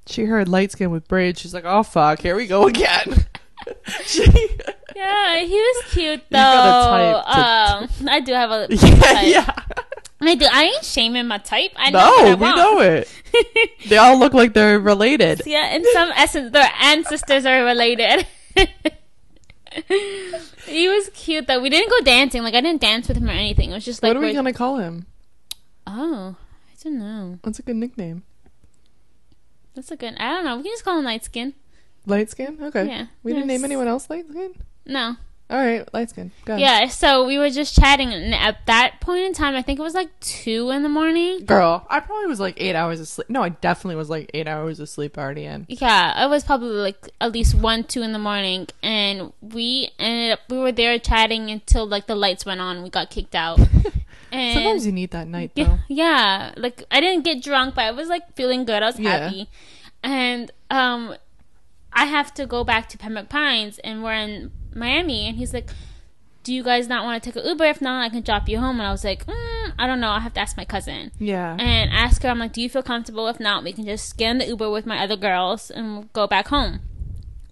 She 0.07 0.25
heard 0.25 0.47
light 0.49 0.71
skin 0.71 0.91
with 0.91 1.07
braids. 1.07 1.39
She's 1.39 1.53
like, 1.53 1.65
oh 1.65 1.83
fuck, 1.83 2.19
here 2.21 2.35
we 2.35 2.47
go 2.47 2.67
again. 2.67 3.25
she 4.05 4.23
Yeah, 4.95 5.39
he 5.39 5.53
was 5.53 5.83
cute 5.91 6.21
though. 6.29 6.37
got 6.37 7.27
a 7.27 7.87
type 7.87 8.01
um, 8.01 8.09
I 8.09 8.19
do 8.19 8.33
have 8.33 8.51
a 8.51 8.67
Yeah, 8.71 8.95
type. 8.99 9.27
yeah. 9.27 9.55
I 10.23 10.35
do. 10.35 10.45
I 10.51 10.63
ain't 10.65 10.83
shaming 10.85 11.27
my 11.27 11.39
type. 11.39 11.71
I 11.75 11.89
know 11.89 11.99
No, 11.99 12.23
we 12.25 12.35
want. 12.35 12.55
know 12.57 12.79
it. 12.81 13.11
They 13.89 13.97
all 13.97 14.19
look 14.19 14.33
like 14.33 14.53
they're 14.53 14.79
related. 14.79 15.41
yeah, 15.45 15.73
in 15.75 15.83
some 15.93 16.11
essence, 16.15 16.51
their 16.51 16.69
ancestors 16.79 17.45
are 17.45 17.63
related. 17.63 18.27
he 20.67 20.89
was 20.89 21.09
cute 21.13 21.47
though. 21.47 21.59
We 21.61 21.69
didn't 21.69 21.89
go 21.89 22.01
dancing. 22.01 22.43
Like 22.43 22.53
I 22.53 22.61
didn't 22.61 22.81
dance 22.81 23.07
with 23.07 23.17
him 23.17 23.27
or 23.27 23.31
anything. 23.31 23.71
It 23.71 23.73
was 23.73 23.85
just 23.85 24.03
like 24.03 24.09
what 24.09 24.17
are 24.17 24.25
we 24.25 24.33
gonna 24.33 24.53
call 24.53 24.77
him? 24.77 25.05
Oh, 25.87 26.35
I 26.69 26.73
don't 26.83 26.99
know. 26.99 27.39
What's 27.43 27.59
a 27.59 27.63
good 27.63 27.75
nickname? 27.77 28.23
That's 29.75 29.91
a 29.91 29.95
good. 29.95 30.15
I 30.17 30.31
don't 30.31 30.45
know. 30.45 30.57
We 30.57 30.63
can 30.63 30.71
just 30.73 30.83
call 30.83 30.97
him 30.99 31.05
light 31.05 31.23
skin. 31.23 31.53
Light 32.05 32.29
skin? 32.29 32.57
Okay. 32.61 32.87
Yeah. 32.87 33.05
We 33.23 33.33
didn't 33.33 33.47
name 33.47 33.63
anyone 33.63 33.87
else 33.87 34.09
light 34.09 34.27
skin? 34.29 34.55
No. 34.85 35.15
All 35.51 35.57
right, 35.57 35.93
light 35.93 36.09
skin. 36.09 36.31
Go. 36.45 36.55
Yeah. 36.55 36.87
So 36.87 37.27
we 37.27 37.37
were 37.37 37.49
just 37.49 37.75
chatting, 37.75 38.13
and 38.13 38.33
at 38.33 38.65
that 38.67 39.01
point 39.01 39.23
in 39.25 39.33
time, 39.33 39.53
I 39.53 39.61
think 39.61 39.79
it 39.79 39.81
was 39.81 39.93
like 39.93 40.17
two 40.21 40.69
in 40.69 40.81
the 40.81 40.87
morning. 40.87 41.45
Girl, 41.45 41.85
I 41.89 41.99
probably 41.99 42.27
was 42.27 42.39
like 42.39 42.53
eight 42.55 42.73
hours 42.73 43.01
asleep. 43.01 43.29
No, 43.29 43.43
I 43.43 43.49
definitely 43.49 43.97
was 43.97 44.09
like 44.09 44.31
eight 44.33 44.47
hours 44.47 44.79
of 44.79 44.87
sleep 44.87 45.17
already 45.17 45.43
in. 45.43 45.65
Yeah, 45.67 46.25
it 46.25 46.29
was 46.29 46.45
probably 46.45 46.69
like 46.69 47.09
at 47.19 47.33
least 47.33 47.53
one, 47.53 47.83
two 47.83 48.01
in 48.01 48.13
the 48.13 48.19
morning, 48.19 48.67
and 48.81 49.33
we 49.41 49.89
ended 49.99 50.31
up 50.31 50.39
we 50.49 50.57
were 50.57 50.71
there 50.71 50.97
chatting 50.99 51.51
until 51.51 51.85
like 51.85 52.07
the 52.07 52.15
lights 52.15 52.45
went 52.45 52.61
on. 52.61 52.81
We 52.81 52.89
got 52.89 53.09
kicked 53.09 53.35
out. 53.35 53.59
And 54.31 54.53
Sometimes 54.53 54.85
you 54.85 54.91
need 54.91 55.11
that 55.11 55.27
night 55.27 55.51
yeah, 55.55 55.65
though. 55.65 55.79
yeah, 55.89 56.53
like 56.57 56.83
I 56.89 57.01
didn't 57.01 57.23
get 57.23 57.43
drunk, 57.43 57.75
but 57.75 57.83
I 57.85 57.91
was 57.91 58.07
like 58.07 58.33
feeling 58.35 58.63
good. 58.65 58.81
I 58.81 58.85
was 58.87 58.99
Yeah. 58.99 59.17
happy, 59.17 59.49
and 60.03 60.49
um, 60.69 61.15
I 61.93 62.05
have 62.05 62.33
to 62.35 62.45
go 62.45 62.63
back 62.63 62.87
to 62.89 62.97
Pembroke 62.97 63.29
Pines, 63.29 63.77
and 63.79 64.03
we're 64.03 64.13
in 64.13 64.51
Miami, 64.73 65.27
and 65.27 65.37
he's 65.37 65.53
like. 65.53 65.69
Do 66.43 66.55
you 66.55 66.63
guys 66.63 66.87
not 66.87 67.03
want 67.03 67.21
to 67.21 67.29
take 67.31 67.35
an 67.39 67.47
Uber? 67.47 67.65
If 67.65 67.81
not, 67.81 68.01
I 68.03 68.09
can 68.09 68.23
drop 68.23 68.49
you 68.49 68.57
home. 68.57 68.79
And 68.79 68.87
I 68.87 68.91
was 68.91 69.03
like, 69.03 69.27
mm, 69.27 69.73
I 69.77 69.85
don't 69.85 69.99
know. 69.99 70.09
I 70.09 70.19
have 70.21 70.33
to 70.33 70.39
ask 70.39 70.57
my 70.57 70.65
cousin 70.65 71.11
Yeah. 71.19 71.55
and 71.59 71.91
ask 71.93 72.23
her. 72.23 72.29
I'm 72.29 72.39
like, 72.39 72.51
do 72.51 72.63
you 72.63 72.67
feel 72.67 72.81
comfortable? 72.81 73.27
If 73.27 73.39
not, 73.39 73.63
we 73.63 73.71
can 73.73 73.85
just 73.85 74.17
get 74.17 74.31
in 74.31 74.37
the 74.39 74.47
Uber 74.47 74.71
with 74.71 74.87
my 74.87 75.03
other 75.03 75.15
girls 75.15 75.69
and 75.69 76.11
go 76.13 76.25
back 76.25 76.47
home. 76.47 76.79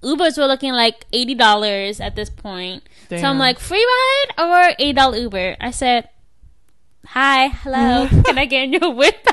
Ubers 0.02 0.40
were 0.40 0.48
looking 0.48 0.74
like 0.74 1.06
eighty 1.14 1.36
dollars 1.36 2.00
at 2.02 2.16
this 2.16 2.32
point. 2.32 2.82
So 3.12 3.18
I'm 3.18 3.38
like, 3.38 3.60
free 3.60 3.86
ride 3.86 4.44
or 4.72 4.76
eight 4.80 4.96
dollar 4.96 5.18
Uber? 5.20 5.58
I 5.62 5.70
said, 5.70 6.10
hi, 7.10 7.48
hello, 7.48 8.08
can 8.26 8.38
I 8.38 8.46
get 8.46 8.64
in 8.66 8.74
your 8.74 8.94
whip? 8.94 9.26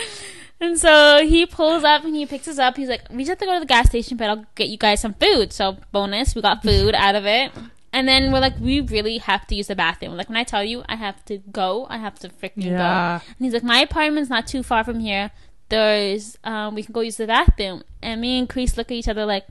and 0.60 0.78
so 0.78 1.24
he 1.26 1.46
pulls 1.46 1.84
up 1.84 2.04
and 2.04 2.14
he 2.14 2.26
picks 2.26 2.48
us 2.48 2.58
up. 2.58 2.76
He's 2.76 2.88
like, 2.88 3.02
we 3.10 3.18
just 3.24 3.30
have 3.30 3.38
to 3.38 3.46
go 3.46 3.54
to 3.54 3.60
the 3.60 3.66
gas 3.66 3.88
station, 3.88 4.16
but 4.16 4.28
I'll 4.28 4.46
get 4.54 4.68
you 4.68 4.76
guys 4.78 5.00
some 5.00 5.14
food. 5.14 5.52
So 5.52 5.78
bonus, 5.92 6.34
we 6.34 6.42
got 6.42 6.62
food 6.62 6.94
out 6.96 7.14
of 7.14 7.26
it. 7.26 7.52
And 7.92 8.08
then 8.08 8.32
we're 8.32 8.40
like, 8.40 8.58
we 8.58 8.80
really 8.80 9.18
have 9.18 9.46
to 9.46 9.54
use 9.54 9.68
the 9.68 9.76
bathroom. 9.76 10.16
Like 10.16 10.28
when 10.28 10.36
I 10.36 10.42
tell 10.44 10.64
you 10.64 10.82
I 10.88 10.96
have 10.96 11.24
to 11.26 11.38
go, 11.38 11.86
I 11.88 11.98
have 11.98 12.18
to 12.20 12.28
freaking 12.28 12.64
Yeah. 12.64 13.20
go. 13.20 13.24
And 13.26 13.36
he's 13.38 13.52
like, 13.52 13.62
my 13.62 13.78
apartment's 13.78 14.28
not 14.30 14.46
too 14.48 14.62
far 14.64 14.82
from 14.82 14.98
here. 14.98 15.30
There's, 15.68 16.36
um, 16.44 16.74
we 16.74 16.82
can 16.82 16.92
go 16.92 17.00
use 17.00 17.16
the 17.18 17.26
bathroom. 17.28 17.82
And 18.02 18.20
me 18.20 18.38
and 18.38 18.48
Chris 18.48 18.76
look 18.76 18.88
at 18.90 18.94
each 18.94 19.08
other 19.08 19.24
like, 19.24 19.46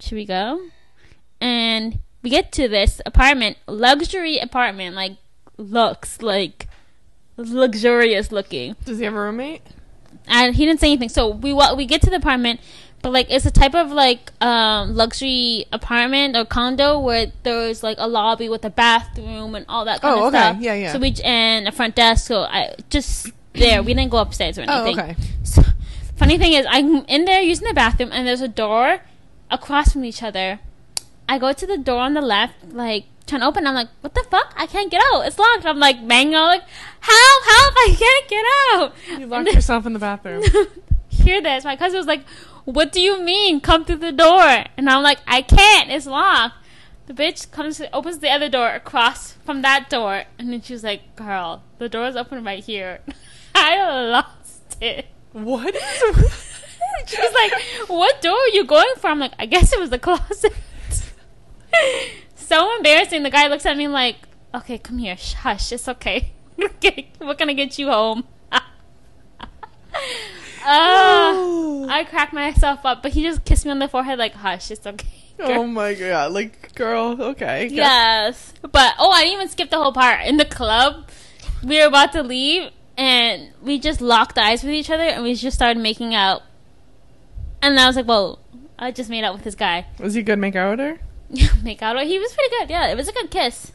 should 0.00 0.14
we 0.14 0.24
go? 0.24 0.60
And 1.40 1.98
we 2.22 2.30
get 2.30 2.52
to 2.52 2.68
this 2.68 3.00
apartment, 3.04 3.56
luxury 3.66 4.38
apartment, 4.38 4.94
like 4.94 5.16
looks 5.58 6.22
like 6.22 6.66
luxurious 7.36 8.32
looking. 8.32 8.76
Does 8.84 8.98
he 8.98 9.04
have 9.04 9.14
a 9.14 9.20
roommate? 9.20 9.62
And 10.26 10.54
he 10.54 10.64
didn't 10.66 10.80
say 10.80 10.88
anything. 10.88 11.08
So 11.08 11.28
we 11.28 11.52
we 11.52 11.86
get 11.86 12.02
to 12.02 12.10
the 12.10 12.16
apartment, 12.16 12.60
but 13.02 13.12
like 13.12 13.26
it's 13.30 13.46
a 13.46 13.50
type 13.50 13.74
of 13.74 13.90
like 13.90 14.32
um 14.42 14.94
luxury 14.94 15.66
apartment 15.72 16.36
or 16.36 16.44
condo 16.44 16.98
where 16.98 17.26
there's 17.42 17.82
like 17.82 17.96
a 18.00 18.06
lobby 18.08 18.48
with 18.48 18.64
a 18.64 18.70
bathroom 18.70 19.54
and 19.54 19.64
all 19.68 19.84
that 19.84 20.00
kind 20.00 20.14
Oh, 20.14 20.26
of 20.28 20.34
okay. 20.34 20.38
stuff. 20.38 20.56
Yeah, 20.60 20.74
yeah. 20.74 20.92
So 20.92 20.98
we 20.98 21.14
and 21.24 21.68
a 21.68 21.72
front 21.72 21.94
desk. 21.94 22.26
So 22.26 22.40
I 22.42 22.74
just 22.90 23.30
there. 23.54 23.82
We 23.82 23.94
didn't 23.94 24.10
go 24.10 24.18
upstairs 24.18 24.58
or 24.58 24.64
Oh, 24.68 24.84
anything. 24.84 25.00
okay. 25.04 25.16
So, 25.42 25.62
funny 26.16 26.36
thing 26.38 26.52
is, 26.52 26.66
I'm 26.68 27.04
in 27.06 27.24
there 27.24 27.40
using 27.40 27.66
the 27.66 27.74
bathroom, 27.74 28.10
and 28.12 28.26
there's 28.26 28.40
a 28.42 28.48
door 28.48 29.00
across 29.50 29.92
from 29.92 30.04
each 30.04 30.22
other. 30.22 30.60
I 31.28 31.38
go 31.38 31.52
to 31.52 31.66
the 31.66 31.78
door 31.78 32.00
on 32.00 32.14
the 32.14 32.20
left, 32.20 32.54
like 32.72 33.04
trying 33.28 33.42
to 33.42 33.46
open. 33.46 33.66
I'm 33.66 33.74
like, 33.74 33.88
"What 34.00 34.14
the 34.14 34.24
fuck? 34.30 34.54
I 34.56 34.66
can't 34.66 34.90
get 34.90 35.02
out. 35.12 35.26
It's 35.26 35.38
locked." 35.38 35.66
I'm 35.66 35.78
like 35.78 35.96
on, 35.96 36.32
like, 36.32 36.62
"Help! 37.00 37.44
Help! 37.44 37.74
I 37.76 37.94
can't 37.96 38.28
get 38.28 38.44
out!" 38.72 39.20
You 39.20 39.26
locked 39.26 39.52
yourself 39.52 39.86
in 39.86 39.92
the 39.92 39.98
bathroom. 39.98 40.42
Hear 41.08 41.40
this? 41.42 41.64
My 41.64 41.76
cousin 41.76 41.98
was 41.98 42.06
like, 42.06 42.24
"What 42.64 42.92
do 42.92 43.00
you 43.00 43.22
mean? 43.22 43.60
Come 43.60 43.84
through 43.84 43.96
the 43.96 44.12
door?" 44.12 44.64
And 44.76 44.88
I'm 44.88 45.02
like, 45.02 45.18
"I 45.26 45.42
can't. 45.42 45.90
It's 45.90 46.06
locked." 46.06 46.56
The 47.06 47.14
bitch 47.14 47.50
comes, 47.50 47.80
opens 47.92 48.18
the 48.18 48.28
other 48.28 48.50
door 48.50 48.68
across 48.68 49.32
from 49.32 49.62
that 49.62 49.88
door, 49.88 50.24
and 50.38 50.52
then 50.52 50.60
she 50.60 50.74
was 50.74 50.84
like, 50.84 51.16
"Girl, 51.16 51.62
the 51.78 51.88
door 51.88 52.06
is 52.06 52.16
open 52.16 52.44
right 52.44 52.62
here." 52.62 53.00
I 53.54 54.10
lost 54.10 54.76
it. 54.80 55.06
what? 55.32 55.74
She's 57.06 57.32
like, 57.32 57.52
"What 57.88 58.20
door 58.20 58.36
are 58.36 58.48
you 58.48 58.64
going 58.64 58.94
for?" 58.98 59.08
I'm 59.08 59.18
like, 59.18 59.32
"I 59.38 59.46
guess 59.46 59.72
it 59.72 59.80
was 59.80 59.90
the 59.90 59.98
closet." 59.98 60.52
So 62.48 62.74
embarrassing. 62.76 63.22
The 63.22 63.30
guy 63.30 63.46
looks 63.48 63.66
at 63.66 63.76
me 63.76 63.88
like, 63.88 64.16
"Okay, 64.54 64.78
come 64.78 64.98
here. 64.98 65.16
Hush, 65.16 65.72
it's 65.72 65.88
okay. 65.94 66.32
We're 66.56 67.34
gonna 67.34 67.54
get 67.54 67.78
you 67.78 67.88
home." 67.88 68.24
uh, 68.52 68.58
I 70.64 72.06
cracked 72.08 72.32
myself 72.32 72.84
up, 72.84 73.02
but 73.02 73.12
he 73.12 73.22
just 73.22 73.44
kissed 73.44 73.64
me 73.64 73.70
on 73.70 73.78
the 73.78 73.88
forehead 73.88 74.18
like, 74.18 74.34
"Hush, 74.34 74.70
it's 74.70 74.86
okay." 74.86 75.08
oh 75.40 75.66
my 75.66 75.94
god. 75.94 76.32
Like, 76.32 76.74
girl, 76.74 77.16
okay. 77.20 77.68
Yes, 77.70 78.54
but 78.62 78.94
oh, 78.98 79.10
I 79.10 79.22
didn't 79.22 79.34
even 79.34 79.48
skip 79.48 79.70
the 79.70 79.78
whole 79.78 79.92
part. 79.92 80.26
In 80.26 80.36
the 80.36 80.44
club, 80.44 81.08
we 81.62 81.78
were 81.78 81.86
about 81.86 82.12
to 82.12 82.22
leave, 82.22 82.70
and 82.96 83.50
we 83.62 83.78
just 83.78 84.00
locked 84.00 84.38
eyes 84.38 84.64
with 84.64 84.72
each 84.72 84.90
other, 84.90 85.04
and 85.04 85.22
we 85.22 85.34
just 85.34 85.56
started 85.56 85.80
making 85.80 86.14
out. 86.14 86.42
And 87.62 87.78
I 87.78 87.86
was 87.86 87.96
like, 87.96 88.06
"Whoa!" 88.06 88.38
I 88.78 88.90
just 88.90 89.10
made 89.10 89.24
out 89.24 89.34
with 89.34 89.44
this 89.44 89.54
guy. 89.54 89.86
Was 89.98 90.14
he 90.14 90.22
good 90.22 90.38
make 90.38 90.56
out 90.56 90.78
with 90.78 90.80
her? 90.80 91.00
Make 91.62 91.82
out. 91.82 92.00
He 92.02 92.18
was 92.18 92.32
pretty 92.32 92.50
good. 92.58 92.70
Yeah, 92.70 92.88
it 92.88 92.96
was 92.96 93.08
a 93.08 93.12
good 93.12 93.30
kiss. 93.30 93.72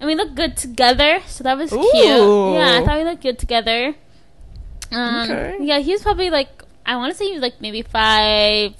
And 0.00 0.08
we 0.08 0.14
looked 0.14 0.34
good 0.34 0.56
together, 0.56 1.20
so 1.26 1.44
that 1.44 1.56
was 1.56 1.72
Ooh. 1.72 1.78
cute. 1.78 1.94
Yeah, 1.94 2.80
I 2.80 2.84
thought 2.84 2.98
we 2.98 3.04
looked 3.04 3.22
good 3.22 3.38
together. 3.38 3.94
Um, 4.90 5.30
Okay. 5.30 5.58
Yeah, 5.60 5.78
he 5.78 5.92
was 5.92 6.02
probably 6.02 6.30
like 6.30 6.62
I 6.84 6.96
want 6.96 7.12
to 7.12 7.16
say 7.16 7.26
he 7.26 7.32
was 7.32 7.42
like 7.42 7.60
maybe 7.60 7.82
five 7.82 8.74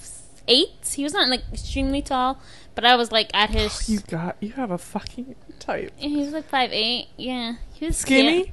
eight. 0.49 0.92
He 0.95 1.05
was 1.05 1.12
not 1.12 1.29
like 1.29 1.42
extremely 1.53 2.03
tall, 2.03 2.40
but 2.75 2.85
I 2.85 2.97
was 2.97 3.12
like 3.12 3.31
at 3.35 3.51
his. 3.51 3.88
You 3.88 4.01
got 4.01 4.37
you 4.40 4.53
have 4.53 4.71
a 4.71 4.79
fucking 4.79 5.35
type. 5.59 5.92
He 5.97 6.16
was 6.16 6.33
like 6.33 6.49
five 6.49 6.71
eight. 6.73 7.09
Yeah, 7.16 7.55
he 7.73 7.87
was 7.87 7.97
Skinny? 7.97 8.53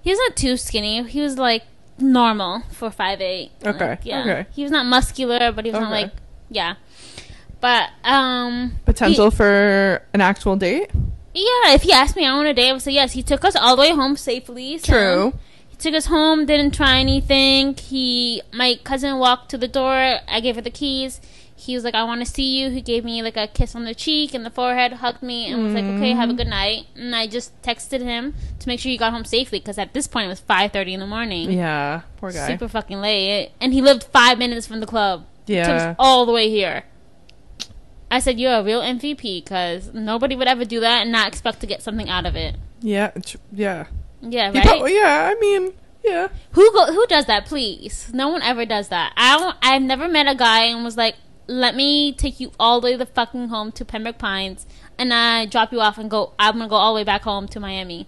He 0.00 0.10
was 0.10 0.18
not 0.18 0.36
too 0.36 0.56
skinny. 0.56 1.02
He 1.04 1.20
was 1.20 1.38
like 1.38 1.62
normal 1.98 2.62
for 2.72 2.90
five 2.90 3.20
eight. 3.20 3.52
Okay, 3.64 3.98
yeah. 4.02 4.20
okay. 4.20 4.46
He 4.50 4.62
was 4.62 4.72
not 4.72 4.86
muscular, 4.86 5.52
but 5.52 5.64
he 5.64 5.70
was 5.70 5.80
not 5.80 5.90
like 5.92 6.12
yeah. 6.50 6.74
But 7.62 7.90
um, 8.04 8.72
Potential 8.84 9.30
for 9.30 10.02
an 10.12 10.20
actual 10.20 10.56
date? 10.56 10.90
yeah, 11.32 11.72
if 11.72 11.82
he 11.82 11.92
asked 11.92 12.16
me 12.16 12.24
out 12.26 12.38
on 12.40 12.44
a 12.46 12.52
date, 12.52 12.68
I 12.68 12.72
would 12.72 12.82
say 12.82 12.92
yes. 12.92 13.12
He 13.12 13.22
took 13.22 13.44
us 13.44 13.56
all 13.56 13.76
the 13.76 13.80
way 13.80 13.90
home 13.94 14.16
safely. 14.16 14.76
so- 14.78 14.92
True. 14.92 15.32
He 15.70 15.76
took 15.76 15.94
us 15.94 16.06
home. 16.06 16.44
Didn't 16.44 16.74
try 16.74 16.98
anything. 16.98 17.74
He, 17.76 18.42
my 18.52 18.78
cousin 18.84 19.18
walked 19.18 19.48
to 19.52 19.58
the 19.58 19.68
door. 19.68 20.18
I 20.28 20.40
gave 20.40 20.56
her 20.56 20.60
the 20.60 20.70
keys. 20.70 21.20
He 21.54 21.76
was 21.76 21.84
like, 21.84 21.94
"I 21.94 22.02
want 22.02 22.20
to 22.20 22.26
see 22.26 22.58
you." 22.58 22.70
He 22.70 22.80
gave 22.82 23.04
me 23.04 23.22
like 23.22 23.36
a 23.36 23.46
kiss 23.46 23.76
on 23.76 23.84
the 23.84 23.94
cheek 23.94 24.34
and 24.34 24.44
the 24.44 24.50
forehead, 24.50 24.94
hugged 24.94 25.22
me, 25.22 25.46
and 25.46 25.62
was 25.62 25.74
like, 25.74 25.84
"Okay, 25.84 26.10
have 26.10 26.28
a 26.28 26.32
good 26.34 26.48
night." 26.48 26.86
And 26.96 27.14
I 27.14 27.28
just 27.28 27.50
texted 27.62 28.00
him 28.00 28.34
to 28.58 28.66
make 28.68 28.80
sure 28.80 28.90
he 28.90 28.96
got 28.98 29.12
home 29.12 29.24
safely 29.24 29.60
because 29.60 29.78
at 29.78 29.92
this 29.94 30.08
point 30.08 30.26
it 30.26 30.28
was 30.30 30.40
five 30.40 30.72
thirty 30.72 30.92
in 30.92 30.98
the 30.98 31.06
morning, 31.06 31.52
Yeah. 31.52 32.00
Poor 32.16 32.32
guy. 32.32 32.48
super 32.48 32.66
fucking 32.66 33.00
late, 33.00 33.52
and 33.60 33.72
he 33.72 33.80
lived 33.80 34.02
five 34.02 34.38
minutes 34.38 34.66
from 34.66 34.80
the 34.80 34.86
club. 34.86 35.24
Took 35.46 35.54
yeah. 35.54 35.90
us 35.90 35.96
all 36.00 36.26
the 36.26 36.32
way 36.32 36.50
here. 36.50 36.82
I 38.12 38.20
said, 38.20 38.38
"You're 38.38 38.54
a 38.54 38.62
real 38.62 38.80
MVP," 38.80 39.42
because 39.42 39.92
nobody 39.92 40.36
would 40.36 40.46
ever 40.46 40.64
do 40.64 40.80
that 40.80 41.02
and 41.02 41.10
not 41.10 41.28
expect 41.28 41.60
to 41.60 41.66
get 41.66 41.82
something 41.82 42.08
out 42.08 42.26
of 42.26 42.36
it. 42.36 42.56
Yeah. 42.80 43.08
tr- 43.24 43.38
Yeah. 43.52 43.86
Yeah, 44.20 44.52
right. 44.52 44.62
prob- 44.62 44.88
yeah. 44.88 45.32
I 45.34 45.40
mean, 45.40 45.72
yeah. 46.04 46.28
Who 46.52 46.70
go, 46.72 46.92
who 46.92 47.06
does 47.06 47.24
that? 47.26 47.46
Please, 47.46 48.10
no 48.12 48.28
one 48.28 48.42
ever 48.42 48.64
does 48.64 48.88
that. 48.88 49.12
I 49.16 49.38
don't. 49.38 49.56
I've 49.62 49.82
never 49.82 50.08
met 50.08 50.28
a 50.28 50.34
guy 50.34 50.64
and 50.66 50.84
was 50.84 50.96
like, 50.96 51.16
"Let 51.48 51.74
me 51.74 52.12
take 52.12 52.38
you 52.38 52.52
all 52.60 52.80
the 52.80 52.86
way 52.86 52.96
the 52.96 53.06
fucking 53.06 53.48
home 53.48 53.72
to 53.72 53.84
Pembroke 53.84 54.18
Pines, 54.18 54.66
and 54.98 55.12
I 55.12 55.46
drop 55.46 55.72
you 55.72 55.80
off 55.80 55.98
and 55.98 56.08
go. 56.10 56.34
I'm 56.38 56.54
gonna 56.58 56.68
go 56.68 56.76
all 56.76 56.92
the 56.94 57.00
way 57.00 57.04
back 57.04 57.22
home 57.22 57.48
to 57.48 57.58
Miami." 57.60 58.06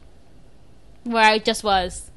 where 1.04 1.22
I 1.24 1.38
just 1.38 1.62
was. 1.62 2.10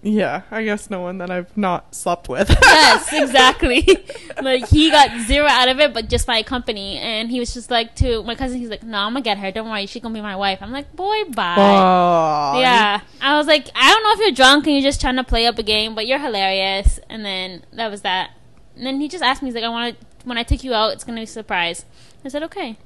Yeah, 0.00 0.42
I 0.50 0.62
guess 0.62 0.90
no 0.90 1.00
one 1.00 1.18
that 1.18 1.30
I've 1.30 1.56
not 1.56 1.92
slept 1.94 2.28
with. 2.28 2.48
yes, 2.62 3.12
exactly. 3.12 3.84
like 4.42 4.68
he 4.68 4.90
got 4.92 5.20
zero 5.22 5.46
out 5.48 5.68
of 5.68 5.80
it, 5.80 5.92
but 5.92 6.08
just 6.08 6.28
my 6.28 6.44
company. 6.44 6.98
And 6.98 7.30
he 7.30 7.40
was 7.40 7.52
just 7.52 7.68
like 7.70 7.96
to 7.96 8.22
my 8.22 8.36
cousin. 8.36 8.58
He's 8.58 8.68
like, 8.68 8.84
"No, 8.84 8.98
I'm 8.98 9.12
gonna 9.12 9.22
get 9.22 9.38
her. 9.38 9.50
Don't 9.50 9.68
worry, 9.68 9.86
she 9.86 9.98
gonna 9.98 10.14
be 10.14 10.20
my 10.20 10.36
wife." 10.36 10.60
I'm 10.62 10.70
like, 10.70 10.94
"Boy, 10.94 11.24
bye." 11.24 11.56
Oh, 11.58 12.60
Yeah, 12.60 13.00
I 13.20 13.36
was 13.36 13.48
like, 13.48 13.68
I 13.74 13.92
don't 13.92 14.02
know 14.04 14.12
if 14.12 14.18
you're 14.20 14.36
drunk 14.36 14.66
and 14.66 14.74
you're 14.76 14.82
just 14.84 15.00
trying 15.00 15.16
to 15.16 15.24
play 15.24 15.46
up 15.46 15.58
a 15.58 15.64
game, 15.64 15.96
but 15.96 16.06
you're 16.06 16.20
hilarious. 16.20 17.00
And 17.10 17.24
then 17.24 17.64
that 17.72 17.90
was 17.90 18.02
that. 18.02 18.30
And 18.76 18.86
then 18.86 19.00
he 19.00 19.08
just 19.08 19.24
asked 19.24 19.42
me, 19.42 19.48
he's 19.48 19.54
like, 19.56 19.64
I 19.64 19.68
want 19.68 19.98
to 19.98 20.06
when 20.24 20.38
I 20.38 20.44
take 20.44 20.62
you 20.62 20.74
out, 20.74 20.92
it's 20.92 21.02
gonna 21.02 21.18
be 21.20 21.24
a 21.24 21.26
surprise. 21.26 21.84
I 22.24 22.28
said, 22.28 22.44
okay, 22.44 22.76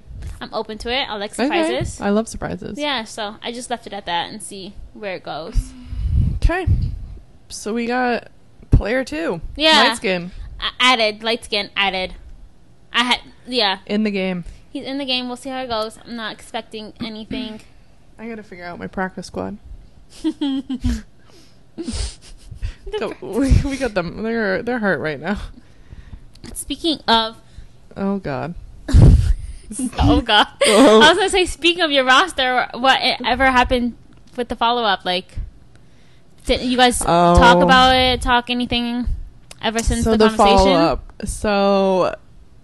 I'm 0.41 0.53
open 0.55 0.79
to 0.79 0.91
it. 0.91 1.03
I 1.09 1.17
like 1.17 1.33
Okay. 1.33 1.45
surprises. 1.45 2.01
I 2.01 2.09
love 2.09 2.27
surprises. 2.27 2.79
Yeah, 2.79 3.05
so 3.05 3.37
I 3.43 3.53
just 3.53 3.69
left 3.69 3.87
it 3.87 3.93
at 3.93 4.07
that 4.07 4.31
and 4.31 4.43
see 4.43 4.75
where 4.95 5.15
it 5.17 5.23
goes. 5.25 5.73
Okay. 6.37 6.67
So 7.53 7.75
we 7.75 7.87
got 7.87 8.29
player 8.71 9.05
two. 9.05 9.41
Yeah. 9.57 9.89
Light 9.89 9.97
skin 9.97 10.31
I 10.61 10.71
added 10.79 11.23
light 11.23 11.45
skin. 11.45 11.71
Added. 11.77 12.15
I 12.93 13.05
had 13.05 13.21
yeah. 13.47 13.79
in 13.87 14.05
the 14.05 14.11
game. 14.11 14.45
He's 14.71 14.85
in 14.85 14.99
the 14.99 15.05
game. 15.05 15.27
We'll 15.27 15.37
see 15.37 15.51
how 15.51 15.63
it 15.63 15.69
goes. 15.69 15.99
I'm 16.05 16.17
not 16.17 16.33
expecting 16.33 16.93
anything. 17.01 17.61
I 18.19 18.29
gotta 18.29 18.43
figure 18.43 18.65
out 18.65 18.79
my 18.79 18.87
practice 18.87 19.27
squad. 19.27 19.59
We, 23.23 23.53
we 23.65 23.77
got 23.77 23.95
them. 23.95 24.23
They're 24.23 24.63
they're 24.63 24.79
hurt 24.79 24.99
right 24.99 25.19
now. 25.19 25.41
Speaking 26.53 27.01
of, 27.09 27.41
Oh 27.97 28.19
God. 28.19 28.55
oh 29.99 30.21
god, 30.21 30.49
Oh. 30.67 31.01
I 31.01 31.09
was 31.09 31.19
gonna 31.19 31.31
say, 31.31 31.47
speaking 31.47 31.83
of 31.83 31.91
your 31.91 32.05
roster, 32.05 32.69
what 32.75 32.99
ever 33.25 33.51
happened 33.51 33.97
with 34.37 34.49
the 34.49 34.57
follow 34.57 34.83
up? 34.83 35.05
Like, 35.05 35.39
did 36.61 36.69
you 36.71 36.77
guys 36.77 37.01
Oh. 37.03 37.05
talk 37.39 37.63
about 37.63 37.95
it? 37.95 38.21
Talk 38.23 38.51
anything 38.51 39.07
ever 39.61 39.79
since 39.81 40.05
so 40.05 40.13
the, 40.13 40.17
the, 40.17 40.29
conversation? 40.29 40.57
follow 40.57 40.73
up. 40.73 41.13
So 41.25 42.15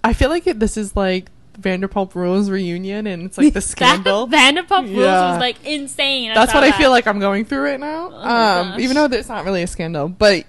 I 0.04 0.12
feel 0.12 0.28
like 0.30 0.46
it, 0.46 0.58
this 0.60 0.76
is 0.76 0.94
like 0.96 1.30
Vanderpump 1.60 2.14
Rules 2.14 2.50
reunion, 2.50 3.06
and 3.06 3.24
it's 3.24 3.36
like 3.38 3.52
the 3.52 3.60
scandal. 3.74 4.26
That 4.28 4.54
Vanderpump 4.54 4.84
Rules 4.84 4.98
Yeah. 4.98 5.32
was 5.32 5.40
like 5.40 5.64
insane. 5.64 6.30
I 6.30 6.34
That's 6.34 6.54
what 6.54 6.62
I 6.64 6.70
feel 6.72 6.90
like 6.90 7.06
I'm 7.06 7.18
going 7.18 7.44
through 7.44 7.62
right 7.62 7.80
now. 7.80 8.10
Oh 8.12 8.70
um, 8.74 8.80
even 8.80 8.94
though 8.94 9.06
it's 9.06 9.28
not 9.28 9.44
really 9.44 9.62
a 9.62 9.66
scandal, 9.66 10.08
but 10.08 10.44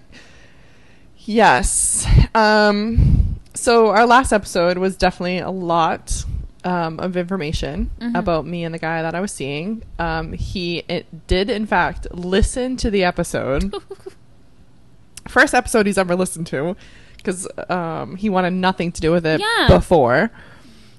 yes. 1.18 2.08
Um, 2.36 3.40
so 3.54 3.88
our 3.88 4.06
last 4.06 4.32
episode 4.32 4.78
was 4.78 4.96
definitely 4.96 5.40
a 5.40 5.50
lot 5.50 6.26
um, 6.64 7.00
of 7.00 7.16
information 7.16 7.90
Mhm. 8.00 8.18
about 8.18 8.46
me 8.46 8.64
and 8.64 8.74
the 8.74 8.80
guy 8.80 9.02
that 9.02 9.16
I 9.16 9.22
was 9.22 9.32
seeing. 9.32 9.84
Um, 9.98 10.34
he 10.34 10.80
it 10.90 11.28
did 11.28 11.50
in 11.50 11.66
fact 11.66 12.08
listen 12.12 12.76
to 12.78 12.90
the 12.92 13.04
episode, 13.04 13.74
first 15.28 15.54
episode 15.54 15.86
he's 15.86 15.98
ever 15.98 16.16
listened 16.16 16.48
to, 16.48 16.76
because 17.18 17.48
um, 17.70 18.16
he 18.16 18.30
wanted 18.30 18.52
nothing 18.54 18.92
to 18.92 19.02
do 19.02 19.12
with 19.12 19.26
it 19.26 19.40
Yeah. 19.40 19.68
before. 19.70 20.32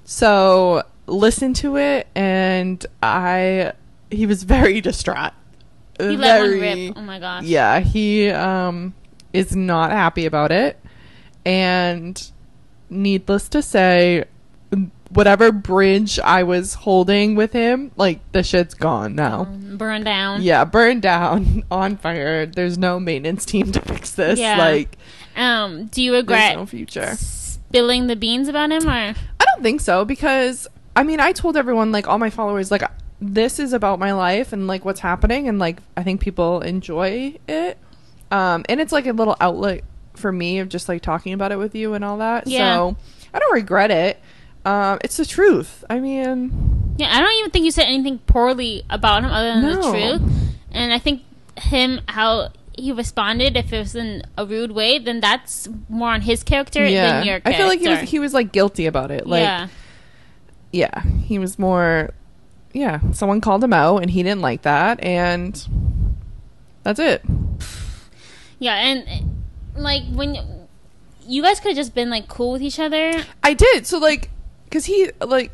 So 0.05 0.83
listened 1.07 1.55
to 1.57 1.77
it, 1.77 2.07
and 2.15 2.83
I 3.03 3.73
he 4.09 4.25
was 4.25 4.43
very 4.43 4.81
distraught. 4.81 5.33
He 5.99 6.17
let 6.17 6.39
one 6.41 6.49
Very- 6.59 6.85
rip. 6.87 6.97
Oh 6.97 7.01
my 7.01 7.19
gosh. 7.19 7.43
Yeah, 7.43 7.79
he 7.79 8.29
um 8.29 8.93
is 9.33 9.55
not 9.55 9.91
happy 9.91 10.25
about 10.25 10.51
it, 10.51 10.79
and 11.45 12.21
needless 12.89 13.47
to 13.49 13.61
say, 13.61 14.25
whatever 15.13 15.51
bridge 15.51 16.19
I 16.19 16.43
was 16.43 16.73
holding 16.73 17.35
with 17.35 17.51
him, 17.53 17.91
like 17.97 18.19
the 18.31 18.43
shit's 18.43 18.73
gone 18.73 19.15
now. 19.15 19.41
Um, 19.41 19.77
burn 19.77 20.03
down. 20.03 20.41
Yeah, 20.41 20.63
burned 20.65 21.01
down, 21.01 21.63
on 21.71 21.97
fire. 21.97 22.45
There's 22.45 22.77
no 22.77 22.99
maintenance 22.99 23.45
team 23.45 23.71
to 23.73 23.81
fix 23.81 24.11
this. 24.11 24.39
Yeah. 24.39 24.57
Like, 24.57 24.97
Um, 25.35 25.85
do 25.87 26.01
you 26.01 26.13
regret 26.13 26.55
no 26.55 26.65
future. 26.65 27.15
spilling 27.15 28.07
the 28.07 28.15
beans 28.15 28.47
about 28.47 28.71
him, 28.71 28.87
or 28.87 28.91
I 28.91 29.15
don't 29.53 29.63
think 29.63 29.81
so 29.81 30.05
because 30.05 30.67
I 30.95 31.03
mean 31.03 31.19
I 31.19 31.31
told 31.31 31.55
everyone 31.57 31.91
like 31.91 32.07
all 32.07 32.17
my 32.17 32.29
followers 32.29 32.69
like 32.71 32.83
this 33.21 33.59
is 33.59 33.71
about 33.73 33.99
my 33.99 34.13
life 34.13 34.51
and 34.51 34.67
like 34.67 34.83
what's 34.83 34.99
happening 34.99 35.47
and 35.47 35.59
like 35.59 35.79
I 35.95 36.03
think 36.03 36.21
people 36.21 36.61
enjoy 36.61 37.37
it. 37.47 37.77
Um 38.31 38.65
and 38.67 38.81
it's 38.81 38.91
like 38.91 39.07
a 39.07 39.13
little 39.13 39.35
outlet 39.39 39.83
for 40.15 40.31
me 40.31 40.59
of 40.59 40.67
just 40.69 40.89
like 40.89 41.01
talking 41.01 41.31
about 41.33 41.51
it 41.51 41.57
with 41.57 41.75
you 41.75 41.93
and 41.93 42.03
all 42.03 42.17
that. 42.17 42.47
Yeah. 42.47 42.75
So 42.75 42.97
I 43.33 43.39
don't 43.39 43.53
regret 43.53 43.91
it. 43.91 44.19
Um 44.65 44.99
it's 45.03 45.17
the 45.17 45.25
truth. 45.25 45.83
I 45.89 45.99
mean 45.99 46.95
yeah, 46.97 47.15
I 47.15 47.19
don't 47.19 47.33
even 47.39 47.51
think 47.51 47.65
you 47.65 47.71
said 47.71 47.85
anything 47.85 48.19
poorly 48.19 48.83
about 48.89 49.23
him 49.23 49.31
other 49.31 49.61
than 49.61 49.63
the 49.63 49.91
truth. 49.91 50.21
And 50.71 50.93
I 50.93 50.99
think 50.99 51.23
him 51.57 52.01
how 52.07 52.51
he 52.77 52.91
responded, 52.91 53.57
if 53.57 53.73
it 53.73 53.79
was 53.79 53.95
in 53.95 54.23
a 54.37 54.45
rude 54.45 54.71
way, 54.71 54.99
then 54.99 55.19
that's 55.19 55.67
more 55.89 56.09
on 56.09 56.21
his 56.21 56.43
character 56.43 56.85
yeah. 56.85 57.19
than 57.19 57.27
your 57.27 57.41
I 57.45 57.53
feel 57.53 57.67
like 57.67 57.79
he 57.79 57.87
was 57.87 58.01
he 58.01 58.19
was 58.19 58.33
like 58.33 58.51
guilty 58.51 58.85
about 58.85 59.11
it. 59.11 59.27
Like 59.27 59.41
yeah, 59.41 59.67
yeah, 60.71 61.03
he 61.03 61.39
was 61.39 61.59
more 61.59 62.11
yeah, 62.73 62.99
someone 63.11 63.41
called 63.41 63.63
him 63.63 63.73
out 63.73 63.97
and 63.97 64.09
he 64.09 64.23
didn't 64.23 64.41
like 64.41 64.61
that 64.63 65.03
and 65.03 65.67
that's 66.83 66.99
it. 66.99 67.23
yeah, 68.59 68.75
and 68.75 69.43
like 69.75 70.03
when 70.13 70.67
you 71.27 71.41
guys 71.41 71.59
could 71.59 71.69
have 71.69 71.77
just 71.77 71.93
been 71.93 72.09
like 72.09 72.27
cool 72.27 72.53
with 72.53 72.61
each 72.61 72.79
other. 72.79 73.23
I 73.43 73.53
did. 73.53 73.85
So 73.85 73.97
like, 73.99 74.29
cause 74.71 74.85
he 74.85 75.11
like, 75.19 75.51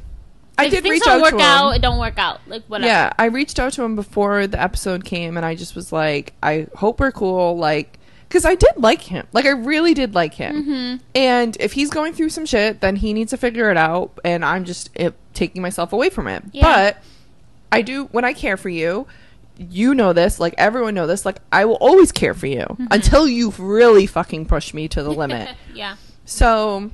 I 0.57 0.65
If 0.65 0.71
did 0.71 0.83
reach 0.85 1.03
out 1.07 1.21
work 1.21 1.31
to 1.31 1.35
him. 1.35 1.41
out, 1.41 1.69
it 1.75 1.81
don't 1.81 1.99
work 1.99 2.17
out. 2.17 2.39
Like 2.47 2.63
whatever. 2.65 2.87
Yeah, 2.87 3.13
I 3.19 3.25
reached 3.25 3.59
out 3.59 3.73
to 3.73 3.83
him 3.83 3.95
before 3.95 4.47
the 4.47 4.61
episode 4.61 5.05
came, 5.05 5.37
and 5.37 5.45
I 5.45 5.55
just 5.55 5.75
was 5.75 5.91
like, 5.91 6.33
I 6.41 6.67
hope 6.75 6.99
we're 6.99 7.11
cool. 7.11 7.57
Like, 7.57 7.99
cause 8.29 8.43
I 8.45 8.55
did 8.55 8.71
like 8.77 9.01
him. 9.03 9.27
Like, 9.33 9.45
I 9.45 9.49
really 9.51 9.93
did 9.93 10.15
like 10.15 10.33
him. 10.33 10.63
Mm-hmm. 10.63 11.03
And 11.13 11.57
if 11.59 11.73
he's 11.73 11.89
going 11.91 12.13
through 12.13 12.29
some 12.29 12.45
shit, 12.47 12.81
then 12.81 12.95
he 12.95 13.13
needs 13.13 13.29
to 13.31 13.37
figure 13.37 13.69
it 13.69 13.77
out. 13.77 14.17
And 14.25 14.43
I'm 14.43 14.65
just 14.65 14.89
eh, 14.95 15.11
taking 15.35 15.61
myself 15.61 15.93
away 15.93 16.09
from 16.09 16.27
it. 16.27 16.43
Yeah. 16.53 16.63
But 16.63 17.03
I 17.71 17.81
do 17.83 18.05
when 18.05 18.25
I 18.25 18.33
care 18.33 18.57
for 18.57 18.69
you. 18.69 19.05
You 19.59 19.95
know 19.95 20.13
this, 20.13 20.39
like 20.39 20.53
everyone 20.57 20.93
know 20.93 21.07
this. 21.07 21.25
Like 21.25 21.37
I 21.51 21.65
will 21.65 21.75
always 21.81 22.11
care 22.11 22.33
for 22.35 22.45
you 22.47 22.61
Mm-hmm. 22.61 22.87
until 22.91 23.27
you've 23.27 23.59
really 23.59 24.05
fucking 24.05 24.45
pushed 24.45 24.73
me 24.75 24.87
to 24.89 25.01
the 25.03 25.11
limit. 25.11 25.49
yeah. 25.73 25.95
So 26.25 26.89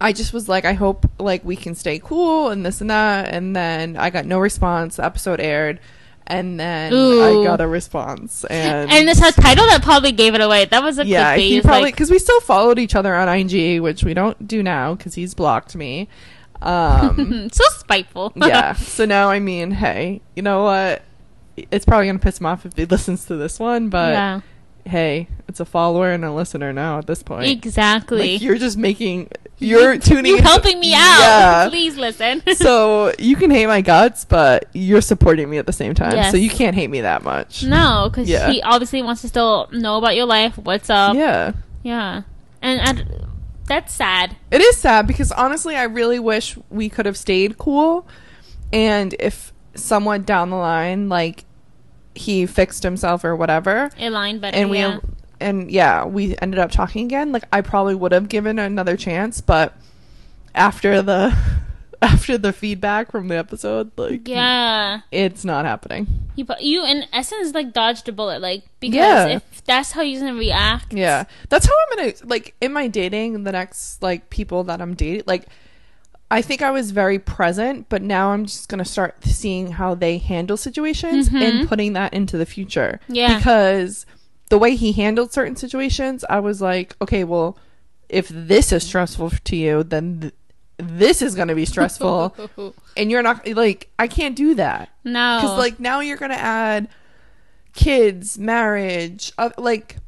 I 0.00 0.12
just 0.12 0.32
was 0.32 0.48
like, 0.48 0.64
I 0.64 0.72
hope 0.72 1.10
like 1.18 1.44
we 1.44 1.56
can 1.56 1.74
stay 1.74 1.98
cool 1.98 2.50
and 2.50 2.64
this 2.64 2.80
and 2.80 2.90
that. 2.90 3.28
And 3.32 3.54
then 3.54 3.96
I 3.96 4.10
got 4.10 4.26
no 4.26 4.38
response. 4.38 4.96
The 4.96 5.04
episode 5.04 5.40
aired, 5.40 5.80
and 6.26 6.58
then 6.58 6.92
Ooh. 6.92 7.42
I 7.42 7.44
got 7.44 7.60
a 7.60 7.66
response. 7.66 8.44
And 8.44 8.90
And 8.90 9.06
this 9.06 9.18
has 9.18 9.34
title 9.34 9.66
that 9.66 9.82
probably 9.82 10.12
gave 10.12 10.34
it 10.34 10.40
away. 10.40 10.64
That 10.64 10.82
was 10.82 10.98
a 10.98 11.06
yeah, 11.06 11.36
he 11.36 11.60
probably 11.60 11.82
like, 11.82 11.94
because 11.94 12.10
we 12.10 12.18
still 12.18 12.40
followed 12.40 12.78
each 12.78 12.94
other 12.94 13.14
on 13.14 13.28
IG, 13.28 13.80
which 13.80 14.04
we 14.04 14.14
don't 14.14 14.46
do 14.46 14.62
now 14.62 14.94
because 14.94 15.14
he's 15.14 15.34
blocked 15.34 15.76
me. 15.76 16.08
Um, 16.62 17.48
so 17.52 17.64
spiteful. 17.78 18.32
yeah. 18.36 18.74
So 18.94 19.04
now, 19.04 19.28
I 19.28 19.38
mean, 19.38 19.70
hey, 19.70 20.22
you 20.34 20.42
know 20.42 20.64
what? 20.64 21.02
It's 21.56 21.84
probably 21.84 22.06
gonna 22.06 22.18
piss 22.18 22.40
him 22.40 22.46
off 22.46 22.66
if 22.66 22.74
he 22.76 22.84
listens 22.86 23.26
to 23.26 23.36
this 23.36 23.60
one, 23.60 23.88
but 23.88 24.12
yeah. 24.12 24.40
Hey, 24.84 25.28
it's 25.48 25.60
a 25.60 25.64
follower 25.64 26.10
and 26.10 26.24
a 26.24 26.32
listener 26.32 26.72
now 26.72 26.98
at 26.98 27.06
this 27.06 27.22
point. 27.22 27.46
Exactly. 27.46 28.32
Like 28.34 28.42
you're 28.42 28.56
just 28.58 28.76
making 28.76 29.28
you're 29.58 29.96
tuning 29.98 30.26
you 30.26 30.36
into- 30.36 30.48
helping 30.48 30.80
me 30.80 30.92
out. 30.94 31.18
Yeah. 31.20 31.68
Please 31.70 31.96
listen. 31.96 32.42
so 32.56 33.12
you 33.18 33.36
can 33.36 33.50
hate 33.50 33.66
my 33.66 33.80
guts, 33.80 34.24
but 34.24 34.66
you're 34.74 35.00
supporting 35.00 35.48
me 35.48 35.58
at 35.58 35.66
the 35.66 35.72
same 35.72 35.94
time. 35.94 36.12
Yes. 36.16 36.30
So 36.32 36.36
you 36.36 36.50
can't 36.50 36.74
hate 36.74 36.90
me 36.90 37.02
that 37.02 37.22
much. 37.22 37.64
no, 37.64 38.08
because 38.10 38.28
Yeah. 38.28 38.50
he 38.50 38.60
obviously 38.62 39.02
wants 39.02 39.22
to 39.22 39.28
still 39.28 39.68
know 39.72 39.96
about 39.98 40.16
your 40.16 40.26
life. 40.26 40.58
What's 40.58 40.90
up? 40.90 41.14
Yeah. 41.14 41.52
Yeah. 41.82 42.22
And 42.60 43.26
that's 43.66 43.92
sad. 43.94 44.36
It 44.50 44.60
is 44.60 44.76
sad 44.76 45.06
because 45.06 45.32
honestly 45.32 45.76
I 45.76 45.84
really 45.84 46.18
wish 46.18 46.58
we 46.68 46.88
could 46.88 47.06
have 47.06 47.16
stayed 47.16 47.56
cool 47.58 48.06
and 48.72 49.14
if 49.18 49.52
someone 49.74 50.22
down 50.22 50.50
the 50.50 50.56
line 50.56 51.08
like 51.08 51.44
he 52.14 52.46
fixed 52.46 52.82
himself 52.82 53.24
or 53.24 53.34
whatever 53.36 53.90
It 53.98 54.10
lined 54.10 54.40
better. 54.40 54.56
and 54.56 54.70
we 54.70 54.78
yeah. 54.78 54.98
and 55.40 55.70
yeah, 55.70 56.04
we 56.04 56.36
ended 56.38 56.58
up 56.60 56.70
talking 56.70 57.04
again, 57.06 57.32
like 57.32 57.44
I 57.52 57.60
probably 57.60 57.94
would 57.94 58.12
have 58.12 58.28
given 58.28 58.58
another 58.58 58.96
chance, 58.96 59.40
but 59.40 59.74
after 60.54 61.02
the 61.02 61.36
after 62.02 62.36
the 62.36 62.52
feedback 62.52 63.10
from 63.10 63.28
the 63.28 63.36
episode, 63.36 63.90
like 63.96 64.28
yeah. 64.28 65.00
it's 65.10 65.44
not 65.44 65.64
happening. 65.64 66.06
You, 66.36 66.46
you 66.60 66.84
in 66.84 67.04
essence 67.12 67.54
like 67.54 67.72
dodged 67.72 68.08
a 68.08 68.12
bullet, 68.12 68.40
like 68.42 68.64
because 68.80 68.94
Yeah. 68.96 69.26
if 69.36 69.64
that's 69.64 69.92
how 69.92 70.02
you're 70.02 70.20
gonna 70.20 70.34
react. 70.38 70.92
Yeah. 70.92 71.24
That's 71.48 71.66
how 71.66 71.72
I'm 71.72 71.98
gonna 71.98 72.12
like 72.24 72.54
in 72.60 72.72
my 72.72 72.88
dating, 72.88 73.44
the 73.44 73.52
next 73.52 74.02
like 74.02 74.30
people 74.30 74.64
that 74.64 74.80
I'm 74.82 74.94
dating 74.94 75.22
like 75.26 75.46
I 76.34 76.42
think 76.42 76.62
I 76.62 76.72
was 76.72 76.90
very 76.90 77.20
present, 77.20 77.88
but 77.88 78.02
now 78.02 78.30
I'm 78.30 78.44
just 78.44 78.68
gonna 78.68 78.84
start 78.84 79.24
seeing 79.24 79.70
how 79.70 79.94
they 79.94 80.18
handle 80.18 80.56
situations 80.56 81.28
and 81.32 81.68
putting 81.68 81.92
that 81.92 82.12
into 82.12 82.36
the 82.36 82.44
future. 82.44 82.98
Yeah. 83.06 83.36
Because 83.36 84.04
the 84.48 84.58
way 84.58 84.74
he 84.74 84.92
handled 84.92 85.32
certain 85.32 85.54
situations, 85.54 86.24
I 86.28 86.40
was 86.40 86.60
like, 86.60 86.96
okay, 87.00 87.22
well, 87.22 87.56
if 88.08 88.28
this 88.28 88.72
is 88.72 88.82
stressful 88.82 89.30
to 89.30 89.56
you, 89.56 89.84
then 89.84 90.20
th- 90.20 90.34
this 90.78 91.22
is 91.22 91.36
gonna 91.36 91.54
be 91.54 91.64
stressful, 91.64 92.34
and 92.96 93.12
you're 93.12 93.22
not 93.22 93.46
like 93.46 93.90
I 93.96 94.08
can't 94.08 94.34
do 94.34 94.56
that 94.56 94.88
no, 95.04 95.38
because 95.40 95.56
like 95.56 95.78
now 95.78 96.00
you're 96.00 96.16
gonna 96.16 96.34
add 96.34 96.88
kids, 97.74 98.38
marriage, 98.38 99.32
uh, 99.38 99.50
like 99.56 99.98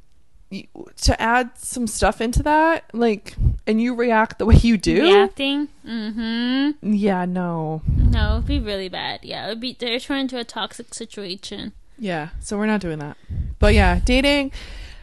to 0.51 1.21
add 1.21 1.51
some 1.59 1.87
stuff 1.87 2.21
into 2.21 2.43
that, 2.45 2.85
like, 2.93 3.35
and 3.67 3.81
you 3.81 3.95
react 3.95 4.39
the 4.39 4.47
way 4.47 4.55
you 4.57 4.77
do. 4.79 5.03
Reacting. 5.03 5.69
Mm-hmm. 5.87 6.95
Yeah, 6.95 7.25
no. 7.25 7.83
No, 7.97 8.35
it'd 8.35 8.47
be 8.47 8.61
really 8.61 8.89
bad. 8.89 9.21
Yeah, 9.23 9.47
it'd 9.47 9.61
be 9.61 9.77
they're 9.79 9.99
turned 9.99 10.21
into 10.33 10.39
a 10.39 10.45
toxic 10.45 10.95
situation. 10.95 11.73
Yeah, 11.99 12.29
so 12.41 12.57
we're 12.59 12.67
not 12.67 12.81
doing 12.81 12.99
that. 13.01 13.17
But 13.59 13.75
yeah, 13.75 14.01
dating. 14.05 14.53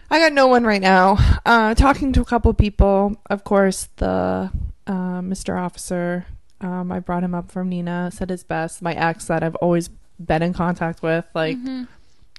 I 0.09 0.19
got 0.19 0.31
no 0.33 0.47
one 0.47 0.63
right 0.63 0.81
now. 0.81 1.17
Uh, 1.45 1.73
talking 1.73 2.13
to 2.13 2.21
a 2.21 2.25
couple 2.25 2.53
people. 2.53 3.17
Of 3.29 3.43
course, 3.43 3.89
the 3.97 4.51
uh, 4.87 5.21
Mr. 5.21 5.59
Officer. 5.59 6.25
Um, 6.61 6.91
I 6.91 6.99
brought 6.99 7.23
him 7.23 7.33
up 7.35 7.51
from 7.51 7.69
Nina. 7.69 8.11
Said 8.13 8.29
his 8.29 8.43
best. 8.43 8.81
My 8.81 8.93
ex 8.93 9.25
that 9.25 9.43
I've 9.43 9.55
always 9.55 9.89
been 10.19 10.41
in 10.43 10.53
contact 10.53 11.01
with. 11.01 11.25
Like 11.33 11.57
Mhm. 11.57 11.87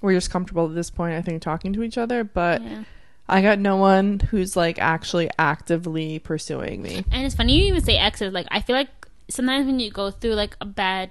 We're 0.02 0.14
just 0.14 0.30
comfortable 0.30 0.66
at 0.68 0.74
this 0.74 0.90
point. 0.90 1.14
I 1.14 1.22
think 1.22 1.42
talking 1.42 1.72
to 1.72 1.82
each 1.82 1.98
other. 1.98 2.24
But 2.24 2.62
yeah. 2.62 2.84
I 3.28 3.40
got 3.42 3.58
no 3.58 3.76
one 3.76 4.20
who's 4.20 4.56
like 4.56 4.78
actually 4.78 5.30
actively 5.38 6.18
pursuing 6.18 6.82
me. 6.82 7.04
And 7.10 7.24
it's 7.24 7.34
funny 7.34 7.58
you 7.58 7.64
even 7.66 7.82
say 7.82 7.96
exes. 7.96 8.32
Like 8.32 8.46
I 8.50 8.60
feel 8.60 8.76
like 8.76 8.88
sometimes 9.28 9.66
when 9.66 9.80
you 9.80 9.90
go 9.90 10.10
through 10.10 10.34
like 10.34 10.56
a 10.60 10.66
bad 10.66 11.10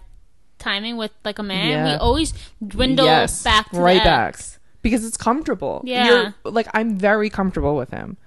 timing 0.59 0.97
with 0.97 1.11
like 1.25 1.39
a 1.39 1.43
man, 1.43 1.85
we 1.85 1.91
always 1.95 2.33
dwindle 2.65 3.05
Yes, 3.05 3.43
back 3.43 3.69
to 3.71 3.79
right 3.79 4.03
back. 4.03 4.39
because 4.81 5.05
it's 5.05 5.17
comfortable. 5.17 5.81
Yeah. 5.85 6.05
You're, 6.05 6.35
like 6.51 6.67
I'm 6.73 6.97
very 6.97 7.29
comfortable 7.29 7.75
with 7.75 7.89
him. 7.89 8.17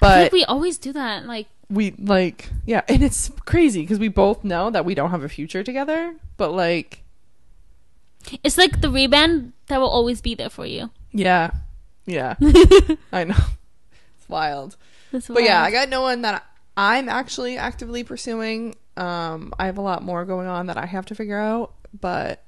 But 0.00 0.32
we 0.32 0.44
always 0.44 0.78
do 0.78 0.92
that. 0.92 1.26
Like 1.26 1.48
we 1.70 1.92
like 1.98 2.50
yeah 2.66 2.82
and 2.88 3.02
it's 3.02 3.30
crazy 3.46 3.80
because 3.80 3.98
we 3.98 4.08
both 4.08 4.44
know 4.44 4.70
that 4.70 4.84
we 4.84 4.94
don't 4.94 5.10
have 5.10 5.22
a 5.22 5.28
future 5.28 5.62
together 5.62 6.14
but 6.36 6.52
like 6.52 7.03
it's 8.42 8.58
like 8.58 8.80
the 8.80 8.90
rebound 8.90 9.52
that 9.66 9.78
will 9.80 9.88
always 9.88 10.20
be 10.20 10.34
there 10.34 10.50
for 10.50 10.66
you. 10.66 10.90
yeah. 11.12 11.50
Yeah. 12.06 12.34
I 13.12 13.24
know. 13.24 13.34
It's 14.18 14.28
wild. 14.28 14.76
That's 15.10 15.28
but 15.28 15.42
yeah 15.42 15.62
i 15.62 15.70
got 15.70 15.88
no 15.88 16.02
one 16.02 16.22
that 16.22 16.44
i'm 16.76 17.08
actually 17.08 17.56
actively 17.56 18.04
pursuing. 18.04 18.74
Um 18.96 19.52
i 19.58 19.66
have 19.66 19.78
a 19.78 19.82
lot 19.82 20.02
more 20.02 20.24
going 20.24 20.46
on 20.48 20.66
that 20.66 20.76
i 20.76 20.86
have 20.86 21.06
to 21.06 21.14
figure 21.14 21.38
out 21.38 21.72
but 21.98 22.44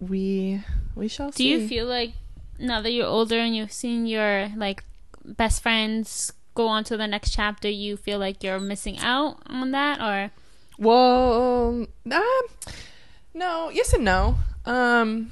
we 0.00 0.62
we 0.94 1.08
shall 1.08 1.32
see. 1.32 1.50
Do 1.50 1.56
see. 1.56 1.62
you 1.62 1.68
feel 1.68 1.86
like 1.86 2.12
now 2.58 2.80
that 2.80 2.90
you're 2.92 3.06
older 3.06 3.38
and 3.38 3.54
you've 3.54 3.72
seen 3.72 4.06
your 4.06 4.50
like 4.56 4.84
best 5.24 5.62
friends 5.62 6.32
go 6.54 6.68
on 6.68 6.84
to 6.84 6.96
the 6.96 7.06
next 7.06 7.30
chapter, 7.30 7.68
you 7.68 7.96
feel 7.96 8.18
like 8.18 8.42
you're 8.42 8.58
missing 8.58 8.98
out 8.98 9.38
on 9.46 9.70
that, 9.72 10.00
or? 10.00 10.30
Well, 10.78 11.68
um, 11.68 11.88
no, 13.36 13.70
yes 13.70 13.92
and 13.92 14.04
no. 14.04 14.38
Um, 14.64 15.30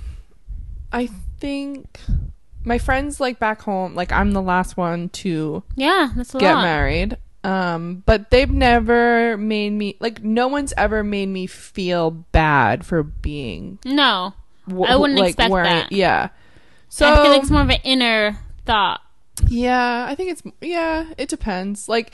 I 0.93 1.09
think 1.41 1.99
my 2.65 2.79
friends 2.79 3.19
like 3.21 3.39
back 3.39 3.63
home, 3.63 3.95
like 3.95 4.13
I'm 4.13 4.33
the 4.33 4.43
last 4.43 4.77
one 4.77 5.09
to 5.11 5.63
yeah, 5.75 6.11
that's 6.15 6.35
a 6.35 6.39
get 6.39 6.55
lot. 6.55 6.63
married. 6.63 7.17
Um, 7.43 8.03
but 8.07 8.31
they've 8.31 8.51
never 8.51 9.37
made 9.37 9.71
me 9.71 9.97
like 10.01 10.23
no 10.23 10.49
one's 10.49 10.73
ever 10.77 11.03
made 11.05 11.29
me 11.29 11.47
feel 11.47 12.11
bad 12.11 12.87
for 12.87 13.03
being. 13.03 13.79
No, 13.85 14.33
I 14.69 14.97
wouldn't 14.97 15.19
like, 15.19 15.31
expect 15.31 15.51
wearing- 15.51 15.69
that. 15.71 15.93
Yeah. 15.93 16.29
So 16.89 17.11
I 17.11 17.17
feel 17.17 17.31
like 17.33 17.43
it's 17.43 17.51
more 17.51 17.63
of 17.63 17.71
an 17.71 17.81
inner 17.83 18.39
thought. 18.65 19.01
Yeah, 19.49 20.07
I 20.09 20.15
think 20.15 20.31
it's 20.31 20.43
yeah, 20.61 21.07
it 21.19 21.29
depends. 21.29 21.89
Like 21.89 22.13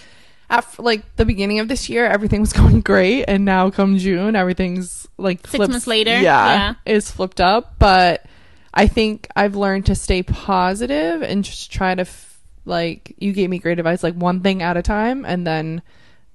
after 0.51 0.83
like 0.83 1.17
the 1.17 1.25
beginning 1.25 1.61
of 1.61 1.69
this 1.69 1.89
year, 1.89 2.05
everything 2.07 2.41
was 2.41 2.53
going 2.61 2.81
great, 2.81 3.25
and 3.25 3.45
now 3.45 3.71
come 3.71 3.97
June, 3.97 4.37
everything's 4.37 5.09
like 5.17 5.39
Six 5.47 5.55
flips- 5.57 5.71
months 5.73 5.87
later, 5.87 6.11
yeah, 6.11 6.21
yeah. 6.23 6.75
it's 6.85 7.11
flipped 7.11 7.41
up. 7.41 7.75
But 7.79 8.27
I 8.75 8.87
think 8.89 9.29
I've 9.35 9.57
learned 9.57 9.87
to 9.87 9.95
stay 9.95 10.23
positive 10.23 11.23
and 11.23 11.45
just 11.45 11.73
try 11.73 11.95
to 11.95 12.03
f- 12.03 12.39
like 12.67 13.15
you 13.19 13.33
gave 13.33 13.49
me 13.49 13.59
great 13.59 13.79
advice, 13.79 14.03
like 14.03 14.15
one 14.15 14.41
thing 14.41 14.63
at 14.63 14.77
a 14.77 14.83
time, 14.83 15.25
and 15.25 15.47
then 15.47 15.83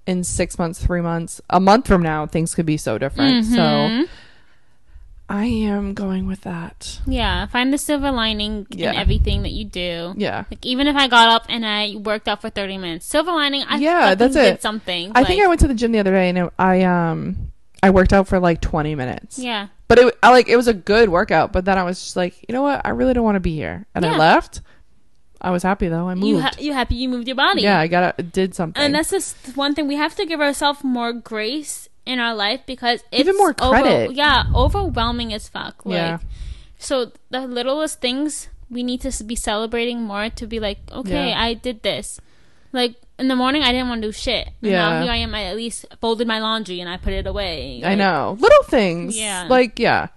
in 0.08 0.24
six 0.24 0.58
months, 0.60 0.84
three 0.84 1.02
months, 1.02 1.42
a 1.50 1.60
month 1.60 1.88
from 1.88 2.02
now, 2.02 2.26
things 2.28 2.54
could 2.56 2.66
be 2.66 2.78
so 2.78 2.98
different. 2.98 3.46
So 3.46 3.58
Mhm. 3.58 4.08
I 5.28 5.46
am 5.46 5.94
going 5.96 6.28
with 6.28 6.42
that. 6.42 7.00
yeah, 7.08 7.48
find 7.48 7.74
the 7.74 7.78
silver 7.80 8.12
lining 8.12 8.68
Yeah. 8.70 8.92
in 8.92 8.96
everything 8.98 9.42
that 9.44 9.52
you 9.52 9.66
do. 9.66 10.14
Yeah. 10.18 10.44
Like 10.52 10.64
even 10.66 10.86
if 10.88 10.96
I 10.96 11.08
got 11.08 11.30
up 11.30 11.46
and 11.50 11.66
I 11.66 11.96
worked 11.96 12.28
out 12.28 12.42
for 12.42 12.50
thirty 12.52 12.78
minutes, 12.78 13.06
silver 13.08 13.32
lining. 13.32 13.64
I 13.68 13.78
Yeah, 13.78 14.14
that's 14.16 14.36
did 14.36 14.54
it. 14.56 14.62
something. 14.62 15.12
I 15.16 15.24
think 15.24 15.42
I 15.44 15.48
went 15.48 15.62
to 15.62 15.68
the 15.68 15.74
gym 15.74 15.92
the 15.92 16.00
other 16.00 16.12
day 16.12 16.30
and 16.30 16.38
it, 16.38 16.54
I 16.60 16.84
um 16.84 17.52
I 17.82 17.90
worked 17.90 18.14
out 18.14 18.28
for 18.28 18.40
like 18.40 18.62
20 18.62 18.96
minutes. 18.96 19.38
Yeah, 19.40 19.68
But 19.88 20.00
it 20.00 20.18
I 20.24 20.30
like 20.32 20.48
it 20.48 20.56
was 20.58 20.68
a 20.68 20.74
good 20.74 21.10
workout, 21.10 21.52
but 21.52 21.66
then 21.66 21.78
I 21.78 21.84
was 21.84 22.00
just 22.00 22.16
like, 22.16 22.46
you 22.48 22.54
know 22.54 22.62
what? 22.62 22.82
I 22.86 22.90
really 22.90 23.14
don't 23.14 23.24
want 23.24 23.36
to 23.36 23.40
be 23.42 23.56
here. 23.56 23.86
And 23.96 24.06
I 24.06 24.16
left. 24.18 24.62
I 25.42 25.52
was 25.52 25.62
happy 25.64 25.88
though. 25.90 26.08
I 26.08 26.16
moved. 26.16 26.28
you 26.28 26.42
ha- 26.42 26.52
you 26.60 26.74
happy 26.74 26.96
you 26.96 27.10
moved 27.10 27.28
your 27.28 27.36
body. 27.36 27.62
yeah, 27.64 27.80
I 27.80 27.88
got 27.88 28.18
it 28.20 28.32
did 28.32 28.56
something. 28.56 28.82
And 28.82 28.94
that's 28.96 29.10
just 29.12 29.56
one 29.58 29.74
thing 29.76 29.88
we 29.88 29.96
have 29.96 30.16
to 30.16 30.26
give 30.26 30.40
ourselves 30.40 30.84
more 30.84 31.14
grace 31.14 31.90
in 32.06 32.20
our 32.20 32.36
life 32.36 32.62
because 32.66 33.02
it's 33.12 33.20
Even 33.22 33.36
more 33.38 33.56
over- 33.60 33.82
credit. 33.82 34.14
yeah, 34.14 34.46
overwhelming 34.54 35.34
as 35.34 35.48
fuck. 35.50 35.86
Like, 35.86 35.96
Yeah. 35.96 36.18
So 36.78 37.12
the 37.30 37.42
littlest 37.48 38.02
things 38.02 38.50
we 38.70 38.84
need 38.84 39.02
to 39.02 39.24
be 39.24 39.36
celebrating 39.36 40.02
more 40.04 40.30
to 40.30 40.46
be 40.48 40.60
like, 40.60 40.80
okay, 40.92 41.30
Yeah. 41.30 41.42
I 41.42 41.54
did 41.54 41.82
this. 41.84 42.20
Like 42.74 42.96
in 43.18 43.28
the 43.30 43.36
morning, 43.36 43.64
I 43.64 43.72
didn't 43.72 43.88
want 43.90 44.02
to 44.02 44.08
do 44.10 44.12
shit. 44.12 44.48
And 44.62 44.72
Yeah. 44.72 44.90
Now 44.90 45.02
here 45.04 45.12
I 45.12 45.18
am. 45.18 45.34
I 45.34 45.44
at 45.46 45.56
least 45.56 45.86
folded 46.02 46.28
my 46.28 46.40
laundry 46.40 46.80
and 46.82 46.90
I 46.90 46.98
put 46.98 47.14
it 47.14 47.26
away. 47.26 47.82
I 47.84 47.96
know. 47.96 48.36
Little 48.40 48.64
things. 48.68 49.18
Yeah. 49.18 49.48
Like 49.50 49.80
yeah. 49.80 50.08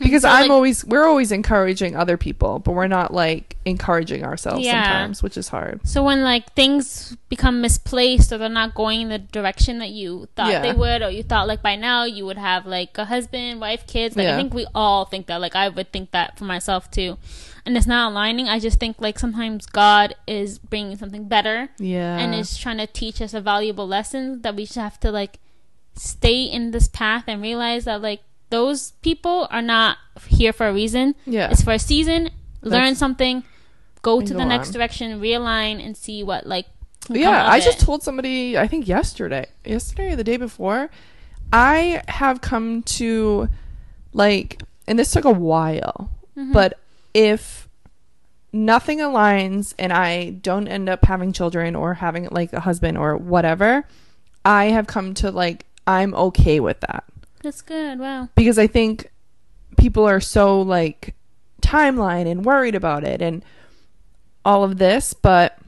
Because 0.00 0.22
so, 0.22 0.28
I'm 0.28 0.42
like- 0.42 0.50
always 0.50 0.84
we're 0.84 1.06
always 1.06 1.30
encouraging 1.32 1.94
other 1.94 2.16
people, 2.16 2.58
but 2.58 2.72
we're 2.72 2.86
not 2.88 3.12
like 3.12 3.56
encouraging 3.64 4.24
ourselves 4.24 4.64
Yeah. 4.64 4.82
sometimes, 4.82 5.22
which 5.22 5.36
is 5.36 5.48
hard. 5.48 5.80
So 5.86 6.02
when 6.02 6.22
like 6.24 6.52
things 6.54 7.16
become 7.28 7.60
misplaced 7.60 8.32
or 8.32 8.38
they're 8.38 8.48
not 8.48 8.74
going 8.74 9.02
in 9.02 9.08
the 9.10 9.18
direction 9.18 9.78
that 9.78 9.90
you 9.90 10.28
thought 10.34 10.50
Yeah. 10.50 10.62
they 10.62 10.72
would, 10.72 11.02
or 11.02 11.10
you 11.10 11.22
thought 11.22 11.46
like 11.46 11.62
by 11.62 11.76
now 11.76 12.04
you 12.04 12.24
would 12.26 12.38
have 12.38 12.66
like 12.66 12.96
a 12.98 13.04
husband, 13.04 13.60
wife, 13.60 13.86
kids. 13.86 14.16
Like 14.16 14.24
Yeah. 14.24 14.34
I 14.34 14.36
think 14.36 14.54
we 14.54 14.66
all 14.74 15.04
think 15.04 15.26
that. 15.26 15.40
Like 15.40 15.54
I 15.54 15.68
would 15.68 15.92
think 15.92 16.10
that 16.12 16.38
for 16.38 16.44
myself 16.44 16.90
too. 16.90 17.18
And 17.66 17.76
it's 17.76 17.86
not 17.86 18.10
aligning. 18.12 18.48
I 18.48 18.58
just 18.58 18.80
think 18.80 18.96
like 19.00 19.18
sometimes 19.18 19.66
God 19.66 20.14
is 20.26 20.58
bringing 20.58 20.96
something 20.96 21.28
better 21.28 21.68
Yeah. 21.78 22.16
and 22.18 22.34
is 22.34 22.56
trying 22.56 22.78
to 22.78 22.86
teach 22.86 23.20
us 23.20 23.34
a 23.34 23.40
valuable 23.42 23.86
lesson 23.86 24.40
that 24.42 24.56
we 24.56 24.64
just 24.64 24.76
have 24.76 24.98
to 25.00 25.10
like 25.12 25.38
stay 25.94 26.44
in 26.44 26.70
this 26.70 26.88
path 26.88 27.24
and 27.26 27.42
realize 27.42 27.84
that 27.84 28.00
like 28.00 28.22
those 28.50 28.92
people 29.02 29.48
are 29.50 29.62
not 29.62 29.96
here 30.28 30.52
for 30.52 30.66
a 30.68 30.72
reason. 30.72 31.14
yeah. 31.24 31.50
It's 31.50 31.62
for 31.62 31.72
a 31.72 31.78
season. 31.78 32.30
Learn 32.62 32.70
That's- 32.92 32.98
something. 32.98 33.44
Go 34.02 34.20
to 34.20 34.32
the 34.34 34.44
next 34.44 34.68
on. 34.68 34.72
direction. 34.74 35.20
Realign 35.20 35.84
and 35.84 35.96
see 35.96 36.22
what 36.22 36.46
like. 36.46 36.66
Yeah, 37.08 37.48
I 37.50 37.60
just 37.60 37.82
it. 37.82 37.84
told 37.84 38.02
somebody 38.02 38.56
I 38.58 38.66
think 38.66 38.86
yesterday, 38.88 39.46
yesterday 39.64 40.12
or 40.12 40.16
the 40.16 40.24
day 40.24 40.36
before, 40.36 40.90
I 41.52 42.02
have 42.08 42.40
come 42.40 42.82
to 43.00 43.48
like 44.12 44.62
and 44.86 44.98
this 44.98 45.10
took 45.12 45.24
a 45.24 45.30
while, 45.30 46.10
Mhm. 46.36 46.52
but 46.52 46.78
if 47.14 47.68
nothing 48.52 48.98
aligns 48.98 49.74
and 49.78 49.92
I 49.92 50.30
don't 50.30 50.66
end 50.68 50.88
up 50.88 51.04
having 51.04 51.32
children 51.32 51.76
or 51.76 51.94
having 51.94 52.26
like 52.30 52.52
a 52.52 52.60
husband 52.60 52.98
or 52.98 53.16
whatever, 53.16 53.84
I 54.44 54.66
have 54.66 54.86
come 54.86 55.14
to 55.14 55.30
like 55.30 55.66
I'm 55.86 56.14
okay 56.14 56.58
with 56.60 56.80
that 56.80 57.04
That's 57.42 57.62
good. 57.62 57.98
Wow. 57.98 58.28
because 58.34 58.58
I 58.58 58.66
think 58.66 59.10
people 59.76 60.06
are 60.06 60.20
so 60.20 60.60
like 60.60 61.14
timeline 61.62 62.26
and 62.30 62.44
worried 62.44 62.74
about 62.74 63.04
it 63.04 63.22
and 63.22 63.44
all 64.44 64.64
of 64.64 64.78
this, 64.78 65.14
but 65.14 65.58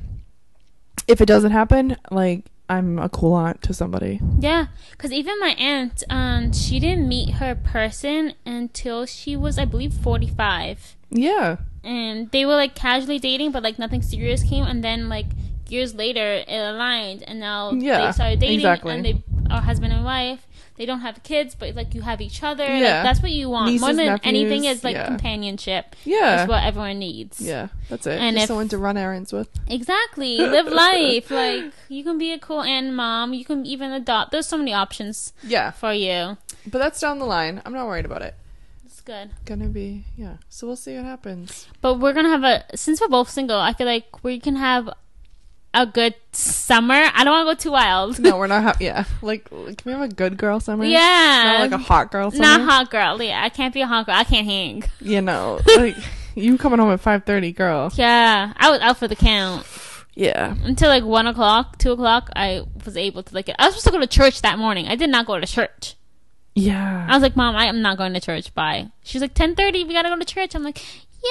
if 1.09 1.21
it 1.21 1.27
doesn't 1.27 1.53
happen, 1.53 1.97
like 2.11 2.45
I'm 2.69 2.99
a 2.99 3.09
cool 3.09 3.35
aunt 3.35 3.63
to 3.63 3.75
somebody. 3.75 4.21
Yeah, 4.39 4.67
because 4.93 5.13
even 5.13 5.39
my 5.41 5.51
aunt, 5.59 6.03
um, 6.09 6.53
she 6.53 6.79
didn't 6.81 7.09
meet 7.09 7.35
her 7.35 7.55
person 7.55 8.35
until 8.47 9.05
she 9.07 9.37
was, 9.37 9.59
I 9.59 9.65
believe, 9.67 9.93
forty-five, 9.93 10.97
Yeah. 11.11 11.57
and 11.85 12.31
they 12.31 12.47
were 12.47 12.55
like 12.55 12.75
casually 12.75 13.19
dating, 13.19 13.53
but 13.53 13.63
like 13.63 13.79
nothing 13.79 14.01
serious 14.03 14.43
came, 14.43 14.65
and 14.65 14.83
then 14.83 15.09
like 15.09 15.27
years 15.69 15.95
later 15.95 16.45
it 16.47 16.49
aligned, 16.49 17.23
and 17.25 17.41
now 17.41 17.73
Yeah, 17.73 18.07
they 18.07 18.13
started 18.13 18.39
dating, 18.41 18.57
exactly. 18.61 18.95
and 18.95 19.05
they 19.05 19.23
are 19.51 19.61
husband 19.61 19.93
and 19.93 20.05
wife. 20.05 20.47
They 20.77 20.87
don't 20.87 21.01
have 21.01 21.23
kids, 21.23 21.55
but 21.55 21.75
like 21.75 21.95
you 21.95 22.01
have 22.01 22.21
each 22.21 22.43
other. 22.43 22.65
Like, 22.65 22.81
Yeah. 22.81 23.03
that's 23.03 23.21
what 23.23 23.31
you 23.31 23.51
want 23.51 23.67
more 23.81 23.91
Nieces, 23.93 23.97
than 24.07 24.21
anything. 24.25 24.65
Is 24.65 24.83
like 24.83 24.97
yeah. 24.97 25.07
companionship. 25.07 25.95
Yeah. 26.05 26.19
That's 26.37 26.49
what 26.49 26.65
everyone 26.65 26.99
needs. 26.99 27.41
Yeah, 27.41 27.69
that's 27.89 28.07
it. 28.07 28.19
And 28.19 28.35
Just 28.37 28.45
if- 28.45 28.49
someone 28.49 28.69
to 28.69 28.79
run 28.79 28.97
errands 28.97 29.33
with. 29.33 29.49
Exactly. 29.69 30.39
Live 30.57 30.67
life. 30.67 31.31
Like 31.31 31.73
you 31.89 32.03
can 32.05 32.17
be 32.19 32.33
a 32.33 32.39
cool 32.39 32.63
aunt, 32.63 32.95
mom. 32.95 33.35
You 33.35 33.45
can 33.45 33.67
even 33.67 33.93
adopt. 33.93 34.31
There's 34.33 34.47
so 34.47 34.57
many 34.57 34.73
options 34.73 35.33
Yeah, 35.43 35.71
for 35.73 35.93
you. 35.93 36.39
but 36.67 36.79
that's 36.79 37.01
down 37.01 37.19
the 37.19 37.27
line. 37.27 37.61
I'm 37.67 37.73
not 37.75 37.87
worried 37.87 38.07
about 38.07 38.23
it. 38.23 38.35
It's 38.87 39.01
good. 39.03 39.31
Gonna 39.45 39.69
be 39.69 40.05
yeah. 40.17 40.37
So 40.49 40.67
we'll 40.67 40.77
see 40.77 40.97
what 40.97 41.05
happens. 41.05 41.67
But 41.81 42.01
we're 42.01 42.13
gonna 42.15 42.29
have 42.31 42.45
a 42.45 42.65
since 42.77 43.01
we're 43.01 43.09
both 43.09 43.29
single. 43.29 43.59
I 43.59 43.73
feel 43.75 43.87
like 43.87 44.23
we 44.25 44.41
can 44.41 44.57
have 44.57 44.89
a 45.75 45.87
good 45.87 46.15
summer. 46.33 46.95
I 47.15 47.25
don't 47.25 47.33
want 47.47 47.59
to 47.59 47.65
go 47.67 47.71
too 47.71 47.73
wild. 47.73 48.19
No, 48.19 48.37
we're 48.39 48.47
not. 48.47 48.63
Ha- 48.63 48.77
yeah, 48.81 49.05
like 49.23 49.49
can 49.51 49.77
we 49.85 49.93
have 49.93 50.03
a 50.03 50.09
good 50.09 50.37
girl 50.37 50.61
summer? 50.61 50.85
yeah, 50.85 51.43
not 51.59 51.61
like 51.61 51.73
a 51.73 51.79
hot 51.83 52.11
girl 52.13 52.31
summer. 52.31 52.43
not 52.43 52.61
hot 52.63 52.91
girl. 52.91 53.23
Yeah, 53.23 53.43
I 53.43 53.49
can't 53.49 53.73
be 53.75 53.81
a 53.81 53.87
hot 53.87 54.07
girl. 54.07 54.15
I 54.15 54.25
can't 54.25 54.47
hang. 54.47 54.85
You 55.01 55.21
know, 55.23 55.61
like 55.77 55.97
You 56.35 56.57
coming 56.59 56.79
home 56.79 56.91
at 56.93 57.01
five 57.01 57.25
thirty, 57.25 57.53
girl? 57.53 57.91
Yeah, 57.95 58.53
I 58.57 58.71
was 58.71 58.81
out 58.81 58.97
for 58.99 59.07
the 59.09 59.17
count 59.17 59.67
Yeah. 60.15 60.55
until 60.65 60.89
like 60.89 61.05
one 61.05 61.27
o'clock, 61.27 61.79
two 61.79 61.93
o'clock. 61.93 62.31
I 62.37 62.63
was 62.85 62.97
able 62.97 63.23
to 63.23 63.35
like. 63.35 63.49
I 63.59 63.67
was 63.67 63.75
supposed 63.75 63.87
to 63.87 63.91
go 63.93 64.01
to 64.01 64.07
church 64.07 64.43
that 64.43 64.59
morning. 64.59 64.89
I 64.89 64.97
did 64.97 65.11
not 65.11 65.27
go 65.27 65.39
to 65.39 65.47
church. 65.47 65.97
Yeah. 66.55 67.07
I 67.09 67.15
was 67.15 67.23
like, 67.23 67.35
Mom, 67.35 67.57
I 67.57 67.65
am 67.67 67.81
not 67.81 67.97
going 67.97 68.13
to 68.13 68.21
church. 68.21 68.55
Bye. 68.55 68.91
She's 69.03 69.23
like, 69.23 69.33
ten 69.35 69.55
thirty. 69.55 69.85
We 69.85 69.95
gotta 69.95 70.11
go 70.11 70.19
to 70.19 70.25
church. 70.25 70.55
I'm 70.55 70.63
like, 70.63 70.83
Yeah, 71.25 71.29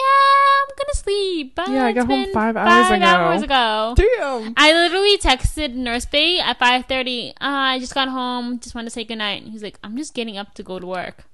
I'm 0.64 0.76
gonna 0.78 0.94
sleep. 0.96 1.54
Bye. 1.56 1.66
Yeah, 1.70 1.86
I 1.86 1.92
got 1.92 2.08
home 2.08 2.28
five 2.34 2.56
hours 2.56 2.88
five 2.88 2.98
ago." 2.98 3.06
hours 3.06 3.42
ago. 3.44 3.94
Damn. 3.98 4.54
I 4.56 4.72
literally 4.72 5.18
texted 5.18 5.74
Nurse 5.74 6.06
Bay 6.06 6.40
at 6.40 6.58
five 6.60 6.86
thirty. 6.86 7.32
Uh, 7.42 7.76
I 7.76 7.80
just 7.80 7.94
got 7.94 8.08
home. 8.08 8.60
Just 8.60 8.74
want 8.74 8.88
to 8.88 8.90
say 8.92 9.04
goodnight. 9.04 9.44
And 9.44 9.52
he's 9.52 9.64
like, 9.64 9.78
I'm 9.84 9.98
just 9.98 10.14
getting 10.14 10.38
up 10.38 10.54
to 10.56 10.64
go 10.64 10.80
to 10.80 10.88
work. 10.88 11.26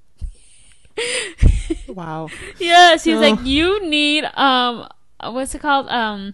Wow. 1.88 2.30
Yes, 2.60 3.04
he's 3.04 3.18
Oh. 3.18 3.20
like, 3.20 3.40
you 3.46 3.86
need 3.88 4.24
um, 4.36 4.88
what's 5.22 5.54
it 5.56 5.60
called? 5.62 5.88
Um, 5.90 6.34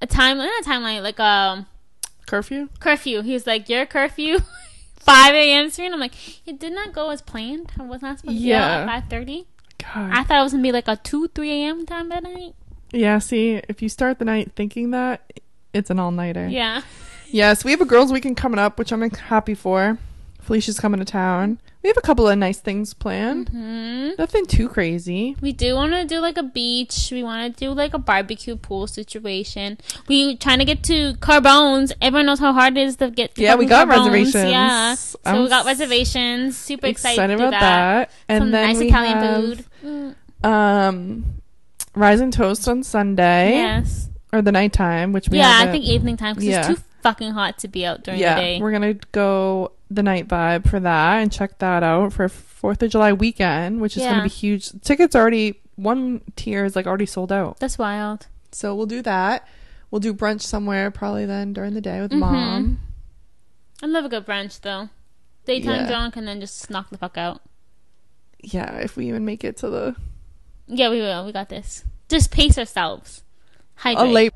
a 0.00 0.06
time, 0.06 0.38
not 0.38 0.48
a 0.60 0.68
timeline, 0.68 1.02
like 1.02 1.18
um, 1.20 1.66
Curfew? 2.26 2.68
curfew. 2.80 3.22
He's 3.22 3.46
like, 3.46 3.68
your 3.68 3.86
curfew, 3.86 4.38
five 4.96 5.34
a.m. 5.34 5.70
screen. 5.70 5.92
I'm 5.92 6.00
like, 6.00 6.12
it 6.46 6.58
did 6.58 6.72
not 6.72 6.92
go 6.92 7.10
as 7.10 7.22
planned. 7.22 7.72
I 7.78 7.82
was 7.84 8.02
not 8.02 8.18
supposed 8.20 8.36
to 8.38 8.42
be 8.42 8.52
out 8.52 8.58
Yeah. 8.58 8.80
at 8.80 8.86
five 8.86 9.10
thirty. 9.10 9.46
God. 9.92 10.10
I 10.12 10.22
thought 10.24 10.40
it 10.40 10.42
was 10.42 10.52
gonna 10.52 10.62
be 10.62 10.72
like 10.72 10.88
a 10.88 10.96
two, 10.96 11.28
three 11.28 11.50
a.m. 11.64 11.84
time 11.86 12.10
at 12.12 12.22
night. 12.22 12.54
yeah, 12.92 13.18
see, 13.18 13.60
if 13.68 13.82
you 13.82 13.88
start 13.88 14.18
the 14.18 14.24
night 14.24 14.52
thinking 14.56 14.90
that, 14.92 15.32
it's 15.72 15.90
an 15.90 15.98
all 15.98 16.10
nighter. 16.10 16.46
Yeah. 16.48 16.82
Yes, 17.28 17.64
we 17.64 17.72
have 17.72 17.80
a 17.80 17.84
girls' 17.84 18.12
weekend 18.12 18.36
coming 18.36 18.58
up, 18.60 18.78
which 18.78 18.92
I'm 18.92 19.08
happy 19.10 19.54
for. 19.54 19.98
Felicia's 20.44 20.78
coming 20.78 20.98
to 21.00 21.04
town. 21.06 21.58
We 21.82 21.88
have 21.88 21.96
a 21.96 22.02
couple 22.02 22.28
of 22.28 22.38
nice 22.38 22.60
things 22.60 22.94
planned. 22.94 23.48
Hmm. 23.50 24.10
Nothing 24.18 24.46
too 24.46 24.68
crazy. 24.68 25.36
We 25.40 25.52
do 25.52 25.74
want 25.74 25.92
to 25.92 26.04
do 26.04 26.18
like 26.20 26.36
a 26.38 26.42
beach. 26.42 27.08
We 27.12 27.22
want 27.22 27.56
to 27.56 27.64
do 27.64 27.72
like 27.72 27.92
a 27.94 27.98
barbecue 27.98 28.56
pool 28.56 28.86
situation. 28.86 29.78
We 30.08 30.36
trying 30.36 30.58
to 30.60 30.64
get 30.64 30.82
to 30.84 31.14
Carbones. 31.20 31.92
Everyone 32.00 32.26
knows 32.26 32.38
how 32.40 32.52
hard 32.52 32.76
it 32.76 32.82
is 32.86 32.96
to 32.96 33.10
get. 33.10 33.34
To 33.34 33.42
Yeah, 33.42 33.54
we 33.56 33.66
got 33.66 33.88
Carbones. 33.88 34.08
reservations. 34.12 34.50
Yeah, 34.52 34.94
so 34.94 35.18
I'm 35.24 35.42
we 35.42 35.48
got 35.48 35.66
reservations. 35.66 36.56
Super 36.56 36.86
excited, 36.86 37.14
Excited 37.14 37.34
about 37.40 37.50
that. 37.52 37.60
that. 37.60 38.10
And 38.28 38.42
Some 38.42 38.50
then 38.50 38.66
nice 38.68 38.78
we 38.78 38.88
Italian 38.88 39.18
have, 39.18 39.66
food. 39.80 40.14
Um, 40.42 41.24
Rise 41.94 42.20
and 42.20 42.32
Toast 42.32 42.68
on 42.68 42.82
Sunday 42.82 43.52
yes. 43.52 44.08
or 44.32 44.42
the 44.42 44.52
nighttime, 44.52 45.12
which 45.12 45.28
we 45.28 45.38
Yeah, 45.38 45.58
I 45.60 45.70
think 45.70 45.84
evening 45.84 46.16
time 46.16 46.34
because 46.34 46.48
Yeah. 46.48 46.70
it's 46.70 46.80
too 46.80 46.84
fucking 47.04 47.32
hot 47.32 47.58
to 47.58 47.68
be 47.68 47.84
out 47.84 48.02
during 48.02 48.18
yeah, 48.18 48.34
the 48.36 48.40
day. 48.40 48.60
we're 48.60 48.72
gonna 48.72 48.94
go 49.12 49.72
the 49.90 50.02
night 50.02 50.26
vibe 50.26 50.68
for 50.68 50.80
that 50.80 51.18
and 51.18 51.30
check 51.30 51.58
that 51.58 51.82
out 51.82 52.12
for 52.14 52.28
Fourth 52.30 52.82
of 52.82 52.90
July 52.90 53.12
weekend, 53.12 53.80
which 53.82 53.96
is 53.96 54.02
Yeah. 54.02 54.10
gonna 54.12 54.22
be 54.24 54.28
huge. 54.30 54.70
Tickets 54.80 55.14
already 55.14 55.60
one 55.76 56.22
tier 56.34 56.64
is 56.64 56.74
like 56.74 56.86
already 56.86 57.04
sold 57.06 57.30
out, 57.30 57.58
That's 57.60 57.76
wild. 57.78 58.26
so 58.52 58.74
we'll 58.74 58.86
do 58.86 59.02
that. 59.02 59.46
We'll 59.90 60.00
do 60.00 60.14
brunch 60.14 60.40
somewhere 60.40 60.90
probably 60.90 61.26
then 61.26 61.52
during 61.52 61.74
the 61.74 61.80
day 61.82 62.00
with 62.00 62.10
Mhm. 62.10 62.18
mom. 62.18 62.80
I 63.82 63.86
love 63.86 64.04
a 64.06 64.08
good 64.08 64.24
brunch 64.26 64.60
though. 64.62 64.88
Daytime 65.44 65.82
Yeah. 65.82 65.86
drunk 65.88 66.16
and 66.16 66.26
then 66.26 66.40
just 66.40 66.70
knock 66.70 66.88
the 66.90 66.96
fuck 66.98 67.18
out. 67.18 67.42
Yeah, 68.42 68.76
if 68.78 68.96
we 68.96 69.08
even 69.08 69.24
make 69.26 69.44
it 69.44 69.58
to 69.58 69.68
the 69.68 69.94
Yeah, 70.66 70.88
we 70.88 71.00
will. 71.00 71.26
We 71.26 71.32
got 71.32 71.50
this. 71.50 71.84
Just 72.08 72.30
pace 72.30 72.56
ourselves. 72.56 73.22
Hydrate. 73.76 74.08
a 74.08 74.10
late 74.10 74.32